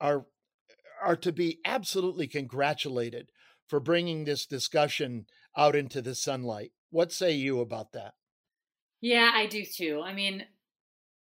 are 0.00 0.26
are 1.02 1.16
to 1.16 1.32
be 1.32 1.58
absolutely 1.64 2.26
congratulated 2.26 3.30
for 3.68 3.80
bringing 3.80 4.24
this 4.24 4.46
discussion 4.46 5.26
out 5.56 5.76
into 5.76 6.02
the 6.02 6.14
sunlight. 6.14 6.72
What 6.90 7.12
say 7.12 7.32
you 7.32 7.60
about 7.60 7.92
that? 7.92 8.14
Yeah, 9.00 9.30
I 9.32 9.46
do 9.46 9.64
too. 9.64 10.02
I 10.04 10.12
mean, 10.12 10.44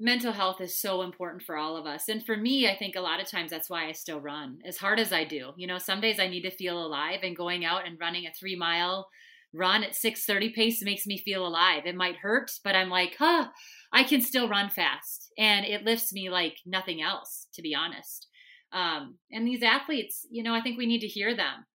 mental 0.01 0.33
health 0.33 0.61
is 0.61 0.81
so 0.81 1.03
important 1.03 1.43
for 1.43 1.57
all 1.57 1.77
of 1.77 1.87
us. 1.87 2.09
And 2.09 2.25
for 2.25 2.37
me, 2.37 2.69
I 2.69 2.77
think 2.77 2.97
a 2.97 3.01
lot 3.01 3.21
of 3.21 3.31
times 3.31 3.51
that's 3.51 3.71
why 3.71 3.87
I 3.87 3.93
still 3.93 4.21
run 4.21 4.59
as 4.67 4.77
hard 4.77 4.99
as 4.99 5.13
I 5.13 5.25
do. 5.25 5.53
You 5.57 5.67
know, 5.67 5.79
some 5.79 6.01
days 6.01 6.19
I 6.19 6.29
need 6.29 6.43
to 6.43 6.51
feel 6.51 6.85
alive 6.85 7.21
and 7.23 7.37
going 7.37 7.65
out 7.65 7.87
and 7.87 7.99
running 8.01 8.27
a 8.27 8.33
3 8.33 8.57
mile 8.57 9.09
run 9.53 9.85
at 9.85 9.95
6:30 9.95 10.51
pace 10.53 10.83
makes 10.83 11.07
me 11.07 11.17
feel 11.17 11.47
alive. 11.47 11.87
It 11.87 11.95
might 11.95 12.17
hurt, 12.17 12.51
but 12.65 12.75
I'm 12.75 12.91
like, 12.91 13.17
"Huh, 13.17 13.51
I 13.93 14.03
can 14.03 14.21
still 14.21 14.49
run 14.49 14.69
fast." 14.69 15.33
And 15.39 15.65
it 15.65 15.85
lifts 15.85 16.13
me 16.13 16.29
like 16.29 16.59
nothing 16.67 17.01
else, 17.01 17.47
to 17.55 17.63
be 17.63 17.75
honest. 17.75 18.29
Um, 18.73 19.19
and 19.31 19.47
these 19.47 19.63
athletes, 19.63 20.27
you 20.31 20.43
know, 20.43 20.55
I 20.55 20.61
think 20.61 20.77
we 20.77 20.87
need 20.87 21.01
to 21.03 21.07
hear 21.07 21.35
them. 21.35 21.67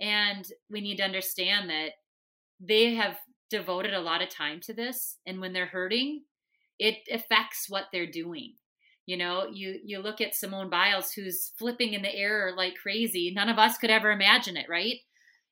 And 0.00 0.46
we 0.70 0.80
need 0.80 0.96
to 0.98 1.04
understand 1.04 1.68
that 1.70 1.92
they 2.60 2.94
have 2.94 3.18
devoted 3.50 3.94
a 3.94 4.00
lot 4.00 4.22
of 4.22 4.28
time 4.28 4.60
to 4.60 4.72
this 4.74 5.18
and 5.26 5.40
when 5.40 5.52
they're 5.52 5.66
hurting, 5.66 6.24
it 6.78 6.96
affects 7.12 7.66
what 7.68 7.84
they're 7.92 8.10
doing. 8.10 8.54
You 9.06 9.18
know, 9.18 9.46
you 9.52 9.78
you 9.84 9.98
look 10.00 10.20
at 10.20 10.34
Simone 10.34 10.70
Biles 10.70 11.12
who's 11.12 11.52
flipping 11.58 11.92
in 11.92 12.02
the 12.02 12.14
air 12.14 12.54
like 12.56 12.74
crazy. 12.80 13.32
None 13.34 13.48
of 13.48 13.58
us 13.58 13.76
could 13.76 13.90
ever 13.90 14.10
imagine 14.10 14.56
it, 14.56 14.66
right? 14.68 14.96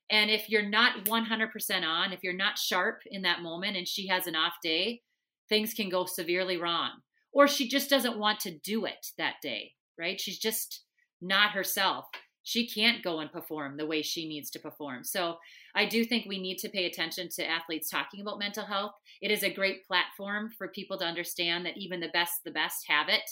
And 0.09 0.29
if 0.29 0.49
you're 0.49 0.67
not 0.67 1.05
100% 1.05 1.83
on, 1.83 2.11
if 2.13 2.23
you're 2.23 2.33
not 2.33 2.57
sharp 2.57 2.99
in 3.05 3.21
that 3.21 3.41
moment 3.41 3.77
and 3.77 3.87
she 3.87 4.07
has 4.07 4.27
an 4.27 4.35
off 4.35 4.53
day, 4.61 5.01
things 5.49 5.73
can 5.73 5.89
go 5.89 6.05
severely 6.05 6.57
wrong. 6.57 6.89
Or 7.31 7.47
she 7.47 7.67
just 7.67 7.89
doesn't 7.89 8.19
want 8.19 8.39
to 8.41 8.57
do 8.57 8.85
it 8.85 9.07
that 9.17 9.35
day, 9.41 9.71
right? 9.97 10.19
She's 10.19 10.37
just 10.37 10.83
not 11.21 11.51
herself. 11.51 12.05
She 12.43 12.67
can't 12.67 13.03
go 13.03 13.19
and 13.19 13.31
perform 13.31 13.77
the 13.77 13.85
way 13.85 14.01
she 14.01 14.27
needs 14.27 14.49
to 14.51 14.59
perform. 14.59 15.03
So 15.03 15.37
I 15.75 15.85
do 15.85 16.03
think 16.03 16.25
we 16.25 16.41
need 16.41 16.57
to 16.59 16.69
pay 16.69 16.85
attention 16.85 17.29
to 17.35 17.49
athletes 17.49 17.89
talking 17.89 18.21
about 18.21 18.39
mental 18.39 18.65
health. 18.65 18.93
It 19.21 19.31
is 19.31 19.43
a 19.43 19.53
great 19.53 19.85
platform 19.87 20.51
for 20.57 20.67
people 20.67 20.97
to 20.99 21.05
understand 21.05 21.65
that 21.65 21.77
even 21.77 21.99
the 21.99 22.09
best, 22.09 22.43
the 22.43 22.51
best 22.51 22.85
have 22.87 23.07
it. 23.09 23.29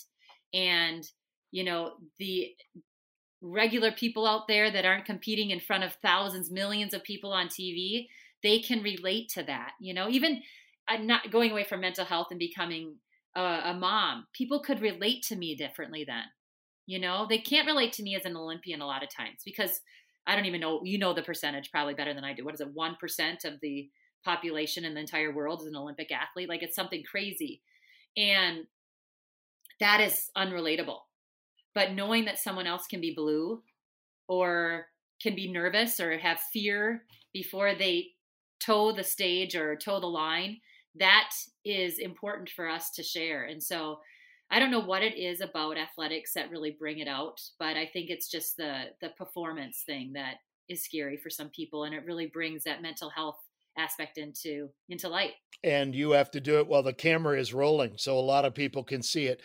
And, 0.53 1.03
you 1.51 1.64
know, 1.64 1.93
the 2.20 2.55
regular 3.41 3.91
people 3.91 4.28
out 4.28 4.47
there 4.47 4.72
that 4.72 4.86
aren't 4.86 5.05
competing 5.05 5.49
in 5.49 5.59
front 5.59 5.84
of 5.84 5.93
thousands, 6.01 6.51
millions 6.51 6.93
of 6.93 7.03
people 7.03 7.34
on 7.34 7.47
TV, 7.47 8.07
they 8.43 8.59
can 8.59 8.82
relate 8.82 9.30
to 9.30 9.43
that. 9.43 9.74
You 9.80 9.93
know, 9.93 10.09
even 10.09 10.41
uh, 10.88 10.97
not 10.97 11.32
going 11.32 11.51
away 11.51 11.64
from 11.64 11.82
mental 11.82 12.05
health 12.05 12.28
and 12.32 12.39
becoming 12.39 12.95
a, 13.36 13.41
a 13.41 13.74
mom, 13.74 14.28
people 14.34 14.62
could 14.62 14.82
relate 14.82 15.24
to 15.24 15.36
me 15.36 15.55
differently 15.55 16.05
then. 16.05 16.24
You 16.92 17.00
know, 17.00 17.26
they 17.30 17.38
can't 17.38 17.68
relate 17.68 17.94
to 17.94 18.04
me 18.04 18.18
as 18.18 18.26
an 18.26 18.36
Olympian 18.36 18.82
a 18.82 18.86
lot 18.86 19.02
of 19.02 19.08
times 19.08 19.44
because 19.46 19.80
I 20.28 20.36
don't 20.36 20.44
even 20.44 20.60
know, 20.60 20.82
you 20.84 20.98
know, 20.98 21.14
the 21.14 21.22
percentage 21.22 21.72
probably 21.72 21.94
better 21.94 22.14
than 22.14 22.26
I 22.26 22.34
do. 22.34 22.44
What 22.44 22.54
is 22.54 22.60
it? 22.60 22.76
1% 22.76 23.46
of 23.46 23.62
the 23.62 23.89
population 24.26 24.84
in 24.84 24.94
the 24.94 25.00
entire 25.00 25.34
world 25.34 25.62
is 25.62 25.68
an 25.68 25.78
Olympic 25.78 26.12
athlete. 26.12 26.50
Like 26.50 26.64
it's 26.64 26.76
something 26.76 27.02
crazy. 27.10 27.62
And 28.18 28.66
that 29.80 30.02
is 30.02 30.32
unrelatable. 30.38 30.98
But 31.74 31.94
knowing 31.94 32.26
that 32.26 32.39
someone 32.39 32.68
else 32.68 32.88
can 32.88 33.00
be 33.00 33.14
blue 33.16 33.64
or 34.28 34.88
can 35.24 35.34
be 35.34 35.50
nervous 35.50 35.98
or 36.02 36.18
have 36.18 36.42
fear 36.52 37.06
before 37.32 37.74
they 37.74 38.08
toe 38.60 38.92
the 38.92 39.06
stage 39.06 39.56
or 39.56 39.78
toe 39.78 40.02
the 40.02 40.08
line, 40.08 40.58
that 40.96 41.30
is 41.64 42.00
important 42.00 42.50
for 42.50 42.68
us 42.68 42.92
to 42.96 43.02
share. 43.02 43.46
And 43.46 43.64
so 43.64 44.00
I 44.52 44.60
don't 44.60 44.70
know 44.70 44.82
what 44.82 45.02
it 45.02 45.18
is 45.18 45.39
about 45.39 45.78
athletics 45.78 46.34
that 46.34 46.52
really 46.52 46.76
bring 46.78 46.99
it 46.99 47.08
out, 47.08 47.39
but 47.58 47.78
I 47.78 47.89
think 47.91 48.10
it's 48.10 48.30
just 48.30 48.58
the 48.58 48.84
the 49.02 49.10
performance 49.10 49.84
thing 49.86 50.12
that 50.14 50.36
is 50.68 50.84
scary 50.84 51.18
for 51.18 51.30
some 51.30 51.49
people 51.49 51.86
and 51.86 51.93
it 51.93 52.06
really 52.06 52.28
brings 52.28 52.64
that 52.64 52.82
mental 52.82 53.10
health 53.10 53.39
aspect 53.78 54.18
into 54.18 54.70
into 54.89 55.08
light. 55.08 55.32
And 55.64 55.95
you 55.95 56.12
have 56.12 56.32
to 56.32 56.41
do 56.41 56.60
it 56.60 56.68
while 56.68 56.84
the 56.84 56.93
camera 56.93 57.39
is 57.39 57.54
rolling 57.54 57.93
so 57.97 58.18
a 58.18 58.20
lot 58.20 58.45
of 58.45 58.54
people 58.54 58.84
can 58.84 59.02
see 59.02 59.28
it. 59.28 59.41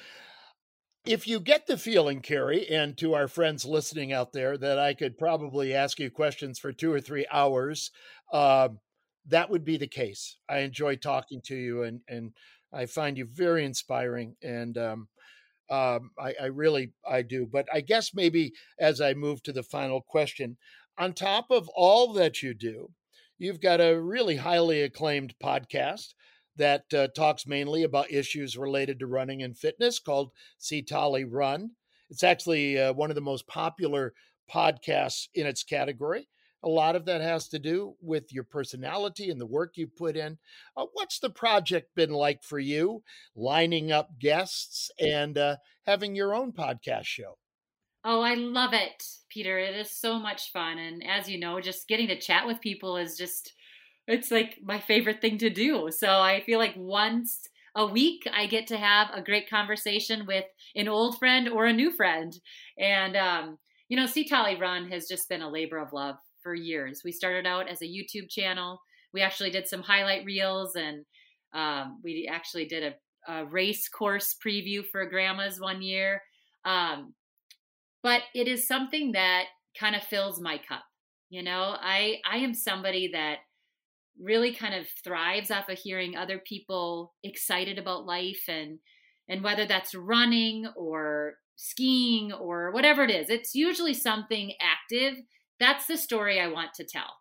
If 1.05 1.29
you 1.29 1.39
get 1.39 1.69
the 1.69 1.79
feeling, 1.79 2.21
Carrie, 2.21 2.69
and 2.69 2.97
to 2.99 3.15
our 3.15 3.29
friends 3.29 3.65
listening 3.65 4.13
out 4.13 4.33
there, 4.33 4.59
that 4.59 4.77
I 4.77 4.93
could 4.93 5.17
probably 5.17 5.73
ask 5.73 6.01
you 6.01 6.11
questions 6.11 6.59
for 6.59 6.73
two 6.73 6.93
or 6.93 7.01
three 7.01 7.25
hours, 7.31 7.93
uh, 8.33 8.71
that 9.29 9.49
would 9.49 9.65
be 9.65 9.77
the 9.77 9.87
case. 9.87 10.37
I 10.49 10.59
enjoy 10.59 10.97
talking 10.97 11.41
to 11.47 11.55
you, 11.55 11.85
and 11.85 12.01
and 12.09 12.33
I 12.77 12.87
find 12.87 13.17
you 13.17 13.25
very 13.25 13.65
inspiring, 13.65 14.37
and 14.43 14.77
um, 14.77 15.09
um, 15.71 16.11
I, 16.19 16.35
I 16.41 16.47
really 16.47 16.93
I 17.09 17.23
do. 17.23 17.47
But 17.51 17.67
I 17.73 17.81
guess 17.81 18.15
maybe 18.15 18.53
as 18.79 19.01
I 19.01 19.15
move 19.15 19.43
to 19.45 19.53
the 19.53 19.63
final 19.63 20.01
question, 20.01 20.57
on 20.99 21.13
top 21.13 21.47
of 21.51 21.69
all 21.75 22.13
that 22.15 22.43
you 22.43 22.55
do, 22.55 22.91
you've 23.39 23.61
got 23.61 23.81
a 23.81 24.01
really 24.01 24.37
highly 24.37 24.83
acclaimed 24.83 25.35
podcast 25.43 26.15
that 26.57 26.85
uh, 26.95 27.09
talks 27.09 27.47
mainly 27.47 27.83
about 27.83 28.11
issues 28.11 28.57
related 28.57 28.99
to 28.99 29.07
running 29.07 29.43
and 29.43 29.59
fitness 29.59 29.99
called 29.99 30.31
C 30.59 30.83
Tolle 30.83 31.25
Run. 31.25 31.71
It's 32.11 32.23
actually 32.23 32.79
uh, 32.79 32.93
one 32.93 33.11
of 33.11 33.15
the 33.15 33.21
most 33.21 33.47
popular 33.47 34.15
podcasts 34.53 35.29
in 35.35 35.47
its 35.47 35.63
category. 35.65 36.29
A 36.67 36.69
lot 36.69 36.97
of 36.97 37.05
that 37.05 37.21
has 37.21 37.47
to 37.51 37.61
do 37.61 37.95
with 38.03 38.33
your 38.33 38.43
personality 38.43 39.31
and 39.31 39.41
the 39.41 39.47
work 39.47 39.77
you 39.77 39.87
put 39.87 40.17
in. 40.17 40.37
Uh, 40.77 40.87
what's 40.95 41.21
the 41.21 41.31
project 41.31 41.95
been 41.95 42.11
like 42.11 42.43
for 42.43 42.59
you, 42.59 43.05
lining 43.37 43.93
up 43.93 44.19
guests 44.19 44.91
and 44.99 45.39
uh, 45.39 45.57
having 45.87 46.17
your 46.17 46.35
own 46.35 46.51
podcast 46.51 47.05
show? 47.05 47.39
Oh, 48.05 48.21
I 48.21 48.35
love 48.35 48.73
it, 48.73 49.05
Peter. 49.29 49.59
It 49.59 49.77
is 49.77 49.93
so 49.93 50.19
much 50.19 50.51
fun. 50.53 50.79
And 50.79 51.07
as 51.07 51.29
you 51.29 51.39
know, 51.39 51.61
just 51.61 51.87
getting 51.87 52.09
to 52.09 52.19
chat 52.19 52.49
with 52.49 52.61
people 52.61 52.97
is 52.97 53.17
just, 53.17 53.53
it's 54.09 54.33
like 54.33 54.59
my 54.61 54.81
favorite 54.81 55.21
thing 55.21 55.39
to 55.39 55.51
do. 55.51 55.91
So 55.93 56.09
I 56.09 56.43
feel 56.45 56.59
like 56.59 56.75
once 56.77 57.49
a 57.77 57.87
week 57.87 58.27
I 58.33 58.47
get 58.47 58.67
to 58.69 58.77
have 58.77 59.09
a 59.15 59.23
great 59.23 59.49
conversation 59.49 60.27
with 60.27 60.47
an 60.75 60.89
old 60.89 61.19
friend 61.19 61.49
or 61.49 61.67
a 61.67 61.73
new 61.73 61.93
friend. 61.93 62.37
And 62.77 63.17
um, 63.17 63.59
you 63.89 63.97
know, 63.97 64.07
C 64.07 64.29
Tolle 64.29 64.59
Run 64.59 64.91
has 64.91 65.07
just 65.07 65.29
been 65.29 65.43
a 65.43 65.51
labor 65.51 65.79
of 65.79 65.93
love 65.93 66.17
for 66.47 66.55
years. 66.55 67.03
We 67.05 67.11
started 67.11 67.45
out 67.45 67.69
as 67.69 67.83
a 67.83 67.87
YouTube 67.87 68.31
channel. 68.31 68.81
We 69.13 69.21
actually 69.21 69.51
did 69.51 69.67
some 69.67 69.83
highlight 69.83 70.25
reels 70.25 70.77
and 70.77 71.05
um, 71.53 72.01
we 72.05 72.31
actually 72.31 72.67
did 72.67 72.85
a, 72.85 73.33
a, 73.33 73.47
race 73.47 73.89
course 73.89 74.37
preview 74.47 74.85
for 74.87 75.05
grandmas 75.07 75.61
one 75.61 75.83
year. 75.83 76.23
Um, 76.65 77.15
but 78.05 78.23
it 78.33 78.47
is 78.47 78.69
something 78.69 79.11
that 79.13 79.47
kind 79.77 79.97
of 79.97 80.05
fills 80.05 80.41
my 80.41 80.59
cup. 80.59 80.85
You 81.31 81.43
know, 81.43 81.75
I 81.81 82.19
I 82.31 82.37
am 82.37 82.55
somebody 82.55 83.11
that 83.13 83.39
really 84.23 84.55
kind 84.55 84.75
of 84.75 84.87
thrives 85.03 85.51
off 85.51 85.69
of 85.69 85.79
hearing 85.79 86.15
other 86.17 86.41
people 86.47 87.15
excited 87.25 87.77
about 87.77 88.07
life 88.07 88.45
and 88.47 88.79
and 89.29 89.43
whether 89.43 89.67
that's 89.67 89.97
running 89.97 90.67
or 90.77 91.35
skiing 91.57 92.33
or 92.33 92.71
whatever 92.71 93.03
it 93.03 93.11
is 93.11 93.29
it's 93.29 93.55
usually 93.55 93.93
something 93.93 94.53
active 94.61 95.17
that's 95.61 95.87
the 95.87 95.97
story 95.97 96.41
i 96.41 96.49
want 96.49 96.75
to 96.75 96.85
tell. 96.85 97.15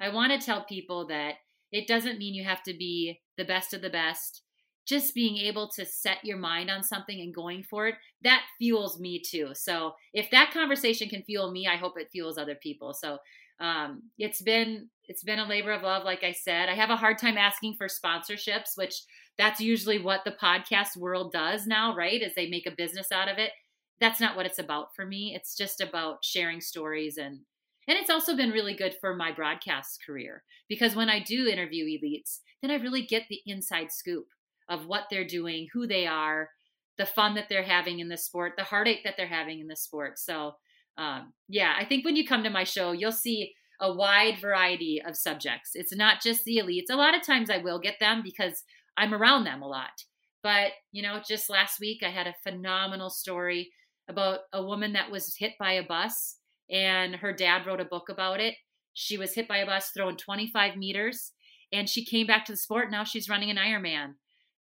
I 0.00 0.10
want 0.10 0.32
to 0.32 0.44
tell 0.44 0.64
people 0.64 1.06
that 1.08 1.34
it 1.72 1.86
doesn't 1.86 2.18
mean 2.18 2.34
you 2.34 2.44
have 2.44 2.62
to 2.64 2.74
be 2.74 3.20
the 3.36 3.44
best 3.44 3.74
of 3.74 3.82
the 3.82 3.90
best. 3.90 4.42
Just 4.86 5.14
being 5.14 5.36
able 5.36 5.68
to 5.70 5.84
set 5.84 6.24
your 6.24 6.36
mind 6.36 6.70
on 6.70 6.82
something 6.82 7.20
and 7.20 7.34
going 7.34 7.64
for 7.64 7.88
it 7.88 7.96
that 8.22 8.42
fuels 8.58 9.00
me 9.00 9.20
too. 9.20 9.50
So 9.54 9.92
if 10.12 10.30
that 10.30 10.52
conversation 10.52 11.08
can 11.08 11.22
fuel 11.22 11.50
me 11.50 11.66
i 11.66 11.76
hope 11.76 11.94
it 11.98 12.10
fuels 12.12 12.38
other 12.38 12.54
people. 12.54 12.94
So 12.94 13.18
um, 13.58 14.02
it's 14.18 14.42
been 14.42 14.90
it's 15.08 15.22
been 15.24 15.38
a 15.38 15.46
labor 15.46 15.72
of 15.72 15.82
love 15.82 16.04
like 16.04 16.22
i 16.22 16.32
said. 16.32 16.68
I 16.68 16.74
have 16.74 16.90
a 16.90 16.96
hard 16.96 17.18
time 17.18 17.38
asking 17.38 17.76
for 17.76 17.88
sponsorships 17.88 18.76
which 18.76 19.02
that's 19.38 19.60
usually 19.60 19.98
what 19.98 20.24
the 20.24 20.36
podcast 20.40 20.96
world 20.96 21.32
does 21.32 21.66
now 21.66 21.94
right 21.94 22.22
is 22.22 22.34
they 22.34 22.48
make 22.48 22.66
a 22.66 22.76
business 22.76 23.10
out 23.10 23.28
of 23.28 23.38
it. 23.38 23.50
That's 23.98 24.20
not 24.20 24.36
what 24.36 24.46
it's 24.46 24.58
about 24.58 24.94
for 24.94 25.06
me. 25.06 25.34
It's 25.34 25.56
just 25.56 25.80
about 25.80 26.22
sharing 26.22 26.60
stories 26.60 27.16
and 27.16 27.40
and 27.88 27.96
it's 27.98 28.10
also 28.10 28.36
been 28.36 28.50
really 28.50 28.74
good 28.74 28.94
for 29.00 29.14
my 29.14 29.32
broadcast 29.32 30.00
career 30.04 30.42
because 30.68 30.94
when 30.94 31.08
i 31.08 31.20
do 31.20 31.46
interview 31.46 31.84
elites 31.84 32.38
then 32.62 32.70
i 32.70 32.76
really 32.76 33.02
get 33.02 33.22
the 33.28 33.40
inside 33.46 33.90
scoop 33.90 34.26
of 34.68 34.86
what 34.86 35.04
they're 35.10 35.26
doing 35.26 35.66
who 35.72 35.86
they 35.86 36.06
are 36.06 36.50
the 36.98 37.06
fun 37.06 37.34
that 37.34 37.48
they're 37.48 37.62
having 37.62 38.00
in 38.00 38.08
the 38.08 38.16
sport 38.16 38.52
the 38.56 38.64
heartache 38.64 39.04
that 39.04 39.14
they're 39.16 39.26
having 39.26 39.60
in 39.60 39.68
the 39.68 39.76
sport 39.76 40.18
so 40.18 40.54
um, 40.98 41.32
yeah, 41.48 41.74
I 41.78 41.84
think 41.84 42.04
when 42.04 42.16
you 42.16 42.26
come 42.26 42.42
to 42.44 42.50
my 42.50 42.64
show, 42.64 42.92
you'll 42.92 43.12
see 43.12 43.52
a 43.80 43.92
wide 43.92 44.38
variety 44.40 45.02
of 45.06 45.16
subjects. 45.16 45.70
It's 45.74 45.94
not 45.94 46.22
just 46.22 46.44
the 46.44 46.58
elites. 46.58 46.90
A 46.90 46.96
lot 46.96 47.14
of 47.14 47.22
times 47.22 47.50
I 47.50 47.58
will 47.58 47.78
get 47.78 47.96
them 48.00 48.22
because 48.24 48.64
I'm 48.96 49.12
around 49.12 49.44
them 49.44 49.62
a 49.62 49.68
lot. 49.68 50.04
But, 50.42 50.72
you 50.92 51.02
know, 51.02 51.20
just 51.26 51.50
last 51.50 51.80
week 51.80 52.02
I 52.02 52.08
had 52.08 52.26
a 52.26 52.34
phenomenal 52.42 53.10
story 53.10 53.72
about 54.08 54.40
a 54.52 54.64
woman 54.64 54.92
that 54.94 55.10
was 55.10 55.36
hit 55.36 55.52
by 55.58 55.72
a 55.72 55.82
bus 55.82 56.36
and 56.70 57.16
her 57.16 57.32
dad 57.32 57.66
wrote 57.66 57.80
a 57.80 57.84
book 57.84 58.08
about 58.08 58.40
it. 58.40 58.54
She 58.94 59.18
was 59.18 59.34
hit 59.34 59.48
by 59.48 59.58
a 59.58 59.66
bus 59.66 59.90
thrown 59.90 60.16
25 60.16 60.76
meters 60.76 61.32
and 61.72 61.88
she 61.88 62.04
came 62.04 62.26
back 62.26 62.44
to 62.46 62.52
the 62.52 62.56
sport. 62.56 62.90
Now 62.90 63.04
she's 63.04 63.28
running 63.28 63.50
an 63.50 63.56
Ironman 63.56 64.14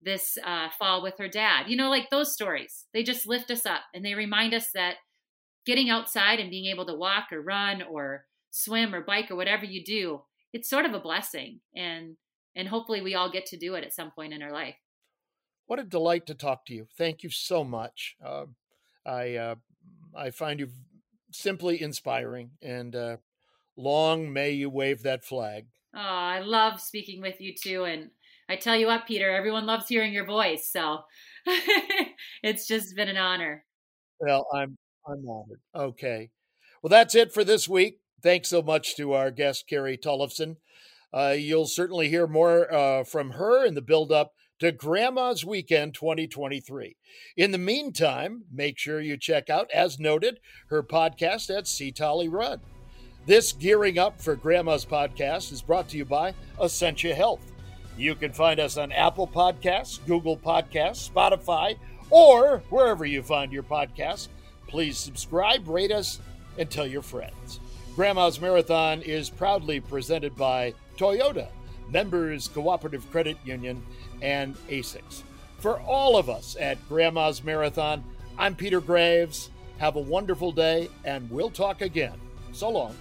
this 0.01 0.37
uh, 0.43 0.69
fall 0.77 1.03
with 1.03 1.17
her 1.19 1.27
dad. 1.27 1.67
You 1.67 1.77
know, 1.77 1.89
like 1.89 2.09
those 2.09 2.33
stories, 2.33 2.85
they 2.93 3.03
just 3.03 3.27
lift 3.27 3.51
us 3.51 3.65
up 3.65 3.81
and 3.93 4.03
they 4.03 4.15
remind 4.15 4.53
us 4.53 4.71
that 4.73 4.95
getting 5.65 5.89
outside 5.89 6.39
and 6.39 6.49
being 6.49 6.65
able 6.65 6.85
to 6.87 6.95
walk 6.95 7.27
or 7.31 7.41
run 7.41 7.81
or 7.81 8.25
swim 8.49 8.95
or 8.95 9.01
bike 9.01 9.29
or 9.29 9.35
whatever 9.35 9.65
you 9.65 9.83
do, 9.83 10.21
it's 10.53 10.69
sort 10.69 10.85
of 10.85 10.93
a 10.93 10.99
blessing. 10.99 11.59
And 11.75 12.17
and 12.55 12.67
hopefully 12.67 13.01
we 13.01 13.15
all 13.15 13.31
get 13.31 13.45
to 13.47 13.57
do 13.57 13.75
it 13.75 13.83
at 13.83 13.93
some 13.93 14.11
point 14.11 14.33
in 14.33 14.41
our 14.41 14.51
life. 14.51 14.75
What 15.67 15.79
a 15.79 15.83
delight 15.83 16.25
to 16.27 16.35
talk 16.35 16.65
to 16.65 16.73
you. 16.73 16.87
Thank 16.97 17.23
you 17.23 17.29
so 17.29 17.63
much. 17.63 18.15
Uh, 18.23 18.45
I 19.05 19.35
uh, 19.35 19.55
I 20.15 20.31
find 20.31 20.59
you 20.59 20.69
simply 21.32 21.82
inspiring, 21.82 22.51
and 22.61 22.95
uh, 22.95 23.17
long 23.77 24.32
may 24.32 24.51
you 24.51 24.69
wave 24.69 25.03
that 25.03 25.23
flag. 25.23 25.65
Oh, 25.95 25.99
I 25.99 26.39
love 26.39 26.79
speaking 26.79 27.21
with 27.21 27.41
you 27.41 27.53
too, 27.53 27.84
and 27.84 28.09
I 28.49 28.55
tell 28.55 28.75
you 28.75 28.88
what, 28.88 29.07
Peter, 29.07 29.29
everyone 29.29 29.65
loves 29.65 29.88
hearing 29.88 30.13
your 30.13 30.25
voice, 30.25 30.69
so 30.71 30.99
it's 32.43 32.67
just 32.67 32.95
been 32.95 33.09
an 33.09 33.17
honor. 33.17 33.65
Well, 34.19 34.47
I'm 34.53 34.77
I'm 35.07 35.27
honored. 35.27 35.61
Okay. 35.75 36.29
Well, 36.82 36.89
that's 36.89 37.15
it 37.15 37.34
for 37.34 37.43
this 37.43 37.67
week. 37.67 37.99
Thanks 38.21 38.49
so 38.49 38.61
much 38.61 38.95
to 38.97 39.13
our 39.13 39.32
guest, 39.32 39.65
Carrie 39.67 39.97
Tollefson. 39.97 40.57
Uh, 41.13 41.36
you'll 41.38 41.67
certainly 41.67 42.09
hear 42.09 42.27
more 42.27 42.71
uh, 42.73 43.03
from 43.03 43.32
her 43.32 43.65
in 43.65 43.73
the 43.73 43.82
build 43.82 44.11
up 44.11 44.34
to 44.62 44.72
Grandma's 44.72 45.43
Weekend 45.43 45.95
2023. 45.95 46.95
In 47.36 47.49
the 47.49 47.57
meantime, 47.57 48.43
make 48.53 48.78
sure 48.78 49.01
you 49.01 49.18
check 49.18 49.49
out, 49.49 49.72
as 49.74 49.99
noted, 49.99 50.39
her 50.68 50.84
podcast 50.84 51.49
at 51.55 51.68
C 51.68 51.91
Tolle 51.91 52.30
Run. 52.30 52.62
This 53.26 53.53
Gearing 53.53 53.97
Up 53.97 54.22
for 54.22 54.36
Grandma's 54.36 54.86
podcast 54.86 55.51
is 55.51 55.64
brought 55.64 55.89
to 55.89 55.97
you 55.97 56.05
by 56.05 56.36
Essentia 56.62 57.16
Health. 57.16 57.51
You 57.97 58.14
can 58.14 58.34
find 58.34 58.59
us 58.59 58.78
on 58.78 58.91
Apple 58.91 59.28
Podcasts, 59.28 59.99
Google 60.05 60.38
Podcasts, 60.38 61.09
Spotify, 61.09 61.76
or 62.12 62.62
wherever 62.70 63.03
you 63.03 63.24
find 63.24 63.51
your 63.51 63.64
podcasts. 63.64 64.28
Please 64.68 64.95
subscribe, 64.95 65.68
rate 65.68 65.91
us, 65.91 66.20
and 66.59 66.70
tell 66.70 66.86
your 66.86 67.01
friends. 67.01 67.59
Grandma's 67.95 68.39
Marathon 68.39 69.01
is 69.01 69.28
proudly 69.28 69.80
presented 69.80 70.36
by 70.36 70.76
Toyota, 70.97 71.47
Members 71.89 72.47
Cooperative 72.47 73.09
Credit 73.12 73.38
Union, 73.43 73.84
and 74.22 74.55
ASICS. 74.69 75.24
For 75.59 75.80
all 75.82 76.17
of 76.17 76.30
us 76.30 76.55
at 76.59 76.78
Grandma's 76.89 77.43
Marathon, 77.43 78.03
I'm 78.38 78.55
Peter 78.55 78.82
Graves. 78.82 79.51
Have 79.78 79.95
a 79.95 80.01
wonderful 80.01 80.51
day, 80.51 80.89
and 81.05 81.30
we'll 81.30 81.49
talk 81.49 81.82
again. 81.82 82.19
So 82.51 82.69
long. 82.69 82.95